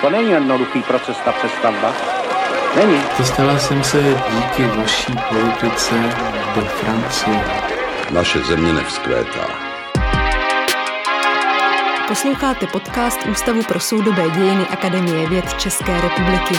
[0.00, 1.92] To není jednoduchý proces, ta přestavba.
[2.76, 3.02] Není.
[3.18, 5.94] Dostala jsem se díky vaší politice
[6.54, 7.44] do Francie.
[8.10, 9.46] Naše země nevzkvétá.
[12.08, 16.54] Posloucháte podcast Ústavu pro soudobé dějiny Akademie věd České republiky.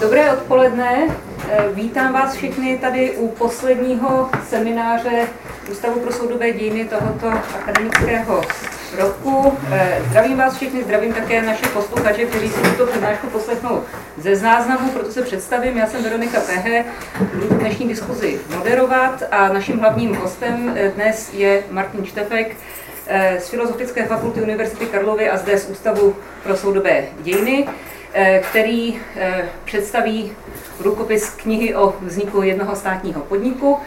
[0.00, 1.16] Dobré odpoledne.
[1.50, 5.28] Eh, Vítám vás všechny tady u posledního semináře
[5.68, 8.42] Ústavu pro soudobé dějiny tohoto akademického
[8.98, 9.58] roku.
[9.72, 13.82] Eh, Zdravím vás všechny, zdravím také naše posluchače, kteří si tuto přednášku poslechnou
[14.18, 15.76] ze záznamu, proto se představím.
[15.76, 16.84] Já jsem Veronika Pehe,
[17.34, 22.56] budu dnešní diskuzi moderovat a naším hlavním hostem eh, dnes je Martin Štefek,
[23.38, 27.68] z Filozofické fakulty Univerzity Karlovy a zde z Ústavu pro soudobé dějiny.
[28.12, 30.32] Eh, který eh, představí
[30.80, 33.78] rukopis knihy o vzniku jednoho státního podniku.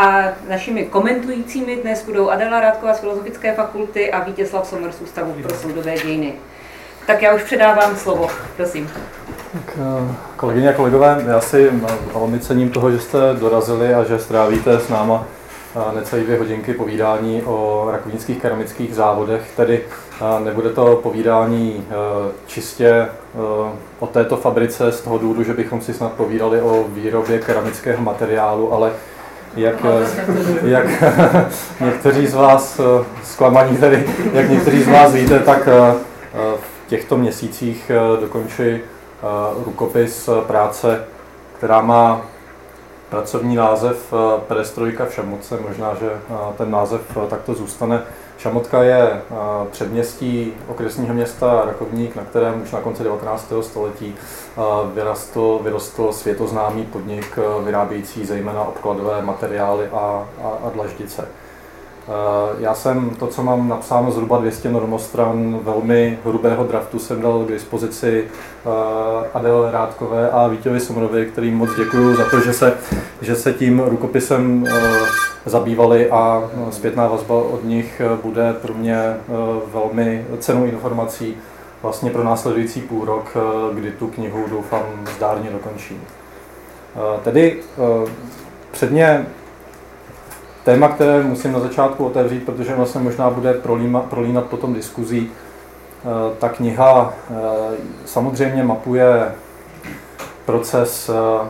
[0.00, 5.34] A našimi komentujícími dnes budou Adela Rádková z Filozofické fakulty a Vítězslav Sommer z Ústavu
[5.42, 6.32] pro soudové dějiny.
[7.06, 8.90] Tak já už předávám slovo, prosím.
[9.52, 11.70] Tak, eh, kolegyně a kolegové, já si
[12.14, 15.26] velmi cením toho, že jste dorazili a že strávíte s náma
[15.94, 19.84] necelé dvě hodinky povídání o rakovnických keramických závodech, tedy
[20.44, 21.86] nebude to povídání
[22.46, 23.08] čistě
[23.98, 28.72] o této fabrice z toho důvodu, že bychom si snad povídali o výrobě keramického materiálu,
[28.72, 28.92] ale
[29.56, 29.74] jak,
[30.62, 30.86] jak
[31.80, 32.80] někteří z vás,
[33.22, 35.66] zklamaní tedy, jak někteří z vás víte, tak
[36.56, 37.90] v těchto měsících
[38.20, 38.80] dokončí
[39.64, 41.04] rukopis práce,
[41.58, 42.22] která má
[43.10, 48.02] pracovní název eh, Perestrojka v Šamotce, možná, že eh, ten název eh, takto zůstane.
[48.40, 49.22] Šamotka je
[49.70, 53.52] předměstí okresního města Rakovník, na kterém už na konci 19.
[53.60, 54.14] století
[54.94, 61.28] vyrostl, vyrostl světoznámý podnik vyrábějící zejména obkladové materiály a, a, a dlaždice.
[62.10, 67.44] Eh, já jsem to, co mám napsáno zhruba 200 normostran, velmi hrubého draftu jsem dal
[67.44, 72.74] k dispozici eh, Adel Rádkové a Vítěvi Somrovi, kterým moc děkuji za to, že se,
[73.20, 74.72] že se tím rukopisem eh,
[75.46, 79.16] zabývali a zpětná vazba od nich bude pro mě
[79.72, 81.36] velmi cenou informací
[81.82, 83.36] vlastně pro následující půl rok,
[83.74, 84.82] kdy tu knihu doufám
[85.16, 86.00] zdárně dokončím.
[87.22, 87.56] Tedy
[88.70, 89.26] předně
[90.64, 95.30] téma, které musím na začátku otevřít, protože vlastně možná bude prolíma, prolínat potom diskuzí.
[95.30, 97.34] Eh, ta kniha eh,
[98.04, 99.32] samozřejmě mapuje
[100.44, 101.46] proces eh,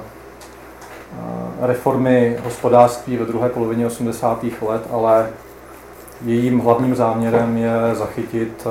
[1.61, 4.45] reformy hospodářství ve druhé polovině 80.
[4.63, 5.31] let, ale
[6.25, 8.67] jejím hlavním záměrem je zachytit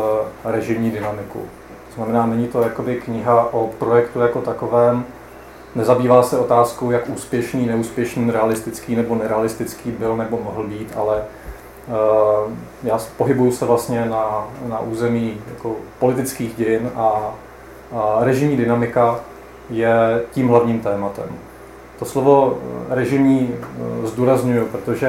[0.46, 1.40] režimní dynamiku.
[1.88, 5.06] To znamená, není to jakoby kniha o projektu jako takovém,
[5.76, 11.22] Nezabývá se otázkou, jak úspěšný, neúspěšný, realistický nebo nerealistický byl nebo mohl být, ale
[11.88, 12.52] uh,
[12.84, 17.34] já pohybuju se vlastně na, na území jako politických dějin a,
[17.92, 19.20] a režimní dynamika
[19.70, 21.30] je tím hlavním tématem.
[22.00, 22.58] To slovo
[22.92, 25.08] eh, režimní eh, zdůraznuju, protože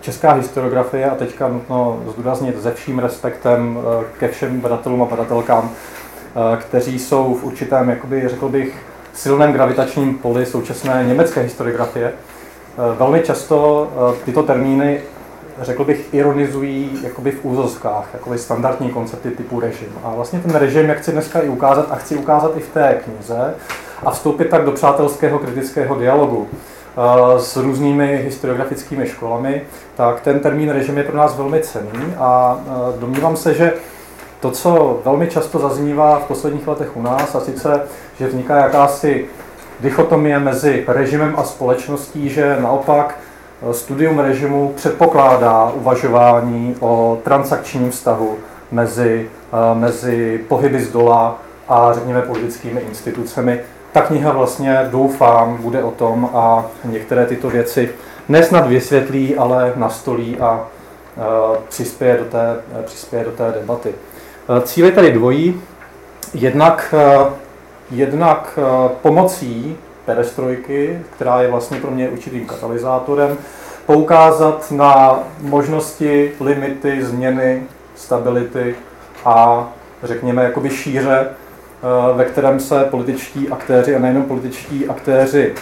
[0.00, 3.78] česká historiografie, a teďka nutno zdůraznit se vším respektem
[4.18, 5.70] ke všem badatelům a badatelkám,
[6.56, 8.84] kteří jsou v určitém, jakoby, řekl bych,
[9.18, 12.12] silném gravitačním poli současné německé historiografie.
[12.12, 15.00] Eh, velmi často eh, tyto termíny,
[15.60, 19.88] řekl bych, ironizují jakoby v úzovkách, jakoby standardní koncepty typu režim.
[20.04, 23.00] A vlastně ten režim, jak chci dneska i ukázat, a chci ukázat i v té
[23.04, 23.54] knize,
[24.04, 29.62] a vstoupit tak do přátelského kritického dialogu eh, s různými historiografickými školami,
[29.96, 32.60] tak ten termín režim je pro nás velmi cený a
[32.98, 33.72] domnívám se, že
[34.40, 37.82] to, co velmi často zaznívá v posledních letech u nás, a sice,
[38.18, 39.26] že vzniká jakási
[39.80, 43.18] dichotomie mezi režimem a společností, že naopak
[43.70, 48.36] eh, studium režimu předpokládá uvažování o transakčním vztahu
[48.72, 51.38] mezi, eh, mezi pohyby z dola
[51.68, 53.60] a řekněme politickými institucemi.
[53.92, 57.90] Ta kniha vlastně, doufám, bude o tom a některé tyto věci
[58.28, 60.66] nesnad vysvětlí, ale nastolí a
[61.16, 63.94] eh, přispěje do té, přispěje do té debaty.
[64.56, 65.60] Eh, cíl je tady dvojí.
[66.34, 67.30] Jednak, eh,
[67.90, 73.38] jednak eh, pomocí perestrojky, která je vlastně pro mě určitým katalyzátorem,
[73.86, 77.62] poukázat na možnosti, limity, změny,
[77.94, 78.74] stability
[79.24, 79.68] a
[80.02, 81.28] řekněme jakoby šíře,
[82.14, 85.54] ve kterém se političtí aktéři a nejenom političtí aktéři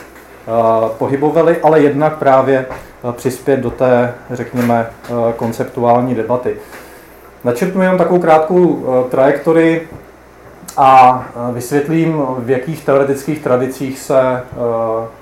[0.98, 2.66] pohybovali, ale jednak právě
[3.12, 4.90] přispět do té, řekněme,
[5.36, 6.56] konceptuální debaty.
[7.46, 9.88] Načrtnu jenom takovou krátkou uh, trajektorii
[10.76, 14.42] a vysvětlím, v jakých teoretických tradicích se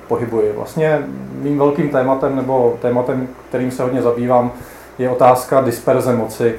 [0.09, 0.53] pohybuji.
[0.57, 1.03] Vlastně
[1.43, 4.53] mým velkým tématem, nebo tématem, kterým se hodně zabývám,
[4.99, 6.55] je otázka disperze moci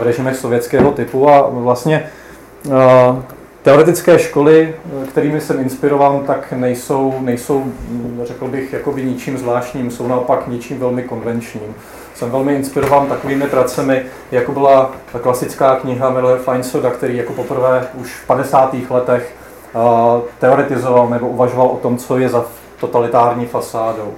[0.00, 2.10] v režimech sovětského typu a vlastně
[3.64, 4.74] Teoretické školy,
[5.08, 7.64] kterými jsem inspirován, tak nejsou, nejsou
[8.22, 11.74] řekl bych, jakoby ničím zvláštním, jsou naopak ničím velmi konvenčním.
[12.14, 14.02] Jsem velmi inspirován takovými pracemi,
[14.32, 14.90] jako byla
[15.22, 18.74] klasická kniha Miller Feinsoda, který jako poprvé už v 50.
[18.90, 19.34] letech
[20.38, 22.44] teoretizoval nebo uvažoval o tom, co je za
[22.80, 24.12] totalitární fasádou.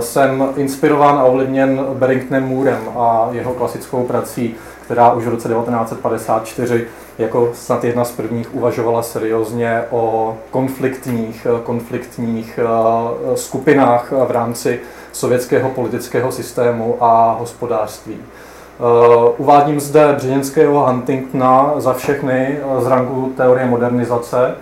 [0.00, 4.54] Jsem inspirován a ovlivněn Barringtonem Moorem a jeho klasickou prací,
[4.84, 6.86] která už v roce 1954
[7.18, 14.80] jako snad jedna z prvních uvažovala seriózně o konfliktních, konfliktních eh, skupinách v rámci
[15.12, 18.16] sovětského politického systému a hospodářství.
[18.16, 24.54] Eh, uvádím zde Břeněnského Huntingtona za všechny z rangu teorie modernizace,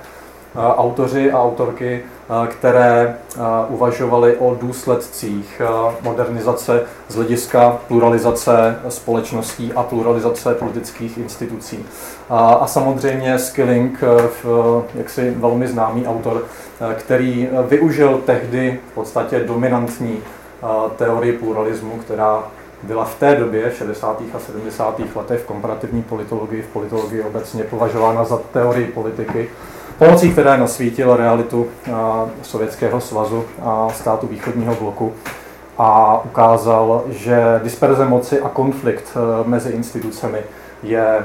[0.77, 2.03] autoři a autorky,
[2.49, 3.17] které
[3.69, 5.63] uvažovali o důsledcích
[6.03, 11.87] modernizace z hlediska pluralizace společností a pluralizace politických institucí.
[12.31, 14.05] A samozřejmě Skilling,
[14.95, 16.45] jaksi velmi známý autor,
[16.95, 20.19] který využil tehdy v podstatě dominantní
[20.97, 22.43] teorii pluralismu, která
[22.83, 24.23] byla v té době, v 60.
[24.35, 25.01] a 70.
[25.17, 29.49] letech v komparativní politologii, v politologii obecně považována za teorii politiky,
[29.99, 31.67] pomocí které nasvítil realitu
[32.43, 35.13] Sovětského svazu a státu východního bloku
[35.79, 40.39] a ukázal, že disperze moci a konflikt e, mezi institucemi
[40.83, 41.25] je e,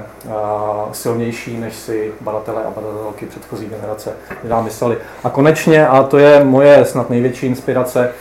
[0.92, 4.14] silnější, než si badatelé a badatelky předchozí generace
[4.44, 4.98] nám mysleli.
[5.24, 8.12] A konečně, a to je moje snad největší inspirace,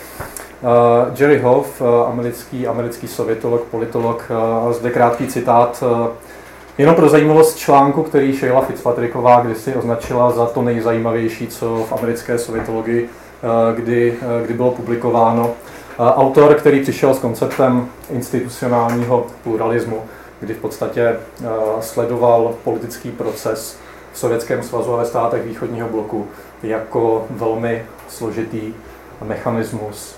[1.19, 4.29] Jerry Hoff, americký, americký sovětolog, politolog,
[4.71, 5.85] zde krátký citát
[6.81, 12.39] Jenom pro zajímavost článku, který Sheila Fitzpatricková kdysi označila za to nejzajímavější, co v americké
[12.39, 15.51] sovětologii eh, kdy, eh, kdy bylo publikováno.
[15.51, 20.03] Eh, autor, který přišel s konceptem institucionálního pluralismu,
[20.41, 21.17] kdy v podstatě
[21.81, 23.79] sledoval politický proces
[24.13, 26.27] v Sovětském svazu a ve státech východního bloku
[26.63, 28.75] jako velmi složitý
[29.25, 30.17] mechanismus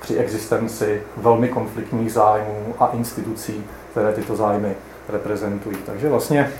[0.00, 4.74] při existenci velmi konfliktních zájmů a institucí, které tyto zájmy
[5.08, 5.76] reprezentují.
[5.86, 6.50] Takže vlastně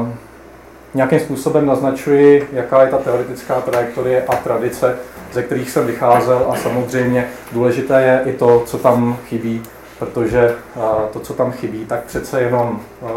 [0.00, 0.08] uh,
[0.94, 4.96] nějakým způsobem naznačuji, jaká je ta teoretická trajektorie a tradice,
[5.32, 9.62] ze kterých jsem vycházel a samozřejmě důležité je i to, co tam chybí,
[9.98, 10.82] protože uh,
[11.12, 13.08] to, co tam chybí, tak přece jenom uh,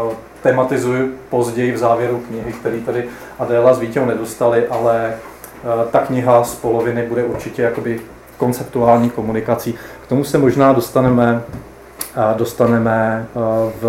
[0.42, 3.04] tematizuji později v závěru knihy, který tady
[3.38, 5.14] Adéla s Vítěm nedostali, ale
[5.90, 8.00] ta kniha z poloviny bude určitě jakoby
[8.38, 9.78] konceptuální komunikací.
[10.04, 11.42] K tomu se možná dostaneme
[12.36, 13.38] dostaneme eh,
[13.80, 13.84] v,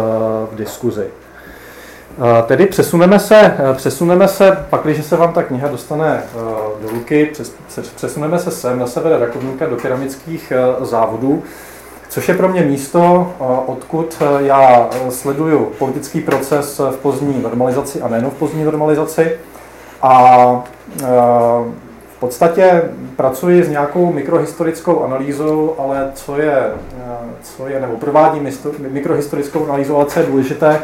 [0.51, 1.07] v diskuzi.
[1.07, 6.23] Eh, tedy přesuneme se, eh, přesuneme se, pak, když se vám ta kniha dostane
[6.81, 7.31] do ruky,
[7.95, 11.43] přesuneme se sem na sever Rakovníka do keramických závodů,
[12.09, 13.33] což je pro mě místo,
[13.67, 19.37] odkud já sleduju politický proces v pozdní normalizaci a nejen v pozdní normalizaci.
[20.01, 20.63] A
[22.15, 22.81] v podstatě
[23.15, 26.71] pracuji s nějakou mikrohistorickou analýzou, ale co je,
[27.45, 28.49] eh, co je nebo provádím
[28.89, 30.81] mikrohistorickou analýzu, ale co je důležité,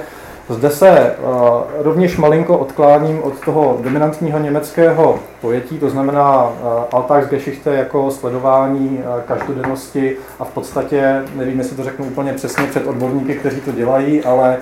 [0.49, 6.53] zde se uh, rovněž malinko odkláním od toho dominantního německého pojetí, to znamená uh,
[6.91, 12.87] Alltagsgeschichte jako sledování uh, každodennosti a v podstatě, nevím, jestli to řeknu úplně přesně před
[12.87, 14.57] odborníky, kteří to dělají, ale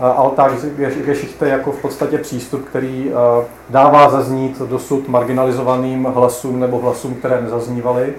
[0.00, 7.42] Alltagsgeschichte jako v podstatě přístup, který eh, dává zaznít dosud marginalizovaným hlasům nebo hlasům, které
[7.42, 8.14] nezaznívaly.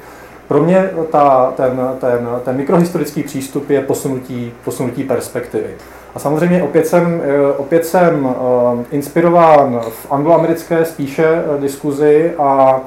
[0.48, 5.70] Pro mě ta, ten, ten, ten mikrohistorický přístup je posunutí, posunutí perspektivy.
[6.16, 12.82] A samozřejmě opět jsem, eh, opět jsem eh, inspirován v angloamerické spíše diskuzi a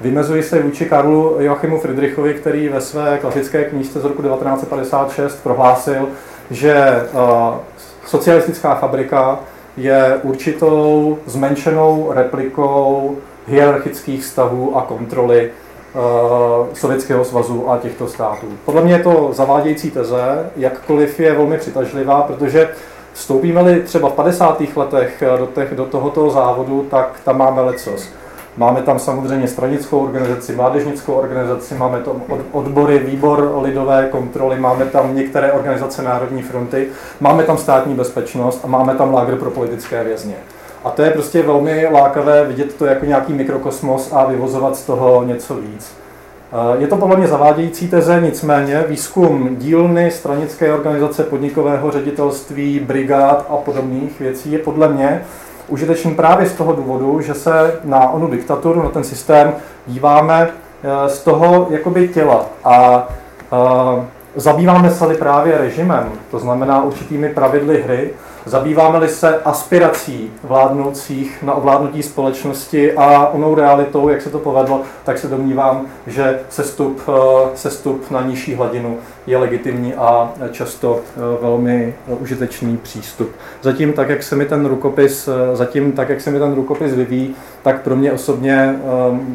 [0.00, 6.08] Vymezuji se vůči Karlu Joachimu Friedrichovi, který ve své klasické knížce z roku 1956 prohlásil,
[6.50, 7.02] že
[8.06, 9.38] socialistická fabrika
[9.76, 15.50] je určitou zmenšenou replikou hierarchických stavů a kontroly
[16.72, 18.46] Sovětského svazu a těchto států.
[18.64, 22.68] Podle mě je to zavádějící teze, jakkoliv je velmi přitažlivá, protože
[23.12, 24.62] vstoupíme-li třeba v 50.
[24.76, 28.08] letech do, těch, do tohoto závodu, tak tam máme lecos.
[28.56, 35.16] Máme tam samozřejmě stranickou organizaci, mládežnickou organizaci, máme tam odbory, výbor lidové kontroly, máme tam
[35.16, 36.88] některé organizace Národní fronty,
[37.20, 40.34] máme tam státní bezpečnost a máme tam lágr pro politické vězně.
[40.84, 45.24] A to je prostě velmi lákavé vidět to jako nějaký mikrokosmos a vyvozovat z toho
[45.24, 45.92] něco víc.
[46.78, 53.56] Je to podle mě zavádějící teze, nicméně výzkum dílny, stranické organizace, podnikového ředitelství, brigád a
[53.56, 55.24] podobných věcí je podle mě
[55.68, 59.52] užitečný právě z toho důvodu, že se na onu diktaturu, na ten systém
[59.86, 60.50] díváme
[61.06, 63.08] z toho jakoby těla a
[64.36, 68.10] zabýváme se právě režimem, to znamená určitými pravidly hry,
[68.46, 75.18] Zabýváme-li se aspirací vládnoucích na ovládnutí společnosti a onou realitou, jak se to povedlo, tak
[75.18, 77.12] se domnívám, že sestup, eh,
[77.54, 83.30] sestup na nižší hladinu je legitimní a často eh, velmi užitečný přístup.
[83.62, 86.92] Zatím tak, jak se mi ten rukopis, eh, zatím tak, jak se mi ten rukopis
[86.92, 88.76] vyvíjí, tak pro mě osobně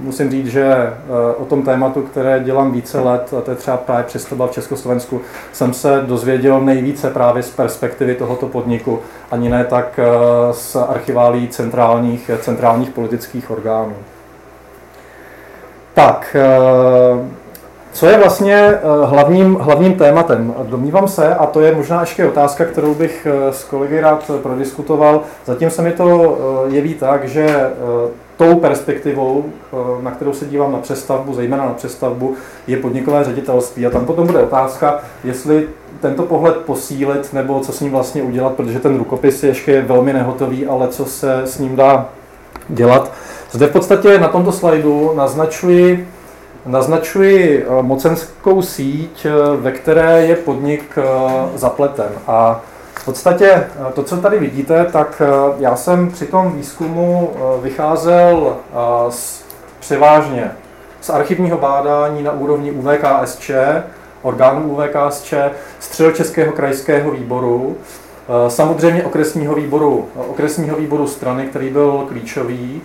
[0.03, 0.93] musím říct, že
[1.37, 5.21] o tom tématu, které dělám více let, a to je třeba právě přestavba v Československu,
[5.53, 8.99] jsem se dozvěděl nejvíce právě z perspektivy tohoto podniku
[9.31, 13.95] ani ne tak eh, z archiválí centrálních, centrálních politických orgánů.
[15.93, 17.44] Tak, eh,
[17.95, 20.53] co je vlastně eh, hlavním, hlavním tématem?
[20.63, 25.69] Domnívám se, a to je možná ještě otázka, kterou bych s kolegy rád prodiskutoval, zatím
[25.69, 26.37] se mi to
[26.67, 27.69] jeví tak, že
[28.37, 29.45] tou perspektivou,
[30.01, 32.35] na kterou se dívám na přestavbu, zejména na přestavbu,
[32.67, 33.85] je podnikové ředitelství.
[33.85, 35.67] A tam potom bude otázka, jestli
[36.01, 40.13] tento pohled posílit, nebo co s ním vlastně udělat, protože ten rukopis je ještě velmi
[40.13, 42.09] nehotový, ale co se s ním dá
[42.69, 43.11] dělat.
[43.51, 46.07] Zde v podstatě na tomto slajdu naznačuji,
[46.65, 51.03] naznačuji eh, mocenskou síť, eh, ve které je podnik eh,
[51.55, 52.10] zapleten.
[52.27, 52.62] A
[52.95, 55.22] v podstatě to, co tady vidíte, tak
[55.60, 57.31] já jsem při tom výzkumu
[57.62, 58.57] vycházel
[59.10, 59.43] z,
[59.79, 60.51] převážně
[61.01, 63.51] z archivního bádání na úrovni UVKSČ,
[64.22, 65.34] orgánů UVKSČ,
[65.79, 67.77] Středočeského krajského výboru,
[68.48, 72.81] samozřejmě okresního výboru, okresního výboru strany, který byl klíčový,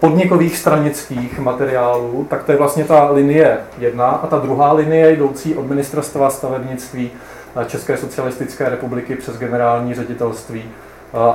[0.00, 4.06] podnikových stranických materiálů, tak to je vlastně ta linie jedna.
[4.06, 7.10] A ta druhá linie jdoucí od ministerstva stavebnictví
[7.56, 10.64] eh, České socialistické republiky přes generální ředitelství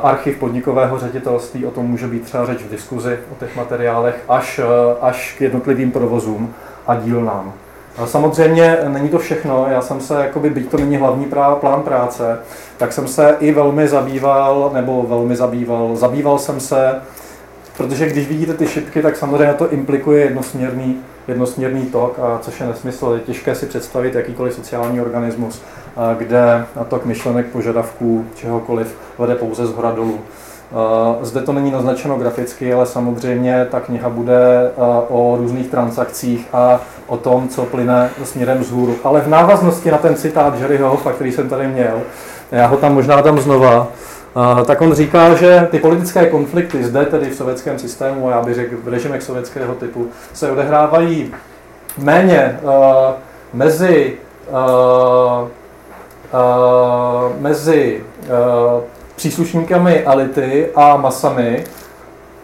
[0.04, 4.60] archiv podnikového ředitelství, o tom může být třeba řeč v diskuzi o těch materiálech, až,
[5.02, 6.54] až k jednotlivým provozům
[6.88, 7.54] a dílnám.
[8.06, 9.68] Samozřejmě není to všechno.
[9.70, 12.40] Já jsem se, jakoby, byť to není hlavní prá, plán práce,
[12.78, 17.02] tak jsem se i velmi zabýval, nebo velmi zabýval, zabýval jsem se,
[17.78, 22.68] protože když vidíte ty šipky, tak samozřejmě to implikuje jednosměrný, jednosměrný tok, a což je
[22.68, 23.12] nesmysl.
[23.14, 25.62] Je těžké si představit jakýkoliv sociální organismus,
[26.18, 30.20] kde tok myšlenek, požadavků, čehokoliv vede pouze z hora dolů.
[31.22, 34.72] Zde to není naznačeno graficky, ale samozřejmě ta kniha bude
[35.10, 38.96] o různých transakcích a o tom, co plyne směrem vzhůru.
[39.04, 42.02] Ale v návaznosti na ten citát Jerryho který jsem tady měl,
[42.52, 43.88] já ho tam možná tam znova,
[44.66, 48.56] tak on říká, že ty politické konflikty zde tedy v sovětském systému, a já bych
[48.56, 51.34] řekl v režimech sovětského typu, se odehrávají
[51.98, 52.72] méně uh,
[53.54, 54.18] mezi,
[54.50, 55.48] uh,
[57.40, 58.04] mezi
[59.16, 61.64] příslušníkami elity a masami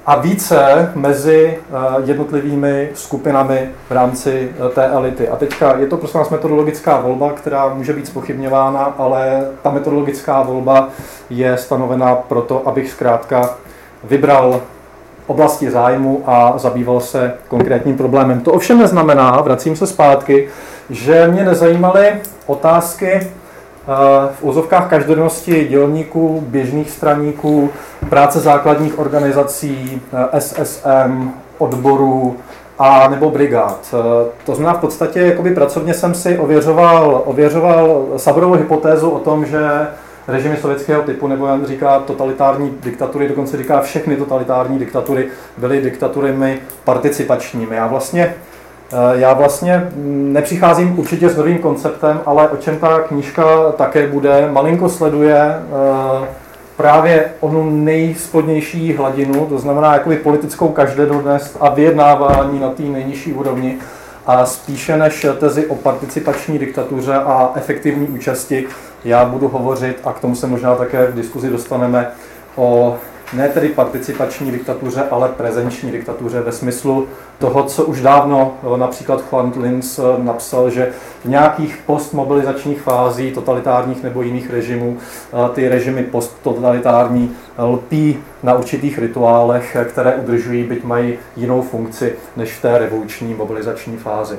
[0.06, 1.76] a více mezi eh,
[2.06, 5.30] jednotlivými skupinami v rámci eh, té elity.
[5.30, 10.42] A teďka je to prostě nás metodologická volba, která může být spochybňována, ale ta metodologická
[10.42, 10.90] volba
[11.30, 13.50] je stanovena proto, abych zkrátka
[14.04, 14.62] vybral
[15.28, 18.42] oblasti zájmu a zabýval se konkrétním problémem.
[18.42, 20.50] To ovšem neznamená, vracím se zpátky,
[20.90, 23.32] že mě nezajímaly otázky
[24.32, 27.70] v úzovkách každodennosti dělníků, běžných straníků,
[28.10, 30.02] práce základních organizací,
[30.40, 32.38] SSM, odborů
[32.80, 33.96] a nebo brigád.
[34.46, 39.88] To znamená v podstatě, jakoby pracovně jsem si ověřoval, ověřoval Saborovou hypotézu o tom, že
[40.28, 45.28] režimy sovětského typu, nebo jen říká totalitární diktatury, dokonce říká všechny totalitární diktatury,
[45.58, 47.76] byly diktaturami participačními.
[47.76, 48.59] Já vlastně Eh,
[49.14, 49.90] já vlastně
[50.34, 56.28] nepřicházím určitě s novým konceptem, ale o čem ta knížka také bude, malinko sleduje eh,
[56.78, 63.78] právě onu nejspodnější hladinu, to znamená jakoby politickou každodennost a vyjednávání na té nejnižší úrovni,
[64.26, 68.68] a spíše než tezi o participační diktatuře a efektivní účasti,
[69.06, 72.12] já budu hovořit, a k tomu se možná také v diskuzi dostaneme,
[72.56, 72.98] o
[73.34, 77.08] ne tedy participační diktatuře, ale prezenční diktatuře ve smyslu
[77.40, 80.92] toho, co už dávno eh, například Juan Linz eh, napsal, že
[81.26, 89.00] v nějakých postmobilizačních fází totalitárních nebo jiných režimů eh, ty režimy posttotalitární lpí na určitých
[89.00, 94.36] rituálech, které udržují, byť mají jinou funkci než v té revoluční mobilizační fázi.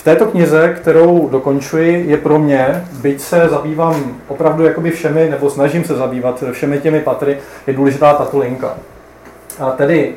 [0.00, 5.50] V této knize, kterou dokončuji, je pro mě, byť se zabývám opravdu jakoby všemi, nebo
[5.50, 8.74] snažím se zabývat všemi těmi patry, je důležitá tato linka.
[9.58, 10.14] A tedy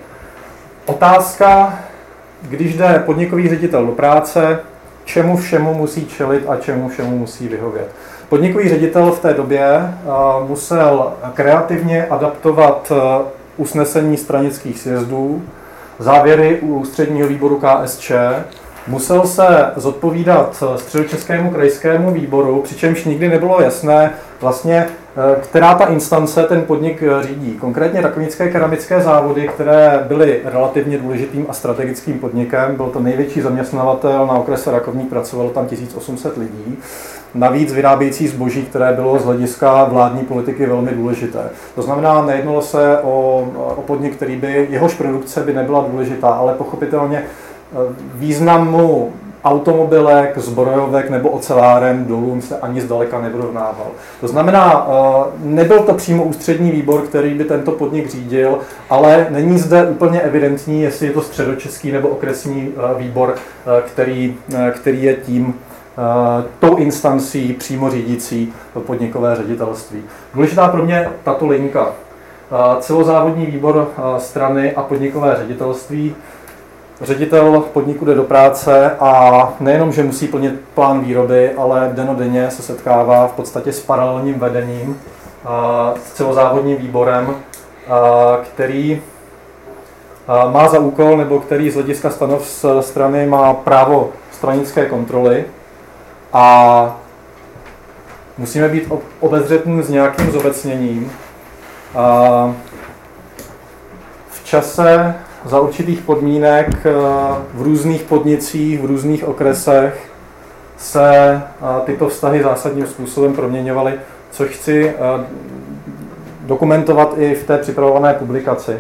[0.86, 1.80] otázka,
[2.42, 4.60] když jde podnikový ředitel do práce,
[5.06, 7.88] čemu všemu musí čelit a čemu všemu musí vyhovět.
[8.30, 9.94] Podnikový ředitel v té době
[10.48, 12.92] musel kreativně adaptovat
[13.58, 15.44] usnesení stranických sjezdů,
[16.00, 18.12] závěry ústředního výboru KSČ,
[18.88, 24.12] musel se zodpovídat středočeskému krajskému výboru, přičemž nikdy nebylo jasné
[24.42, 27.52] vlastně, eh, která ta instance ten podnik eh, řídí.
[27.52, 34.28] Konkrétně rakonické keramické závody, které byly relativně důležitým a strategickým podnikem, byl to největší zaměstnavatel
[34.28, 36.78] na okrese Rakovník, pracovalo tam 1800 lidí.
[37.36, 41.50] Navíc vyrábějící zboží, které bylo z hlediska vládní politiky velmi důležité.
[41.76, 43.48] To znamená, nejednalo se o,
[43.78, 47.43] o podnik, který by, jehož produkce by nebyla důležitá, ale pochopitelně eh,
[48.16, 49.14] významu
[49.44, 53.88] automobilek, zbrojovek nebo oceláren dolům se ani zdaleka nevyrovnával.
[54.22, 59.58] To znamená, eh, nebyl to přímo ústřední výbor, který by tento podnik řídil, ale není
[59.58, 63.36] zde úplně evidentní, jestli je to středočeský nebo okresní eh, výbor,
[63.86, 64.36] který,
[64.72, 65.54] který je tím
[66.60, 68.54] tou instancí přímo řídící
[68.86, 70.02] podnikové ředitelství.
[70.34, 71.88] Důležitá pro mě tato linka.
[72.80, 76.16] Celozávodní výbor strany a podnikové ředitelství.
[77.04, 82.62] Ředitel podniku jde do práce a nejenom, že musí plnit plán výroby, ale denodenně se
[82.62, 85.02] setkává v podstatě s paralelním vedením,
[86.06, 87.36] s celozávodním výborem,
[88.44, 89.02] který
[90.52, 95.46] má za úkol, nebo který z hlediska stanov strany má právo stranické kontroly,
[96.34, 96.98] a
[98.38, 101.12] musíme být obezřetní s nějakým zobecněním.
[104.30, 106.92] V čase za určitých podmínek eh,
[107.54, 110.12] v různých podnicích, v různých okresech
[110.78, 111.42] se eh,
[111.86, 113.94] tyto vztahy zásadním způsobem proměňovaly,
[114.32, 115.26] což chci eh,
[116.42, 118.80] dokumentovat i v té připravované publikaci.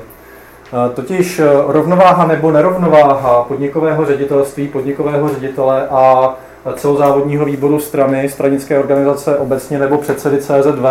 [0.93, 6.35] Totiž rovnováha nebo nerovnováha podnikového ředitelství, podnikového ředitele a
[6.75, 10.85] celozávodního výboru strany, stranické organizace obecně nebo předsedy CZV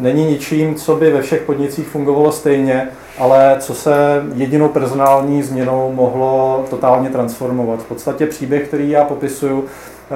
[0.00, 5.92] není ničím, co by ve všech podnicích fungovalo stejně, ale co se jedinou personální změnou
[5.92, 7.80] mohlo totálně transformovat.
[7.80, 9.64] V podstatě příběh, který já popisuju,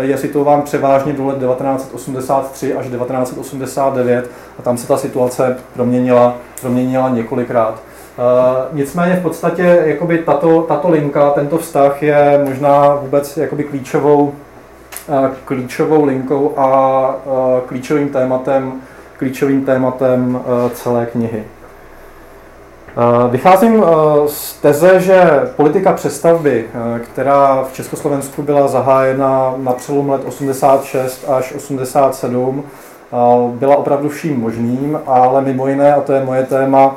[0.00, 7.08] je situován převážně do let 1983 až 1989 a tam se ta situace proměnila, proměnila
[7.08, 7.82] několikrát.
[8.18, 14.32] Uh, nicméně v podstatě jakoby tato, tato linka, tento vztah je možná vůbec jakoby klíčovou
[15.44, 17.16] klíčovou linkou a
[17.66, 18.72] klíčovým tématem,
[19.18, 20.40] klíčovým tématem
[20.74, 21.44] celé knihy.
[23.30, 23.84] Vycházím
[24.26, 26.66] z teze, že politika přestavby,
[27.04, 32.64] která v Československu byla zahájena na přelomu let 86 až 87,
[33.50, 36.96] byla opravdu vším možným, ale mimo jiné, a to je moje téma,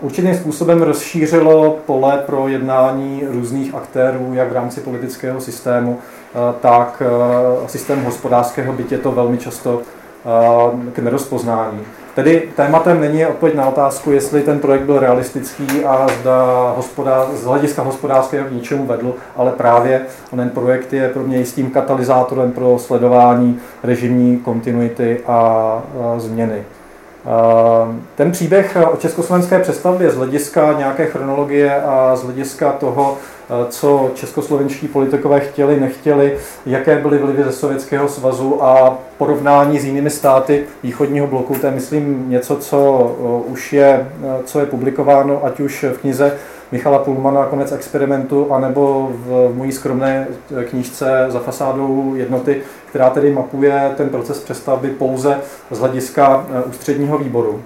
[0.00, 5.98] určitým způsobem rozšířilo pole pro jednání různých aktérů, jak v rámci politického systému,
[6.60, 7.02] tak
[7.66, 9.80] systém hospodářského, bytě to velmi často
[10.92, 11.80] k nerozpoznání.
[12.14, 17.44] Tedy tématem není odpověď na otázku, jestli ten projekt byl realistický a zda hospodář, z
[17.44, 20.00] hlediska hospodářského k ničemu vedl, ale právě
[20.36, 25.82] ten projekt je pro mě jistým katalyzátorem pro sledování režimní kontinuity a, a
[26.18, 26.64] změny.
[28.14, 33.16] Ten příběh o československé přestavbě z hlediska nějaké chronologie a z hlediska toho,
[33.68, 40.10] co českoslovenští politikové chtěli, nechtěli, jaké byly vlivy ze Sovětského svazu a porovnání s jinými
[40.10, 43.02] státy východního bloku, to je myslím něco, co
[43.46, 44.08] už je,
[44.44, 46.32] co je publikováno, ať už v knize
[46.72, 50.26] Michala Pulmana Konec experimentu, anebo v mojí skromné
[50.70, 55.38] knížce za fasádou jednoty, která tedy mapuje ten proces přestavby pouze
[55.70, 57.62] z hlediska ústředního výboru.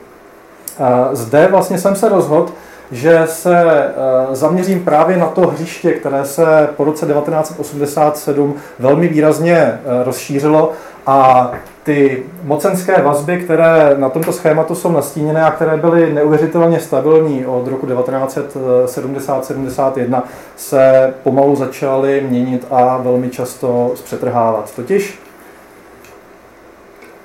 [1.12, 2.52] Zde vlastně jsem se rozhodl,
[2.92, 3.92] že se eh,
[4.36, 10.72] zaměřím právě na to hřiště, které se po roce 1987 velmi výrazně eh, rozšířilo
[11.06, 11.50] a
[11.82, 17.68] ty mocenské vazby, které na tomto schématu jsou nastíněné a které byly neuvěřitelně stabilní od
[17.68, 20.22] roku 1970-71,
[20.56, 24.74] se pomalu začaly měnit a velmi často zpřetrhávat.
[24.76, 25.18] Totiž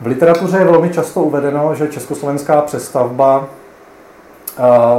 [0.01, 3.47] v literatuře je velmi často uvedeno, že československá přestavba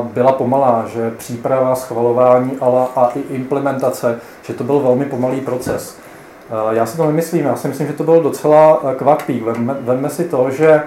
[0.03, 5.97] byla pomalá, že příprava, schvalování ale a i implementace, že to byl velmi pomalý proces.
[6.71, 9.45] Já si to nemyslím, já si myslím, že to byl docela kvapý.
[9.81, 10.83] Vemme si to, že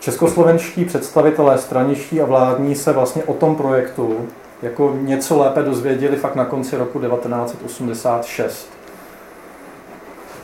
[0.00, 4.16] českoslovenští představitelé straniští a vládní se vlastně o tom projektu
[4.62, 8.70] jako něco lépe dozvěděli fakt na konci roku 1986.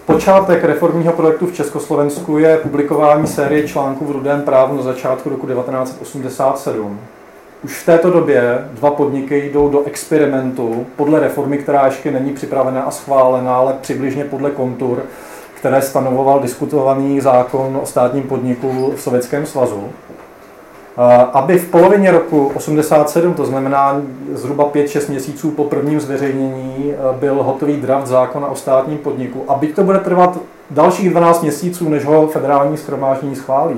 [0.07, 5.46] Počátek reformního projektu v Československu je publikování série článků v Rudém právu na začátku roku
[5.46, 7.01] 1987.
[7.64, 12.83] už v této době dva podniky jdou do experimentu podle reformy, která ještě není připravená
[12.83, 15.03] a schválená, ale přibližně podle kontur,
[15.55, 19.85] které stanovoval diskutovaný zákon o státním podniku v Sovětském svazu.
[21.33, 27.77] Aby v polovině roku 87, to znamená zhruba 5-6 měsíců po prvním zveřejnění, byl hotový
[27.77, 29.45] draft zákona o státním podniku.
[29.49, 30.38] A byť to bude trvat
[30.71, 33.77] dalších 12 měsíců, než ho federální schromáždění schválí,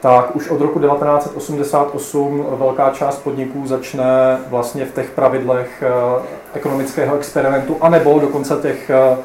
[0.00, 6.22] tak už od roku 1988 velká část podniků začne vlastně v těch pravidlech eh,
[6.54, 9.16] ekonomického experimentu, anebo dokonce těch eh,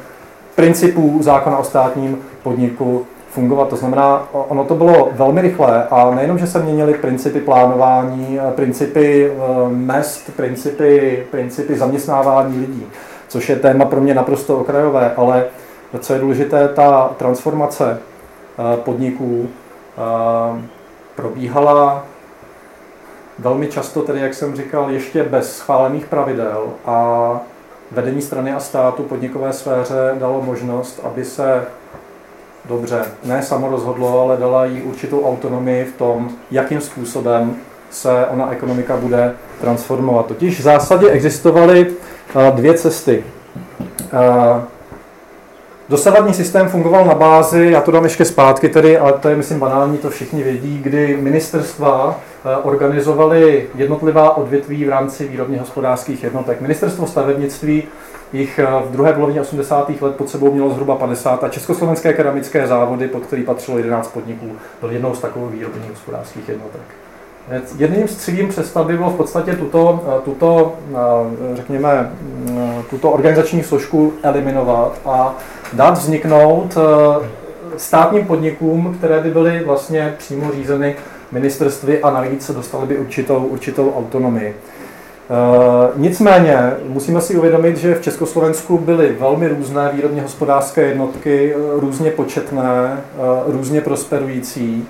[0.54, 3.68] principů zákona o státním podniku fungovat.
[3.68, 8.52] To znamená, ono to bylo velmi rychlé a nejenom, že se měnily principy plánování, eh,
[8.52, 9.32] principy
[9.68, 12.86] mest, principy, principy zaměstnávání lidí,
[13.28, 15.44] což je téma pro mě naprosto okrajové, ale
[16.00, 17.98] co je důležité, ta transformace
[18.84, 19.48] podniků,
[21.16, 22.04] probíhala
[23.38, 27.40] velmi často, tedy jak jsem říkal, ještě bez schválených pravidel a
[27.90, 31.64] vedení strany a státu podnikové sféře dalo možnost, aby se
[32.64, 37.56] dobře, ne samo rozhodlo, ale dala jí určitou autonomii v tom, jakým způsobem
[37.90, 40.26] se ona ekonomika bude transformovat.
[40.26, 41.92] Totiž v zásadě existovaly
[42.50, 43.24] dvě cesty.
[45.88, 49.60] Dosavadní systém fungoval na bázi, já to dám ještě zpátky tedy, ale to je myslím
[49.60, 56.60] banální, to všichni vědí, kdy ministerstva eh, organizovaly jednotlivá odvětví v rámci výrobně hospodářských jednotek.
[56.60, 57.82] Ministerstvo stavebnictví
[58.32, 59.90] jich eh, v druhé polovině 80.
[60.00, 64.52] let pod sebou mělo zhruba 50 a československé keramické závody, pod který patřilo 11 podniků,
[64.80, 67.03] byl jednou z takových výrobních hospodářských jednotek.
[67.78, 70.72] Jedním z cílů přestavby bylo v podstatě tuto, eh, tuto,
[71.54, 75.34] řekněme, mm, tuto organizační složku eliminovat a
[75.72, 77.28] dát vzniknout eh,
[77.76, 80.96] státním podnikům, které by byly vlastně přímo řízeny
[81.32, 84.56] ministerstvy a navíc dostaly by určitou, určitou autonomii.
[85.96, 93.00] Nicméně musíme si uvědomit, že v Československu byly velmi různé výrobně hospodářské jednotky, různě početné,
[93.46, 94.88] různě prosperující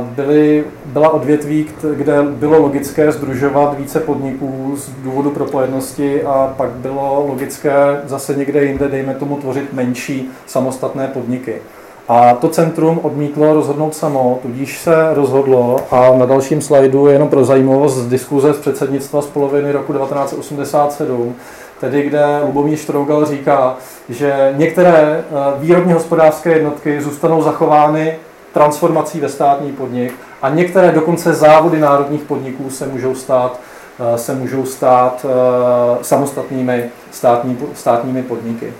[0.00, 7.26] byly, byla odvětví, kde bylo logické združovat více podniků z důvodu propojenosti a pak bylo
[7.28, 11.54] logické zase někde jinde, dejme tomu, tvořit menší samostatné podniky.
[12.08, 17.44] A to centrum odmítlo rozhodnout samo, tudíž se rozhodlo, a na dalším slajdu jenom pro
[17.44, 21.34] zajímavost z diskuze z předsednictva z poloviny roku 1987,
[21.80, 23.76] tedy kde Lubomír Štrougal říká,
[24.08, 25.24] že některé eh,
[25.58, 28.16] výrobně hospodářské jednotky zůstanou zachovány
[28.52, 33.60] transformací ve státní podnik a některé dokonce závody národních podniků se můžou stát,
[34.14, 38.72] eh, se můžou stát eh, samostatnými státní, státními podniky.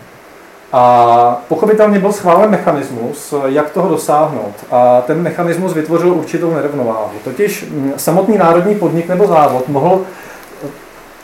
[0.73, 4.55] A pochopitelně byl schválen mechanismus, jak toho dosáhnout.
[4.71, 7.11] A ten mechanismus vytvořil určitou nerovnováhu.
[7.25, 10.01] Totiž hm, samotný národní podnik nebo závod mohl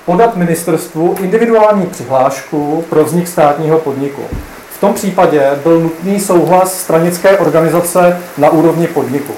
[0.07, 4.23] podat ministerstvu individuální přihlášku pro vznik státního podniku.
[4.77, 9.33] V tom případě byl nutný souhlas stranické organizace na úrovni podniku.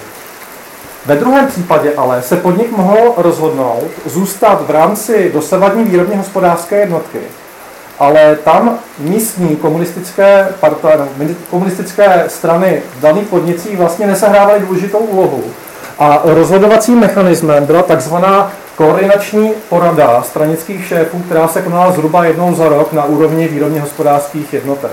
[1.06, 7.18] Ve druhém případě ale se podnik mohl rozhodnout zůstat v rámci dosavadní výrobně hospodářské jednotky,
[7.98, 11.08] ale tam místní komunistické, parta,
[11.50, 15.44] komunistické strany v daných podnicích vlastně nesehrávaly důležitou úlohu.
[15.98, 22.68] A rozhodovacím mechanismem byla takzvaná koordinační porada stranických šéfů, která se konala zhruba jednou za
[22.68, 24.92] rok na úrovni výrobně hospodářských jednotek.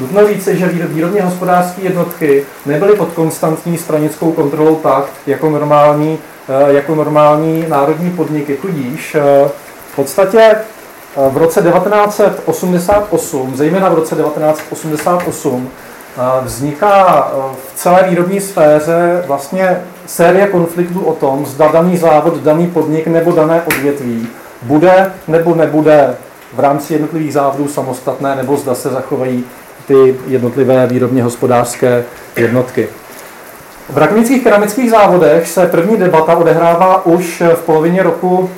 [0.00, 6.72] Nutno více, že výrobně hospodářské jednotky nebyly pod konstantní stranickou kontrolou tak, jako normální, eh,
[6.72, 8.56] jako normální národní podniky.
[8.56, 9.48] Tudíž eh,
[9.92, 10.64] v podstatě eh,
[11.30, 15.70] v roce 1988, zejména v roce 1988,
[16.42, 23.06] vzniká v celé výrobní sféře vlastně série konfliktů o tom, zda daný závod, daný podnik
[23.06, 24.28] nebo dané odvětví
[24.62, 26.16] bude nebo nebude
[26.52, 29.44] v rámci jednotlivých závodů samostatné, nebo zda se zachovají
[29.88, 32.04] ty jednotlivé výrobně hospodářské
[32.36, 32.88] jednotky.
[33.90, 38.50] V rakonických keramických závodech se první debata odehrává už v polovině roku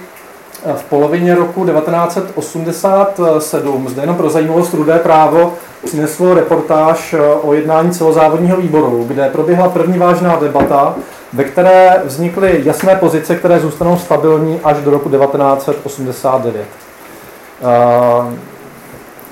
[0.76, 3.88] v polovině roku 1987.
[3.88, 9.98] Zde jenom pro zajímavost Rudé právo přineslo reportáž o jednání celozávodního výboru, kde proběhla první
[9.98, 10.94] vážná debata,
[11.32, 16.66] ve které vznikly jasné pozice, které zůstanou stabilní až do roku 1989.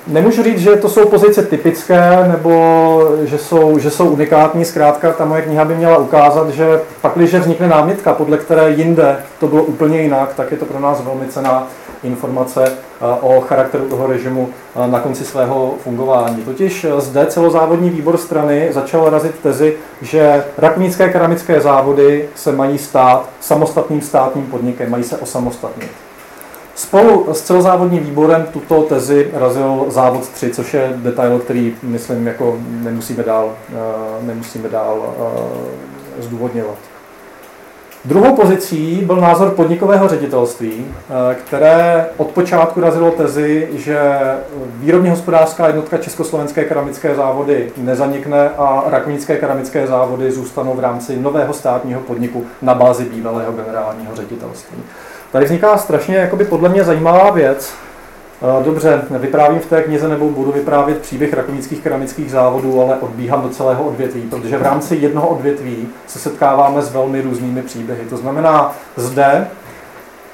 [0.09, 4.65] Nemůžu říct, že to jsou pozice typické nebo že jsou, že jsou unikátní.
[4.65, 9.17] Zkrátka, ta moje kniha by měla ukázat, že pak, když vznikne námitka, podle které jinde
[9.41, 11.67] to bylo úplně jinak, tak je to pro nás velmi cená,
[12.03, 12.73] informace
[13.21, 14.49] o charakteru toho režimu
[14.87, 16.37] na konci svého fungování.
[16.37, 23.29] Totiž zde celozávodní výbor strany začal razit tezi, že rakonické keramické závody se mají stát
[23.41, 26.08] samostatným státním podnikem, mají se osamostatnit.
[26.79, 32.57] Spolu s celozávodním výborem tuto tezi razil závod 3, což je detail, který, myslím, jako
[32.63, 33.55] nemusíme dál,
[34.23, 35.15] nemusíme dál
[36.19, 36.79] zdůvodňovat.
[38.05, 43.99] Druhou pozicí byl názor podnikového ředitelství, eh, které od počátku razilo tezi, že
[44.67, 51.55] výrobně hospodářská jednotka Československé keramické závody nezanikne a rakvinické keramické závody zůstanou v rámci nového
[51.55, 54.79] státního podniku na bázi bývalého generálního ředitelství.
[55.33, 57.75] Tady vzniká strašně jakoby podle mě zajímavá věc,
[58.65, 63.49] Dobře, vyprávím v té knize nebo budu vyprávět příběh rakonických keramických závodů, ale odbíhám do
[63.49, 68.05] celého odvětví, protože v rámci jednoho odvětví se setkáváme s velmi různými příběhy.
[68.11, 69.47] To znamená, zde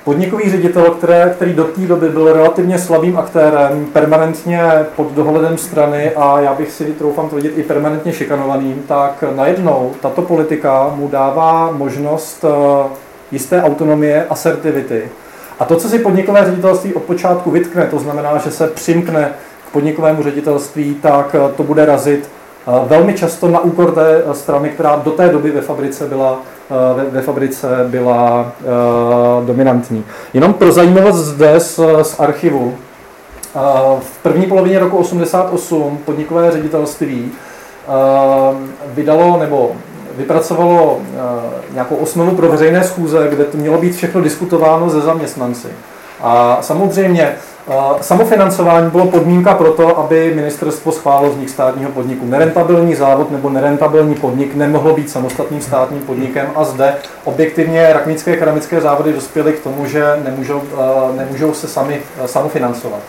[0.04, 6.10] podnikový ředitel, které, který do té doby byl relativně slabým aktérem, permanentně pod dohledem strany
[6.10, 11.70] a já bych si troufám tvrdit i permanentně šikanovaným, tak najednou tato politika mu dává
[11.72, 13.03] možnost eh,
[13.34, 15.10] jisté autonomie, asertivity,
[15.58, 19.30] a to, co si podnikové ředitelství od počátku vytkne, to znamená, že se přimkne
[19.68, 24.34] k podnikovému ředitelství, tak eh, to bude razit eh, velmi často na úkor té eh,
[24.34, 26.40] strany, která do té doby ve fabrice byla,
[26.96, 28.52] ve, ve fabrice byla
[29.46, 30.04] dominantní.
[30.34, 32.74] Jenom pro zajímavost zde z, z archivu.
[34.00, 37.32] V první polovině roku 88 podnikové ředitelství
[38.94, 39.72] vydalo nebo
[40.16, 41.18] vypracovalo eh,
[41.72, 45.68] nějakou osnovu pro veřejné schůze, kde to mělo být všechno diskutováno ze zaměstnanci.
[46.20, 52.26] A samozřejmě eh, samofinancování bylo podmínka pro to, aby ministerstvo schválilo vznik státního podniku.
[52.26, 58.80] Nerentabilní závod nebo nerentabilní podnik nemohlo být samostatným státním podnikem a zde objektivně raknické keramické
[58.80, 63.00] závody dospěly k tomu, že nemůžou, eh, nemůžou se sami samofinancovat.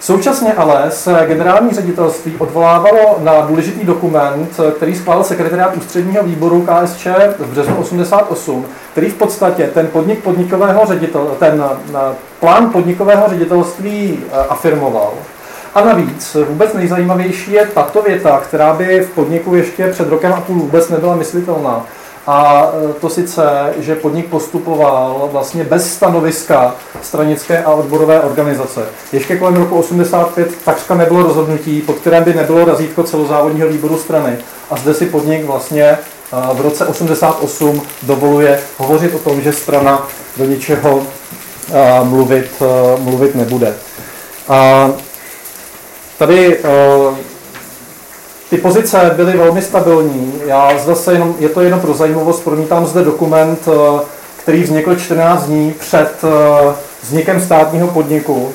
[0.00, 7.06] Současně ale se generální ředitelství odvolávalo na důležitý dokument, který schválil sekretariát ústředního výboru KSČ
[7.38, 14.18] v březnu 88, který v podstatě ten podnik podnikového ředitel, ten eh, plán podnikového ředitelství
[14.32, 15.12] eh, afirmoval.
[15.74, 20.40] A navíc vůbec nejzajímavější je tato věta, která by v podniku ještě před rokem a
[20.40, 21.86] půl vůbec nebyla myslitelná.
[22.32, 28.86] A e, to sice, že podnik postupoval vlastně bez stanoviska stranické a odborové organizace.
[29.12, 34.38] Ještě kolem roku 85 takřka nebylo rozhodnutí, pod kterém by nebylo razítko celozávodního výboru strany.
[34.70, 35.98] A zde si podnik vlastně e,
[36.54, 41.02] v roce 88 dovoluje hovořit o tom, že strana do ničeho
[41.72, 42.62] e, mluvit,
[42.98, 43.74] mluvit nebude.
[44.48, 44.90] A
[46.18, 46.58] tady
[48.50, 50.34] ty pozice byly velmi stabilní.
[50.46, 54.00] Já zase jenom, je to jenom pro zajímavost, promítám zde dokument, eh,
[54.36, 58.52] který vznikl 14 dní před eh, vznikem státního podniku,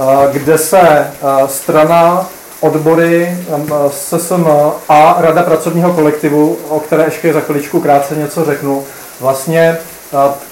[0.00, 1.10] eh, kde se
[1.46, 2.28] strana
[2.60, 3.38] odbory
[3.90, 4.46] SSM
[4.88, 8.84] a Rada pracovního kolektivu, o které ještě za chviličku krátce něco řeknu,
[9.20, 9.78] vlastně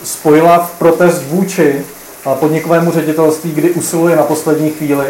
[0.04, 1.84] spojila v protest vůči
[2.34, 5.06] podnikovému ředitelství, kdy usiluje na poslední chvíli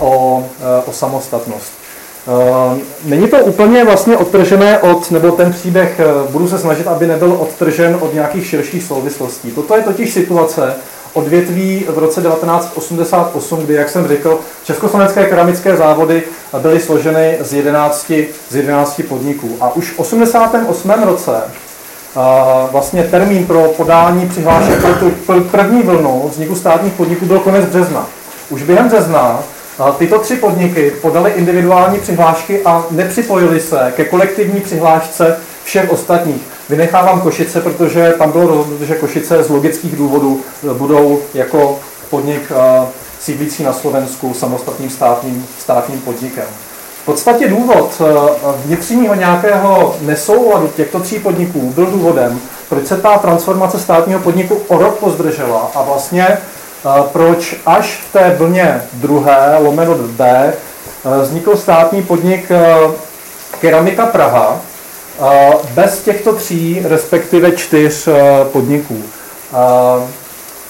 [0.00, 0.44] o,
[0.86, 1.83] o samostatnost.
[2.28, 7.06] Eh, není to úplně vlastně odtržené od, nebo ten příběh eh, budu se snažit, aby
[7.06, 9.50] nebyl odtržen od nějakých širších souvislostí.
[9.50, 10.74] Toto je totiž situace
[11.12, 16.22] odvětví v roce 1988, kdy, jak jsem řekl, československé keramické závody
[16.58, 18.12] byly složeny z 11,
[18.50, 19.56] z 11 podniků.
[19.60, 20.90] A už v 88.
[20.90, 22.20] roce eh,
[22.72, 25.10] vlastně termín pro podání přihlášek pro tu
[25.50, 28.06] první vlnu vzniku státních podniků byl konec března.
[28.50, 29.42] Už během března
[29.98, 36.42] Tyto tři podniky podaly individuální přihlášky a nepřipojili se ke kolektivní přihlášce všech ostatních.
[36.68, 41.78] Vynechávám Košice, protože tam bylo rozhodnuto, že Košice z logických důvodů e, budou jako
[42.10, 42.86] podnik e,
[43.20, 46.44] sídlící na Slovensku samostatným státním, státním podnikem.
[47.02, 48.04] V podstatě důvod e,
[48.66, 54.78] vnitřního nějakého nesouladu těchto tří podniků byl důvodem, proč se ta transformace státního podniku o
[54.78, 56.38] rok pozdržela a vlastně
[57.12, 60.52] proč až v té vlně druhé, lomeno B,
[61.22, 62.48] vznikl státní podnik
[63.60, 64.60] Keramika Praha
[65.74, 68.08] bez těchto tří, respektive čtyř
[68.52, 69.02] podniků.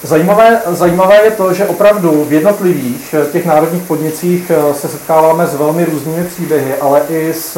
[0.03, 4.51] Zajímavé, zajímavé je to, že opravdu v jednotlivých těch národních podnicích
[4.81, 7.57] se setkáváme s velmi různými příběhy, ale i s,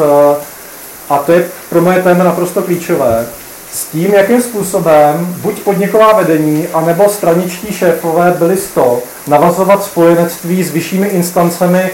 [1.10, 3.26] a to je pro moje téma naprosto klíčové,
[3.74, 10.64] s tím, jakým způsobem buď podniková vedení, anebo straničtí šéfové byli z to navazovat spojenectví
[10.64, 11.90] s vyššími instancemi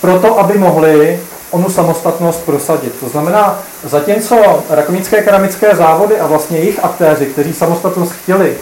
[0.00, 2.94] proto, aby mohli onu samostatnost prosadit.
[3.00, 8.54] To znamená, zatímco rakonické keramické závody a vlastně jejich aktéři, kteří samostatnost chtěli,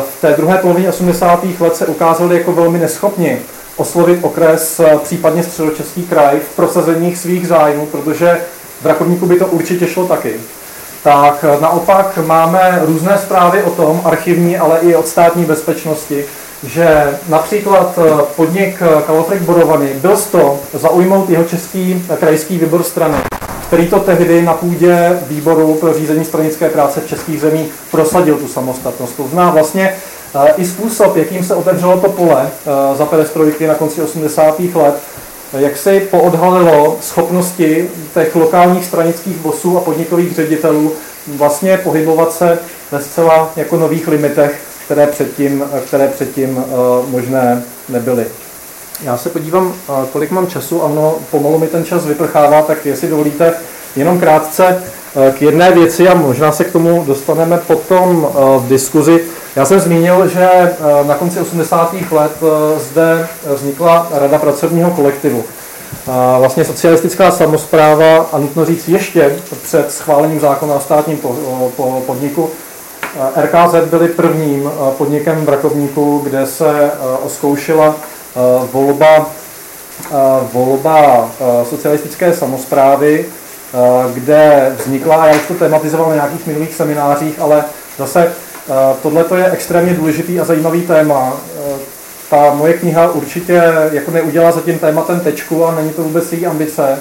[0.00, 1.44] v té druhé polovině 80.
[1.60, 3.38] let se ukázali jako velmi neschopni
[3.76, 8.40] oslovit okres, případně středočeský kraj v prosazení svých zájmů, protože
[8.82, 10.34] v Rakovníku by to určitě šlo taky.
[11.02, 16.24] Tak naopak máme různé zprávy o tom, archivní, ale i od státní bezpečnosti,
[16.66, 17.98] že například
[18.36, 23.16] podnik Kalofrik Borovany byl to zaujmout jeho český krajský výbor strany,
[23.66, 28.48] který to tehdy na půdě výboru pro řízení stranické práce v českých zemích prosadil tu
[28.48, 29.16] samostatnost.
[29.16, 29.94] To zná vlastně
[30.34, 34.60] eh, i způsob, jakým se otevřelo to pole eh, za perestrojky na konci 80.
[34.74, 34.94] let,
[35.58, 40.92] jak se poodhalilo schopnosti těch lokálních stranických bosů a podnikových ředitelů
[41.26, 42.58] vlastně pohybovat se
[42.90, 46.72] ve zcela jako nových limitech, které předtím, které předtím eh,
[47.10, 48.26] možné nebyly.
[49.02, 49.74] Já se podívám,
[50.12, 53.54] kolik mám času, ano, pomalu mi ten čas vyprchává, tak jestli dovolíte,
[53.96, 54.82] jenom krátce
[55.38, 59.20] k jedné věci a možná se k tomu dostaneme potom v diskuzi.
[59.56, 60.48] Já jsem zmínil, že
[61.06, 61.94] na konci 80.
[62.10, 62.32] let
[62.90, 65.44] zde vznikla Rada pracovního kolektivu.
[66.38, 71.18] Vlastně socialistická samozpráva, a nutno říct ještě před schválením zákona o státním
[72.06, 72.50] podniku,
[73.36, 76.90] RKZ byli prvním podnikem v Rakovníku, kde se
[77.24, 77.94] oskoušela
[78.32, 79.28] Eh, volba,
[80.10, 80.14] eh,
[80.52, 83.26] volba eh, socialistické samozprávy,
[84.14, 87.64] kde vznikla, a já už to tematizoval na nějakých minulých seminářích, ale
[87.98, 88.32] zase
[89.02, 91.36] tohle je extrémně důležitý a zajímavý téma.
[92.30, 96.46] Ta moje kniha určitě jako neudělá za tím tématem tečku a není to vůbec její
[96.46, 96.98] ambice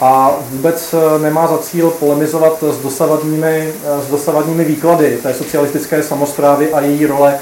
[0.00, 3.72] a vůbec nemá za cíl polemizovat s dosavadními,
[4.06, 7.38] s dosavadními výklady té socialistické samozprávy a její role,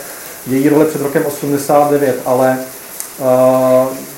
[0.47, 2.59] její role před rokem 89, ale
[3.21, 4.12] Eh,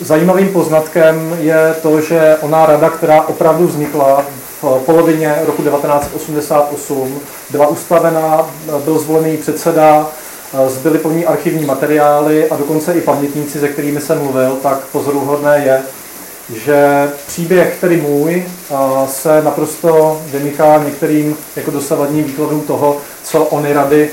[0.00, 4.24] zajímavým poznatkem je to, že ona rada, která opravdu vznikla
[4.62, 8.50] v polovině roku 1988, byla ustavená,
[8.84, 10.10] byl zvolený předseda,
[10.54, 14.80] eh, zbyly po ní archivní materiály a dokonce i pamětníci, se kterými jsem mluvil, tak
[14.92, 15.82] pozoruhodné je,
[16.54, 18.74] že příběh, který můj, eh,
[19.08, 24.10] se naprosto vymyká některým jako dosavadním výkladům toho, co oni rady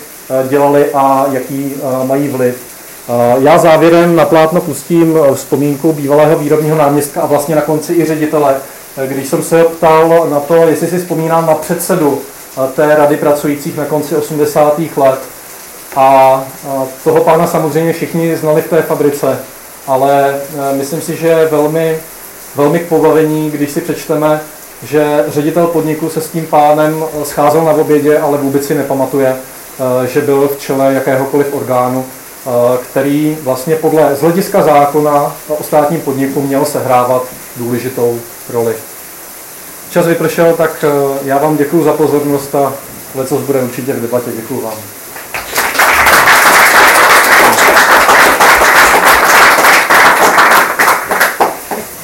[0.50, 2.77] dělali a jaký mají vliv.
[3.40, 8.06] Já závěrem na plátno pustím eh, vzpomínku bývalého výrobního náměstka a vlastně na konci i
[8.06, 8.56] ředitele,
[8.98, 13.18] eh, když jsem se ptal na to, jestli si vzpomínám na předsedu eh, té rady
[13.18, 14.80] pracujících na konci 80.
[14.98, 15.20] let.
[15.96, 16.44] A
[17.04, 19.40] toho pána samozřejmě všichni znali v té fabrice,
[19.88, 20.36] ale
[20.74, 21.98] myslím si, že je velmi,
[22.56, 24.40] velmi k pobavení, když si přečteme,
[24.84, 29.36] že ředitel podniku se s tím pánem scházel na obědě, ale vůbec si nepamatuje,
[30.08, 32.06] že byl v čele jakéhokoliv orgánu
[32.92, 37.24] který vlastně podle z hlediska zákona o státním podniku měl sehrávat
[37.56, 38.76] důležitou roli.
[39.90, 42.74] Čas vypršel, tak eh, já vám děkuji za pozornost a
[43.26, 44.32] co bude určitě v debatě.
[44.36, 44.78] Děkuji vám.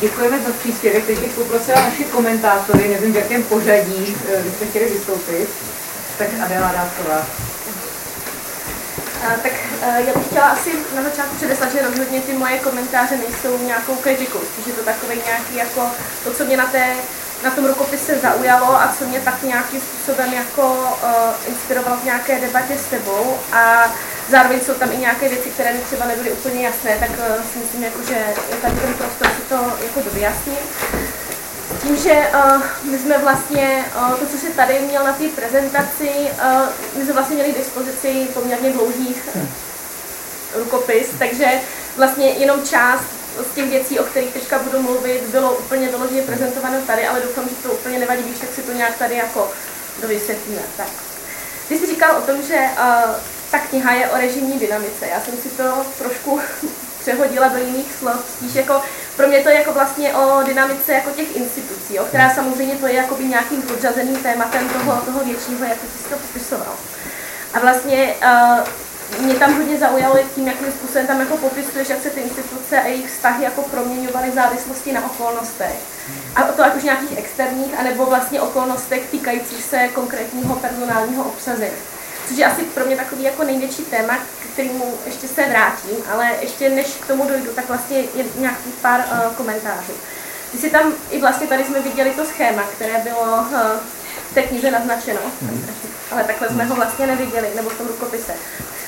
[0.02, 1.06] Děkujeme za příspěvek.
[1.06, 5.50] Teď bych poprosila naši komentátory, nevím v jakém pořadí byste eh, chtěli vystoupit.
[6.18, 7.26] Tak Adela Dávková
[9.30, 9.52] tak
[10.06, 14.40] já bych chtěla asi na začátku předeslat, že rozhodně ty moje komentáře nejsou nějakou kritikou,
[14.68, 15.92] je to takový nějaký jako
[16.24, 16.96] to, co mě na, té,
[17.44, 21.10] na tom rukopise zaujalo a co mě tak nějakým způsobem jako uh,
[21.48, 23.38] inspirovalo v nějaké debatě s tebou.
[23.52, 23.94] A
[24.30, 27.60] zároveň jsou tam i nějaké věci, které mi třeba nebyly úplně jasné, tak uh, si
[27.60, 28.14] myslím, jako, že
[28.52, 30.60] je tady ten prostor si to jako vyjasnit
[31.82, 36.10] tím, že uh, my jsme vlastně, uh, to, co se tady měl na té prezentaci,
[36.10, 39.16] uh, my jsme vlastně měli k dispozici poměrně dlouhý
[40.56, 41.46] rukopis, takže
[41.98, 43.04] vlastně jenom část
[43.52, 47.50] z těch věcí, o kterých teďka budu mluvit, bylo úplně doloženě prezentováno tady, ale doufám,
[47.50, 49.52] že to úplně nevadí, když tak si to nějak tady jako
[50.02, 50.62] dovysvětlíme.
[50.78, 50.88] Tak.
[51.68, 53.16] Ty jsi říkal o tom, že uh,
[53.52, 55.08] ta kniha je o režimní dynamice.
[55.08, 56.40] Já jsem si to trošku
[57.04, 58.82] přehodila do jiných slov, spíš jako
[59.18, 62.88] pro mě to je jako vlastně o dynamice jako těch institucí, o která samozřejmě to
[62.88, 66.74] je jakoby nějakým podřazeným tématem toho, toho většího, jak jsi to popisoval.
[67.54, 68.16] A vlastně
[69.20, 72.82] uh, mě tam hodně zaujalo tím, jakým způsobem tam jako popisuješ, jak se ty instituce
[72.82, 75.76] a jejich vztahy jako proměňovaly v závislosti na okolnostech.
[76.36, 81.78] A to ať už nějakých externích, anebo vlastně okolnostech týkajících se konkrétního personálního obsazení
[82.28, 84.20] což je asi pro mě takový jako největší téma,
[84.54, 89.00] kterému ještě se vrátím, ale ještě než k tomu dojdu, tak vlastně je nějakých pár
[89.00, 89.94] uh, komentářů.
[90.52, 93.48] Ty si tam, i vlastně tady jsme viděli to schéma, které bylo uh,
[94.32, 95.66] v té knize naznačeno, mm.
[96.12, 98.34] ale takhle jsme ho vlastně neviděli, nebo v tom rukopise.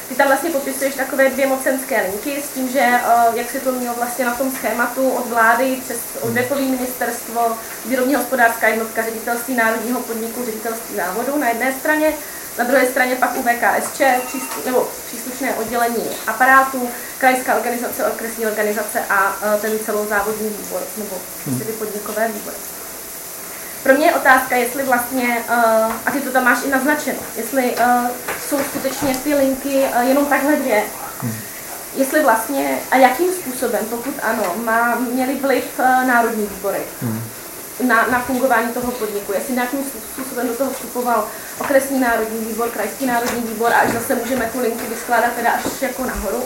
[0.10, 3.72] Ty tam vlastně popisuješ takové dvě mocenské linky s tím, že uh, jak se to
[3.72, 10.00] mělo vlastně na tom schématu od vlády přes odvětový ministerstvo, výrobně hospodářská jednotka, ředitelství národního
[10.00, 12.14] podniku, ředitelství závodu na jedné straně
[12.58, 14.02] Na druhé straně pak UVKSČ,
[14.66, 21.60] nebo příslušné oddělení aparátů, krajská organizace, okresní organizace a ten celozávodní výbor, nebo hmm.
[21.60, 22.56] ty podnikové výbory.
[23.84, 25.44] Pro mě je otázka, jestli vlastně,
[26.06, 27.76] a ty to tam máš i naznačeno, jestli
[28.48, 30.84] jsou skutečně ty linky jenom takhle dvě,
[31.22, 31.34] hmm.
[31.96, 35.66] jestli vlastně a jakým způsobem, pokud ano, má, měli vliv
[36.06, 36.82] národní výbory.
[37.02, 37.22] Hmm
[37.84, 39.34] na, na fungování toho podniku.
[39.34, 39.80] Jestli nějakým
[40.14, 41.28] způsobem do toho vstupoval
[41.60, 45.82] okresní národní výbor, krajský národní výbor a až zase můžeme tu linku vyskládat teda až
[45.82, 46.44] jako nahoru.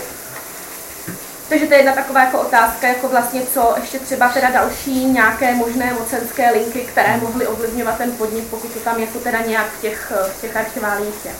[1.49, 5.55] Takže to je jedna taková jako otázka, jako vlastně co ještě třeba teda další nějaké
[5.55, 9.81] možné mocenské linky, které mohly ovlivňovat ten podnik, pokud to tam jako teda nějak v
[9.81, 11.31] těch, v těch archiválích je.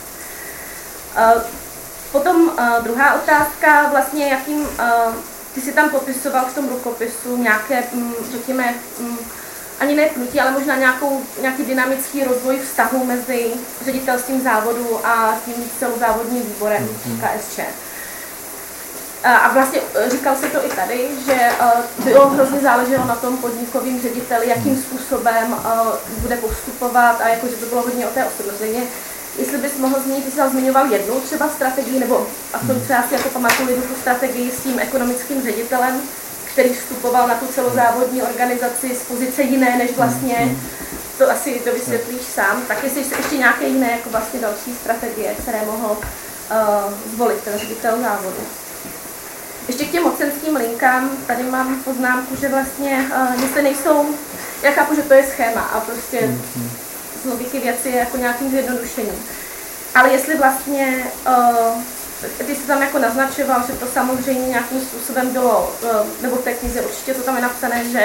[1.36, 1.42] Uh,
[2.12, 5.16] potom uh, druhá otázka, vlastně jakým, uh,
[5.54, 9.20] ty si tam popisoval v tom rukopisu nějaké, um, řekněme, um,
[9.80, 13.52] ani ne pnutí, ale možná nějakou, nějaký dynamický rozvoj vztahu mezi
[13.86, 17.40] ředitelstvím závodu a tím celozávodním výborem mm-hmm.
[17.40, 17.60] KSČ.
[19.24, 21.54] A vlastně e, říkal se to i tady, že e,
[22.04, 24.82] bylo hrozně záleželo na tom podnikovým řediteli, jakým mhm.
[24.82, 28.90] způsobem e, bude postupovat a jako, že to bylo hodně o té osobnosti.
[29.40, 32.86] Jestli bys mohl zmínit, ty jsi zmiňoval jednu třeba strategii, nebo aspoň mhm.
[32.88, 36.02] co já si jako pamatuju, tu strategii s tím ekonomickým ředitelem,
[36.60, 41.18] který vstupoval na tu celozávodní organizaci z pozice jiné, než vlastně mm-hmm.
[41.18, 45.36] to asi to vysvětlíš sám, tak jestli jsou ještě nějaké jiné jako vlastně další strategie,
[45.41, 48.43] které mohl uh, zvolit ten ředitel závodu.
[49.68, 54.16] Ještě k těm mocenským linkám, tady mám poznámku, že vlastně, uh, jestli nejsou,
[54.64, 56.70] já chápu, že to je schéma a prostě mm-hmm.
[57.24, 59.26] z logiky věci je jako nějakým zjednodušením.
[59.95, 61.82] Ale jestli vlastně uh,
[62.48, 66.54] ty jsi tam jako naznačoval, že to samozřejmě nějakým způsobem bylo, eh, nebo v té
[66.54, 68.04] knize určitě to tam je napsané, že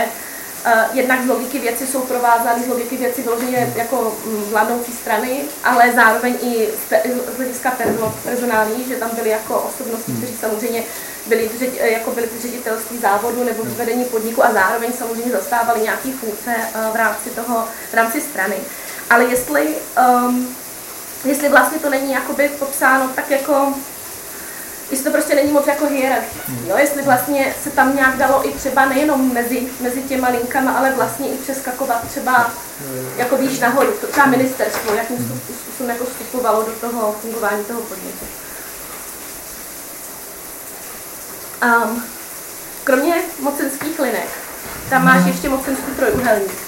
[0.65, 5.41] eh, jednak z logiky věci jsou provázány z logiky věci vyloženě jako mm, vládnoucí strany,
[5.65, 7.77] ale zároveň i z hlediska
[8.25, 10.23] personální, že tam byly jako osobnosti, hmm.
[10.23, 10.83] kteří samozřejmě
[11.27, 15.81] byli, eh, jako byli v ředitelství závodu nebo v vedení podniku a zároveň samozřejmě zastávali
[15.81, 16.55] nějaké funkce
[16.93, 18.57] v rámci toho, v rámci strany.
[19.11, 19.75] Ale jestli,
[20.27, 20.57] um,
[21.25, 23.75] jestli vlastně to není jakoby popsáno tak jako
[24.91, 26.43] jestli to prostě není moc jako hierarchie.
[26.47, 26.67] Hmm.
[26.67, 30.93] Jo, jestli vlastně se tam nějak dalo i třeba nejenom mezi, mezi těma linkama, ale
[30.93, 32.51] vlastně i přeskakovat třeba
[33.17, 35.41] jako výš nahoru, to třeba ministerstvo, jakým hmm.
[35.63, 38.27] způsobem jako vstupovalo do toho fungování toho podniku.
[41.65, 42.05] Um,
[42.85, 44.29] kromě mocenských linek,
[44.91, 45.29] tam máš hmm.
[45.29, 46.59] ještě mocenský trojuhelník,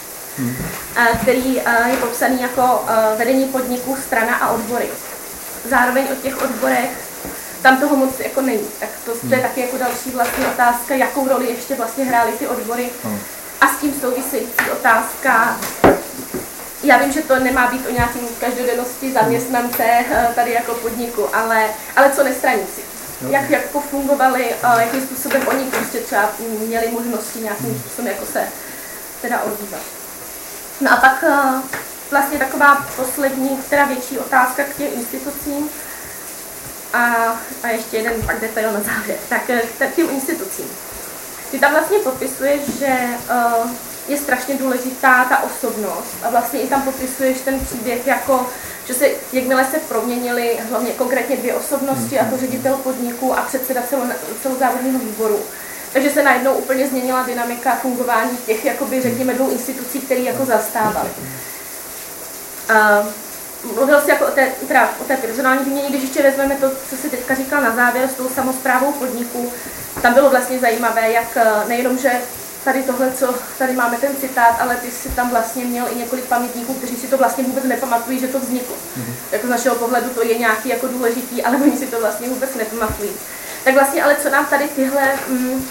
[1.22, 2.84] který je popsaný jako
[3.16, 4.88] vedení podniku, strana a odbory.
[5.70, 6.90] Zároveň o těch odborech
[7.62, 8.68] tam toho moc jako není.
[8.80, 9.42] Tak to, to je hmm.
[9.42, 12.90] taky jako další vlastně otázka, jakou roli ještě vlastně hrály ty odbory.
[13.04, 13.18] Hmm.
[13.60, 15.58] A s tím související otázka,
[16.82, 21.66] já vím, že to nemá být o nějakém každodennosti zaměstnance eh, tady jako podniku, ale,
[21.96, 22.80] ale co nestraníci.
[23.30, 26.30] Jak, jak fungovali, eh, jakým způsobem oni prostě třeba
[26.66, 27.78] měli možnosti nějakým hmm.
[27.78, 28.48] způsobem jako se
[29.22, 29.82] teda odvívat.
[30.80, 31.62] No a pak eh,
[32.10, 35.70] vlastně taková poslední, teda větší otázka k těm institucím.
[36.96, 39.18] A, a ještě jeden pak detail na závěr.
[39.28, 40.64] Tak eh, k těm institucím.
[41.50, 42.96] Ty tam vlastně popisuješ, že
[43.30, 43.70] uh,
[44.08, 48.46] je strašně důležitá ta osobnost a vlastně i tam popisuješ ten příběh jako,
[48.86, 53.82] že se, jakmile se proměnily hlavně konkrétně dvě osobnosti, a to ředitel podniku a předseda
[53.82, 54.04] celo,
[54.42, 55.40] celozávodního výboru,
[55.92, 61.10] takže se najednou úplně změnila dynamika fungování těch, jakoby, řekněme, dvou institucí, které jako zastávaly.
[62.70, 63.06] Uh,
[63.74, 66.96] mluvil jsi jako o té, teda o té personální výměně, když ještě vezmeme to, co
[66.96, 69.52] si teďka říkal na závěr s tou samozprávou podniku,
[70.02, 72.10] tam bylo vlastně zajímavé, jak eh, nejenom, že
[72.66, 76.24] tady tohle, co tady máme ten citát, ale ty si tam vlastně měl i několik
[76.24, 78.76] pamětníků, kteří si to vlastně vůbec nepamatují, že to vzniklo.
[78.76, 79.14] Mm-hmm.
[79.32, 82.54] Jako z našeho pohledu to je nějaký jako důležitý, ale oni si to vlastně vůbec
[82.54, 83.10] nepamatují.
[83.64, 85.66] Tak vlastně, ale co nám tady tyhle mm,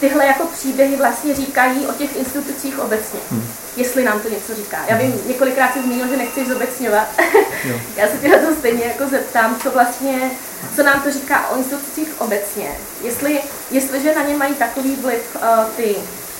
[0.00, 3.20] tyhle jako příběhy vlastně říkají o těch institucích obecně.
[3.30, 3.48] Hmm.
[3.76, 4.78] Jestli nám to něco říká.
[4.88, 7.08] Já vím, několikrát si zmínil, že nechci zobecňovat.
[7.96, 10.30] Já se tě na to stejně jako zeptám, co vlastně,
[10.76, 12.70] co nám to říká o institucích obecně.
[13.02, 13.40] Jestli,
[13.70, 15.96] jestliže na ně mají takový vliv uh, ty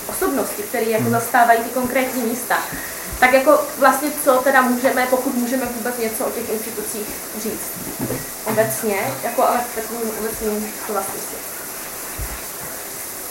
[0.08, 1.12] osobnosti, které jako hmm.
[1.12, 2.58] zastávají ty konkrétní místa,
[3.20, 7.06] tak jako vlastně co teda můžeme, pokud můžeme vůbec něco o těch institucích
[7.42, 8.18] říct hmm.
[8.44, 11.02] obecně, jako ale v takovém obecném slova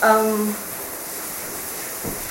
[0.04, 0.56] Um,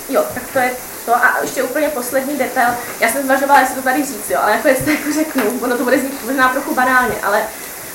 [0.09, 0.71] jo, tak to je
[1.05, 1.15] to.
[1.15, 2.73] A ještě úplně poslední detail.
[2.99, 5.83] Já jsem zvažovala, jestli to tady říct, jo, ale jako jestli jako řeknu, ono to
[5.83, 7.41] bude znít možná trochu banálně, ale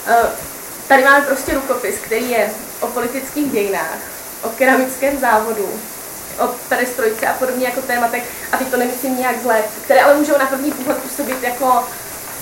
[0.08, 0.28] uh,
[0.88, 2.50] tady máme prostě rukopis, který je
[2.80, 3.98] o politických dějinách,
[4.42, 5.80] o keramickém závodu,
[6.38, 10.38] o perestrojce a podobně jako tématech, a teď to nemyslím nějak zle, které ale můžou
[10.38, 11.84] na první pohled působit jako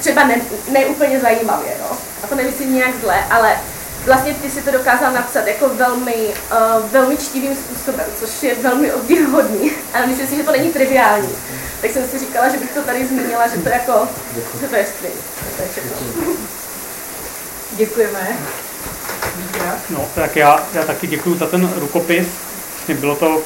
[0.00, 0.36] třeba ne,
[0.68, 0.84] ne
[1.22, 1.98] zajímavě, no.
[2.24, 3.60] A to nemyslím nějak zle, ale
[4.04, 8.92] vlastně ty si to dokázal napsat jako velmi, uh, velmi čtivým způsobem, což je velmi
[8.92, 11.28] obdivuhodný, ale myslím si, že to není triviální.
[11.80, 14.08] Tak jsem si říkala, že bych to tady zmínila, že to jako,
[14.60, 15.16] že to je skvělé.
[15.56, 15.90] To je všechno.
[17.72, 18.28] Děkujeme.
[19.90, 22.26] No, tak já, já taky děkuji za ten rukopis.
[22.74, 23.40] Vlastně bylo to, uh,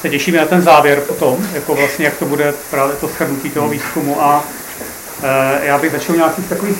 [0.00, 3.68] se těšíme na ten závěr potom, jako vlastně jak to bude právě to shrnutí toho
[3.68, 5.24] výzkumu a uh,
[5.62, 6.78] já bych začal nějakých takových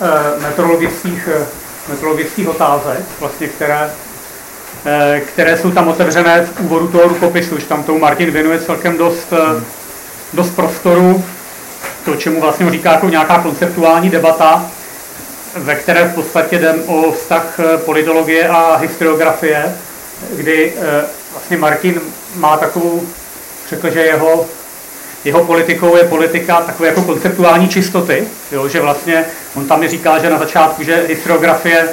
[0.00, 1.46] uh, meteorologických, uh,
[1.88, 7.82] meteorologických otázek, vlastně, které, uh, které jsou tam otevřené v úvodu toho rukopisu, už tam
[7.82, 9.32] tomu Martin věnuje celkem dost,
[10.32, 11.24] dost prostoru,
[12.04, 14.70] to, čemu vlastně říká jako nějaká konceptuální debata,
[15.56, 19.76] ve které v podstatě jde o vztah eh, politologie a historiografie,
[20.36, 22.00] kdy eh, vlastně Martin
[22.34, 23.02] má takovou,
[23.68, 24.46] řekl, že jeho,
[25.24, 30.18] jeho politikou je politika takové jako konceptuální čistoty, jo, že vlastně on tam mi říká,
[30.18, 31.88] že na začátku, že historiografie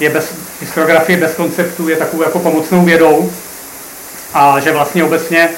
[0.00, 3.32] je bez, historiografie bez konceptu je takovou jako pomocnou vědou
[4.34, 5.48] a že vlastně obecně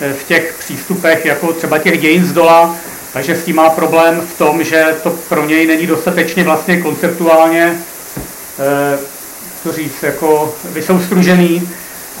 [0.00, 2.76] eh, v těch přístupech jako třeba těch dějin z dola
[3.14, 7.78] takže s tím má problém v tom, že to pro něj není dostatečně vlastně konceptuálně,
[8.58, 8.98] eh,
[9.62, 11.68] to říct, jako vysoustružený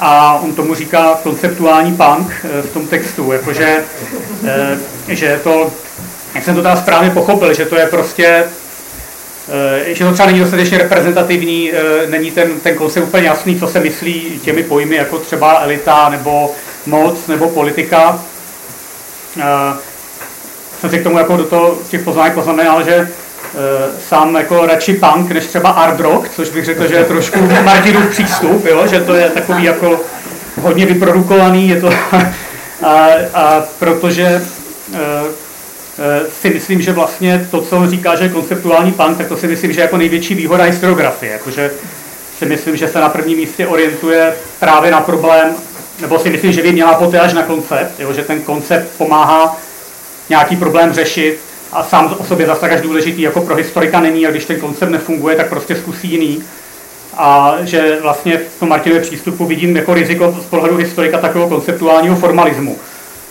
[0.00, 3.84] a on tomu říká konceptuální punk eh, v tom textu, jakože,
[4.46, 4.78] eh,
[5.08, 5.72] že to,
[6.34, 8.44] jak jsem to teda správně pochopil, že to je prostě
[9.86, 11.72] že to třeba není dostatečně reprezentativní,
[12.06, 16.50] není ten, ten koncept úplně jasný, co se myslí těmi pojmy, jako třeba elita, nebo
[16.86, 18.24] moc, nebo politika.
[20.80, 23.08] Jsem si k tomu jako do toho těch poznámek poznamenal, že
[24.08, 28.10] sám jako radši punk než třeba art rock, což bych řekl, že je trošku Martinův
[28.10, 28.86] přístup, jo?
[28.86, 30.00] že to je takový jako
[30.60, 31.90] hodně vyprodukovaný, je to
[32.82, 34.42] a, a protože
[34.92, 34.98] uh,
[36.40, 39.46] si myslím, že vlastně to, co on říká, že je konceptuální punk, tak to si
[39.46, 41.32] myslím, že je jako největší výhoda historiografie.
[41.32, 41.70] Jakože
[42.38, 45.54] si myslím, že se na prvním místě orientuje právě na problém,
[46.00, 49.56] nebo si myslím, že by měla poté až na koncept, jo, že ten koncept pomáhá
[50.28, 51.40] nějaký problém řešit
[51.74, 54.90] a sám o sobě zase až důležitý jako pro historika není a když ten koncept
[54.90, 56.42] nefunguje, tak prostě zkusí jiný.
[57.16, 62.16] A že vlastně v tom Martinově přístupu vidím jako riziko z pohledu historika takového konceptuálního
[62.16, 62.78] formalismu.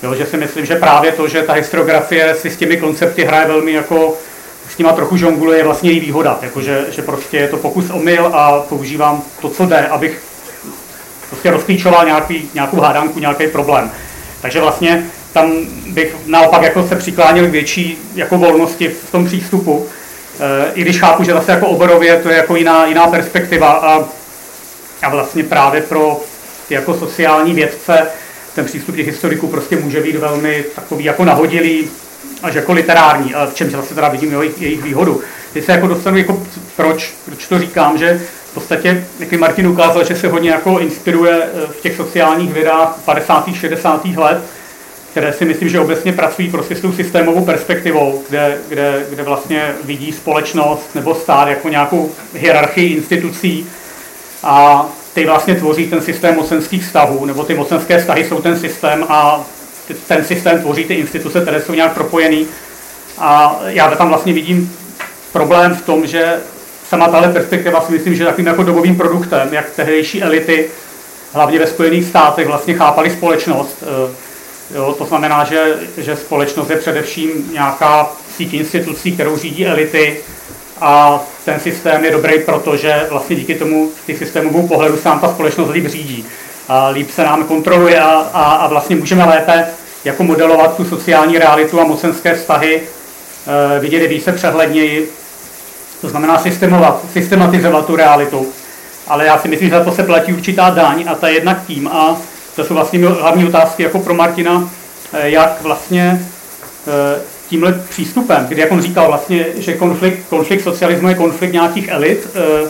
[0.03, 3.47] Jo, že si myslím, že právě to, že ta historiografie si s těmi koncepty hraje
[3.47, 4.17] velmi jako
[4.69, 6.39] s nima trochu žonguluje, je vlastně její výhoda.
[6.41, 10.23] Jako, že, prostě je to pokus o mil a používám to, co jde, abych
[11.29, 13.91] prostě rozklíčoval nějaký, nějakou hádanku, nějaký problém.
[14.41, 15.51] Takže vlastně tam
[15.87, 19.87] bych naopak jako se přikláněl k větší jako volnosti v tom přístupu.
[20.39, 24.05] E, I když chápu, že zase jako oborově to je jako jiná, jiná perspektiva a,
[25.01, 26.21] a vlastně právě pro
[26.67, 28.07] ty jako sociální vědce
[28.55, 31.89] ten přístup těch historiků prostě může být velmi takový jako nahodilý
[32.43, 35.21] až jako literární, a v čem zase teda vidím jejich, jejich výhodu.
[35.53, 36.43] Teď se jako dostanu, jako
[36.75, 38.21] proč, proč to říkám, že
[38.51, 42.99] v podstatě, jak Martin ukázal, že se hodně jako inspiruje e, v těch sociálních vědách
[43.05, 43.49] 50.
[43.53, 44.05] 60.
[44.05, 44.43] let,
[45.13, 49.73] které si myslím, že obecně pracují prostě s tou systémovou perspektivou, kde, kde, kde vlastně
[49.83, 53.67] vidí společnost nebo stát jako nějakou hierarchii institucí
[54.43, 59.05] a ty vlastně tvoří ten systém mocenských vztahů, nebo ty mocenské vztahy jsou ten systém
[59.09, 59.45] a
[60.07, 62.47] ten systém tvoří ty instituce, které jsou nějak propojený.
[63.17, 64.75] A já tam vlastně vidím
[65.31, 66.33] problém v tom, že
[66.87, 70.69] sama tahle perspektiva si myslím, že takovým jako dobovým produktem, jak tehdejší elity,
[71.33, 73.83] hlavně ve Spojených státech, vlastně chápali společnost
[74.75, 80.17] Jo, to znamená, že, že společnost je především nějaká síť institucí, kterou řídí elity
[80.81, 85.27] a ten systém je dobrý, protože vlastně díky tomu ty systémovou pohledu se nám ta
[85.27, 86.25] společnost líp řídí.
[86.67, 89.67] A líp se nám kontroluje a, a, a vlastně můžeme lépe
[90.05, 92.81] jako modelovat tu sociální realitu a mocenské vztahy,
[93.75, 95.11] e, vidět je více přehledněji,
[96.01, 98.47] to znamená systemovat, systematizovat tu realitu.
[99.07, 101.65] Ale já si myslím, že za to se platí určitá daň a ta je jednak
[101.67, 102.17] tím a
[102.55, 104.69] to jsou vlastně hlavní otázky jako pro Martina,
[105.13, 106.25] eh, jak vlastně
[106.87, 111.87] eh, tímhle přístupem, kdy jak on říkal vlastně, že konflikt, konflikt socialismu je konflikt nějakých
[111.87, 112.69] elit, eh,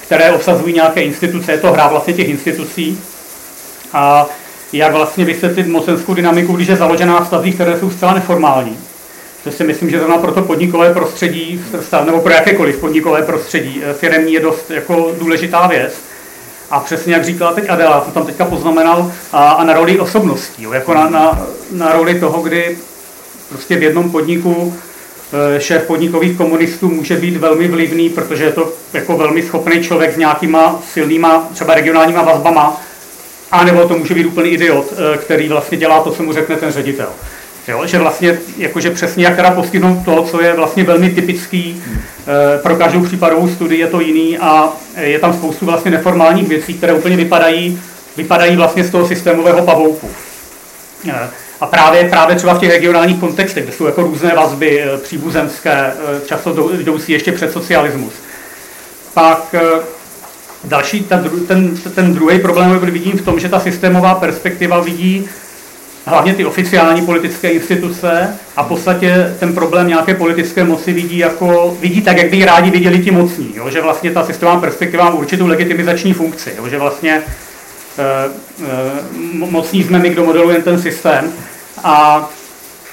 [0.00, 3.00] které obsazují nějaké instituce, je to hra vlastně těch institucí
[3.92, 4.26] a
[4.72, 8.78] jak vlastně vysvětlit mocenskou dynamiku, když je založená v stazích, které jsou zcela neformální.
[9.44, 11.64] To si myslím, že zrovna pro to podnikové prostředí,
[12.04, 15.94] nebo pro jakékoliv podnikové prostředí, firmní je dost jako důležitá věc.
[16.70, 20.62] A přesně jak říkala teď Adela, to tam teďka poznamenal, a, a na roli osobností,
[20.62, 22.78] jo, jako na, na, na roli toho, kdy
[23.48, 24.74] prostě v jednom podniku
[25.56, 30.14] e, šéf podnikových komunistů může být velmi vlivný, protože je to jako velmi schopný člověk
[30.14, 32.80] s nějakýma silnýma, třeba regionálníma vazbama,
[33.50, 36.56] a nebo to může být úplný idiot, e, který vlastně dělá to, co mu řekne
[36.56, 37.08] ten ředitel.
[37.68, 37.86] Jo?
[37.86, 41.82] Že vlastně, jakože přesně jak teda postihnout to, co je vlastně velmi typický
[42.56, 44.68] e, pro každou případovou studii, je to jiný a
[45.00, 47.80] je tam spoustu vlastně neformálních věcí, které úplně vypadají,
[48.16, 50.10] vypadají vlastně z toho systémového pavouku.
[51.08, 51.28] E,
[51.60, 55.92] a právě, právě třeba v těch regionálních kontextech, kde jsou jako různé vazby e, příbuzenské,
[56.26, 58.12] často jdoucí ještě před socialismus.
[59.14, 59.54] Pak
[60.64, 65.28] další, ten, ten, ten druhý problém vidím v tom, že ta systémová perspektiva vidí
[66.06, 71.76] hlavně ty oficiální politické instituce a v podstatě ten problém nějaké politické moci vidí, jako,
[71.80, 73.52] vidí tak, jak by rádi viděli ti mocní.
[73.56, 73.70] Jo?
[73.70, 76.52] Že vlastně ta systémová perspektiva má určitou legitimizační funkci.
[76.56, 76.68] Jo?
[76.68, 77.22] Že vlastně e,
[78.64, 81.32] e, mocní jsme my, kdo modelujeme ten systém
[81.84, 82.28] a,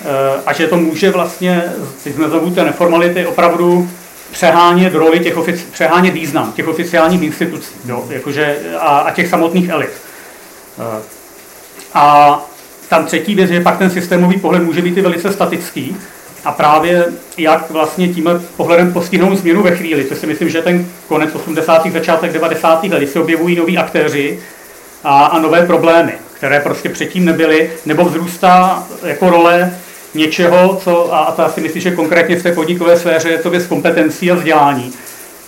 [0.05, 1.63] e, a že to může vlastně,
[2.03, 3.89] teď jsme znovu té neformality, opravdu
[4.31, 8.05] přehánět roli těch ofici- přehánět význam těch oficiálních institucí jo?
[8.09, 9.91] Jakože, a, a těch samotných elit.
[10.79, 11.01] E,
[11.93, 12.39] a
[12.91, 15.97] tam třetí věc, že pak ten systémový pohled může být i velice statický
[16.45, 17.05] a právě
[17.37, 21.91] jak vlastně tím pohledem postihnout změnu ve chvíli, to si myslím, že ten konec 80.
[21.91, 22.83] začátek 90.
[22.83, 24.39] let, se objevují noví aktéři
[25.03, 29.73] a, a nové problémy, které prostě předtím nebyly, nebo vzrůstá jako role
[30.13, 33.49] něčeho, co, a, a to asi myslím, že konkrétně v té podnikové sféře je to
[33.49, 34.93] věc kompetencí a vzdělání,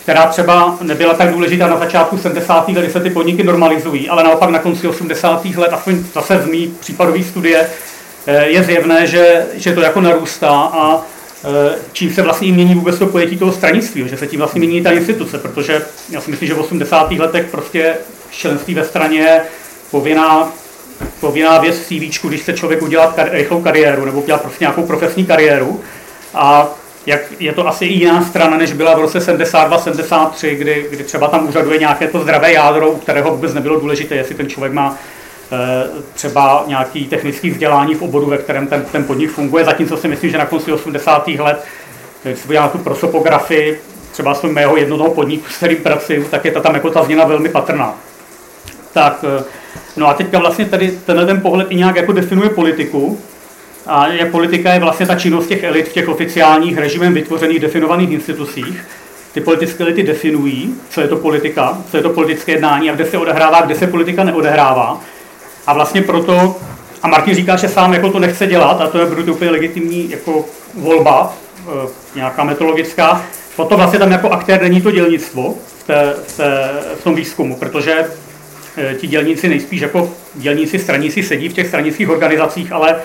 [0.04, 2.68] která třeba nebyla tak důležitá na začátku 70.
[2.68, 5.44] let, kdy se ty podniky normalizují, ale naopak na konci 80.
[5.44, 7.66] let, aspoň zase z mý případové studie,
[8.26, 11.02] eh, je zjevné, že, že to jako narůstá a
[11.44, 14.82] eh, čím se vlastně mění vůbec to pojetí toho stranictví, že se tím vlastně mění
[14.82, 17.10] ta instituce, protože já si myslím, že v 80.
[17.10, 17.94] letech prostě
[18.30, 19.40] členství ve straně je
[19.90, 20.52] povinná,
[21.20, 24.82] povinná věc v CV, když chce člověk udělat kar- rychlou kariéru nebo udělat prostě nějakou
[24.86, 25.80] profesní kariéru.
[26.34, 26.68] A
[27.06, 31.28] jak je to asi i jiná strana, než byla v roce 72-73, kdy, kdy třeba
[31.28, 34.96] tam úřaduje nějaké to zdravé jádro, u kterého vůbec nebylo důležité, jestli ten člověk má
[35.52, 35.56] e,
[36.14, 40.30] třeba nějaký technický vzdělání v oboru, ve kterém ten, ten podnik funguje, zatímco si myslím,
[40.30, 41.28] že na konci 80.
[41.28, 41.64] let,
[42.22, 43.80] když se na tu prosopografii,
[44.12, 47.24] třeba z mého jednoho podniku, s kterým pracuji, tak je ta tam jako ta změna
[47.24, 47.94] velmi patrná.
[48.92, 49.44] Tak, e,
[49.96, 53.20] no a teďka vlastně tady tenhle ten pohled i nějak jako definuje politiku,
[53.86, 58.10] a jak politika je vlastně ta činnost těch elit v těch oficiálních režimem vytvořených definovaných
[58.10, 58.84] institucích.
[59.32, 63.06] Ty politické elity definují, co je to politika, co je to politické jednání a kde
[63.06, 65.00] se odehrává, kde se politika neodehrává.
[65.66, 66.56] A vlastně proto,
[67.02, 70.10] a Martin říká, že sám jako to nechce dělat, a to je to úplně legitimní
[70.10, 73.24] jako volba, e, nějaká metodologická,
[73.56, 76.70] proto vlastně tam jako aktér není to dělnictvo v, té, v, té,
[77.00, 78.23] v tom výzkumu, protože Eh,
[78.96, 82.96] ti dělníci nejspíš jako dělníci straníci sedí v těch stranických organizacích, ale,